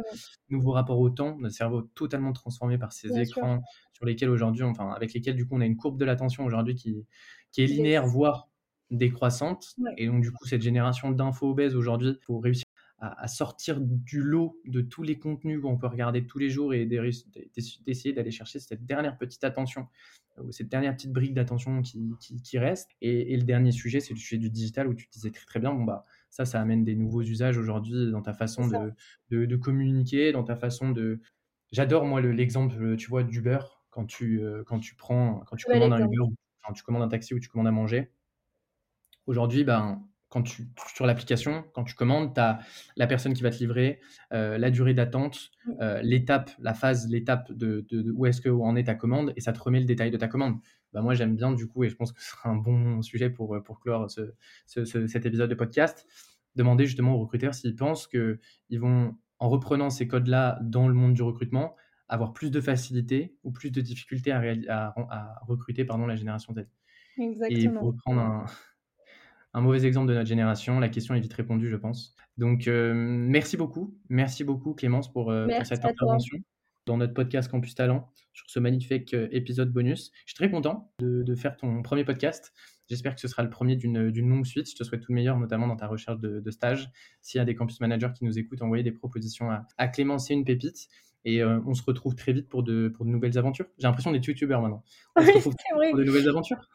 Nouveau 0.51 0.73
rapport 0.73 0.99
au 0.99 1.09
temps, 1.09 1.37
notre 1.39 1.55
cerveau 1.55 1.83
totalement 1.83 2.33
transformé 2.33 2.77
par 2.77 2.93
ces 2.93 3.19
écrans 3.19 3.63
sur 3.95 4.05
lesquels 4.05 4.29
aujourd'hui, 4.29 4.63
enfin, 4.63 4.91
avec 4.91 5.15
lesquels 5.15 5.37
du 5.37 5.47
coup 5.47 5.57
on 5.57 5.63
a 5.63 5.65
une 5.65 5.77
courbe 5.77 5.99
de 5.99 6.05
l'attention 6.05 6.45
aujourd'hui 6.45 6.75
qui, 6.75 7.07
qui 7.51 7.63
est 7.63 7.67
linéaire, 7.67 8.07
voire 8.07 8.51
décroissante. 8.91 9.75
Et 9.97 10.07
donc, 10.07 10.23
du 10.23 10.33
coup, 10.33 10.47
cette 10.47 10.63
génération 10.63 11.11
d'infos 11.11 11.51
obèses 11.51 11.77
aujourd'hui, 11.77 12.19
pour 12.25 12.43
réussir 12.43 12.65
à, 12.99 13.29
sortir 13.29 13.79
du 13.81 14.23
lot 14.23 14.59
de 14.65 14.81
tous 14.81 15.03
les 15.03 15.19
contenus 15.19 15.61
qu'on 15.61 15.77
peut 15.77 15.87
regarder 15.87 16.27
tous 16.27 16.39
les 16.39 16.49
jours 16.49 16.73
et 16.73 16.87
d'essayer 16.87 18.15
d'aller 18.15 18.31
chercher 18.31 18.59
cette 18.59 18.87
dernière 18.87 19.19
petite 19.19 19.45
attention 19.45 19.87
ou 20.43 20.51
cette 20.51 20.69
dernière 20.69 20.95
petite 20.95 21.13
brique 21.13 21.35
d'attention 21.35 21.83
qui, 21.83 22.17
qui, 22.43 22.59
reste. 22.59 22.91
Et, 23.03 23.37
le 23.37 23.43
dernier 23.43 23.73
sujet, 23.73 24.01
c'est 24.01 24.15
le 24.15 24.19
sujet 24.19 24.39
du 24.39 24.51
digital 24.51 24.89
où 24.89 24.95
tu 24.95 25.07
disais 25.13 25.31
très 25.31 25.45
très 25.45 25.61
bien, 25.61 25.73
bon 25.73 25.85
bah 25.85 26.05
ça, 26.31 26.45
ça 26.45 26.61
amène 26.61 26.85
des 26.85 26.95
nouveaux 26.95 27.23
usages 27.23 27.59
aujourd'hui 27.59 28.11
dans 28.11 28.23
ta 28.23 28.33
façon 28.33 28.67
de, 28.67 29.45
de, 29.45 29.57
communiquer, 29.57 30.33
dans 30.33 30.45
ta 30.45 30.57
façon 30.57 30.91
de... 30.91 31.21
J'adore 31.73 32.05
moi 32.05 32.21
l'exemple, 32.21 32.97
tu 32.97 33.09
vois, 33.09 33.25
d'Uber, 33.25 33.59
quand 33.91 34.07
tu, 34.07 34.43
euh, 34.43 34.63
quand 34.65 34.79
tu 34.79 34.95
prends, 34.95 35.43
quand 35.47 35.57
tu 35.57 35.67
commandes 35.67 35.93
un 35.93 36.05
Uber, 36.07 36.35
quand 36.65 36.73
tu 36.73 36.83
commandes 36.83 37.03
un 37.03 37.09
taxi 37.09 37.35
ou 37.35 37.41
tu 37.41 37.49
commandes 37.49 37.69
à 37.69 37.73
manger, 37.73 38.11
Aujourd'hui, 39.27 39.65
ben, 39.65 40.03
quand 40.29 40.43
tu, 40.43 40.65
sur 40.95 41.07
l'application, 41.07 41.65
quand 41.73 41.85
tu 41.85 41.95
commandes, 41.95 42.35
tu 42.35 42.41
as 42.41 42.61
la 42.97 43.07
personne 43.07 43.33
qui 43.33 43.43
va 43.43 43.51
te 43.51 43.59
livrer, 43.59 44.01
euh, 44.33 44.59
la 44.59 44.71
durée 44.71 44.95
d'attente, 44.95 45.51
mmh. 45.67 45.73
euh, 45.81 46.03
l'étape, 46.03 46.51
la 46.59 46.75
phase, 46.75 47.09
l'étape 47.09 47.53
de, 47.53 47.85
où 48.15 48.27
est-ce 48.27 48.41
que 48.41 48.49
en 48.49 48.77
est 48.77 48.85
ta 48.85 48.95
commande, 48.95 49.33
et 49.37 49.41
ça 49.41 49.53
te 49.53 49.61
remet 49.61 49.81
le 49.81 49.87
détail 49.87 50.11
de 50.11 50.17
ta 50.17 50.29
commande. 50.29 50.57
Ben 50.93 51.03
moi, 51.03 51.15
j'aime 51.15 51.37
bien 51.37 51.53
du 51.53 51.67
coup, 51.67 51.85
et 51.85 51.89
je 51.89 51.97
pense 51.97 52.13
que 52.13 52.23
ce 52.23 52.31
sera 52.31 52.49
un 52.51 52.57
bon 52.57 53.03
sujet 53.03 53.31
pour, 53.31 53.63
pour 53.65 53.81
clore 53.81 54.11
cet 54.67 55.27
épisode 55.27 55.51
de 55.51 55.55
podcast, 55.55 56.07
demander 56.55 56.87
justement 56.87 57.15
aux 57.15 57.19
recruteurs 57.19 57.55
s'ils 57.55 57.77
pensent 57.77 58.07
qu'ils 58.07 58.81
vont, 58.81 59.17
en 59.39 59.49
reprenant 59.49 59.91
ces 59.91 60.09
codes-là 60.09 60.59
dans 60.63 60.89
le 60.89 60.95
monde 60.95 61.15
du 61.15 61.23
recrutement, 61.23 61.77
avoir 62.09 62.33
plus 62.33 62.51
de 62.51 62.61
facilité 62.61 63.37
ou 63.43 63.51
plus 63.51 63.71
de 63.71 63.81
difficulté 63.81 64.33
à, 64.33 64.41
à, 64.69 65.41
recruter 65.47 65.85
pardon, 65.85 66.07
la 66.07 66.17
génération 66.17 66.55
Z. 66.55 66.67
Exactement. 67.19 67.61
Et 67.61 67.69
pour 67.69 67.87
reprendre 67.89 68.21
un, 68.21 68.47
un 69.57 69.63
mauvais 69.63 69.87
exemple 69.87 70.09
de 70.09 70.15
notre 70.15 70.29
génération. 70.29 70.79
La 70.79 70.91
question 70.91 71.15
est 71.15 71.21
vite 71.21 71.33
répondue, 71.33 71.71
je 71.71 71.77
pense. 71.77 72.15
Donc, 72.37 72.69
euh, 72.69 72.93
merci 72.95 73.57
beaucoup. 73.57 73.99
Merci 74.11 74.45
beaucoup, 74.45 74.75
Clémence, 74.75 75.11
pour, 75.11 75.31
euh, 75.31 75.49
cette 75.65 75.87
intervention 75.87 76.37
dans 76.85 76.99
notre 76.99 77.15
podcast 77.15 77.51
Campus 77.51 77.75
Talent 77.75 78.07
sur 78.35 78.49
ce 78.51 78.61
magnifique 78.61 79.15
euh, 79.15 79.29
épisode 79.33 79.73
bonus. 79.73 80.13
Je 80.27 80.33
suis 80.33 80.37
très 80.37 80.51
content 80.51 80.93
de, 80.99 81.35
faire 81.35 81.57
ton 81.57 81.81
premier 81.81 82.05
podcast. 82.05 82.53
J'espère 82.91 83.15
que 83.15 83.21
ce 83.23 83.29
sera 83.29 83.43
le 83.43 83.49
premier 83.49 83.77
d'une 83.77 84.29
longue 84.29 84.45
suite. 84.45 84.71
Je 84.71 84.77
te 84.77 84.85
souhaite 84.85 85.01
tout 85.01 85.13
le 85.13 85.17
meilleur, 85.17 85.39
notamment 85.39 85.67
dans 85.67 85.77
ta 85.77 85.87
recherche 85.87 86.21
de, 86.21 86.51
stage. 86.51 86.91
S'il 87.23 87.39
y 87.39 87.43
a 87.43 87.47
des 87.47 87.55
campus 87.55 87.81
managers 87.81 88.11
qui 88.15 88.27
nous 88.27 88.39
écoutent, 88.39 88.61
envoyez 88.61 88.85
des 88.85 88.93
propositions 88.93 89.49
à, 89.79 89.89
Clémence, 89.89 90.27
c'est 90.29 90.35
une 90.35 90.45
pépite. 90.45 90.89
Et 91.25 91.43
on 91.43 91.75
se 91.75 91.83
retrouve 91.83 92.15
très 92.15 92.33
vite 92.33 92.49
pour 92.49 92.63
de, 92.63 92.87
pour 92.95 93.05
de 93.05 93.11
nouvelles 93.11 93.37
aventures. 93.39 93.67
J'ai 93.79 93.89
l'impression 93.89 94.13
d'être 94.13 94.27
youtubeur 94.27 94.61
maintenant. 94.61 94.85
On 95.17 95.23
se 95.23 95.33
retrouve 95.33 95.57
pour 95.91 95.99
de 95.99 96.05
nouvelles 96.05 96.29
aventures. 96.29 96.69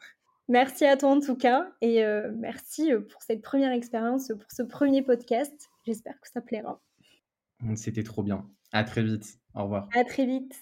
Merci 0.48 0.84
à 0.84 0.96
toi 0.96 1.10
en 1.10 1.20
tout 1.20 1.36
cas 1.36 1.72
et 1.80 2.04
euh, 2.04 2.30
merci 2.34 2.92
euh, 2.92 3.00
pour 3.00 3.22
cette 3.22 3.42
première 3.42 3.72
expérience, 3.72 4.28
pour 4.28 4.50
ce 4.50 4.62
premier 4.62 5.02
podcast. 5.02 5.70
J'espère 5.84 6.20
que 6.20 6.28
ça 6.28 6.40
plaira. 6.40 6.80
C'était 7.76 8.02
trop 8.02 8.22
bien. 8.22 8.48
À 8.72 8.84
très 8.84 9.02
vite. 9.02 9.38
Au 9.54 9.62
revoir. 9.64 9.88
À 9.94 10.04
très 10.04 10.26
vite. 10.26 10.54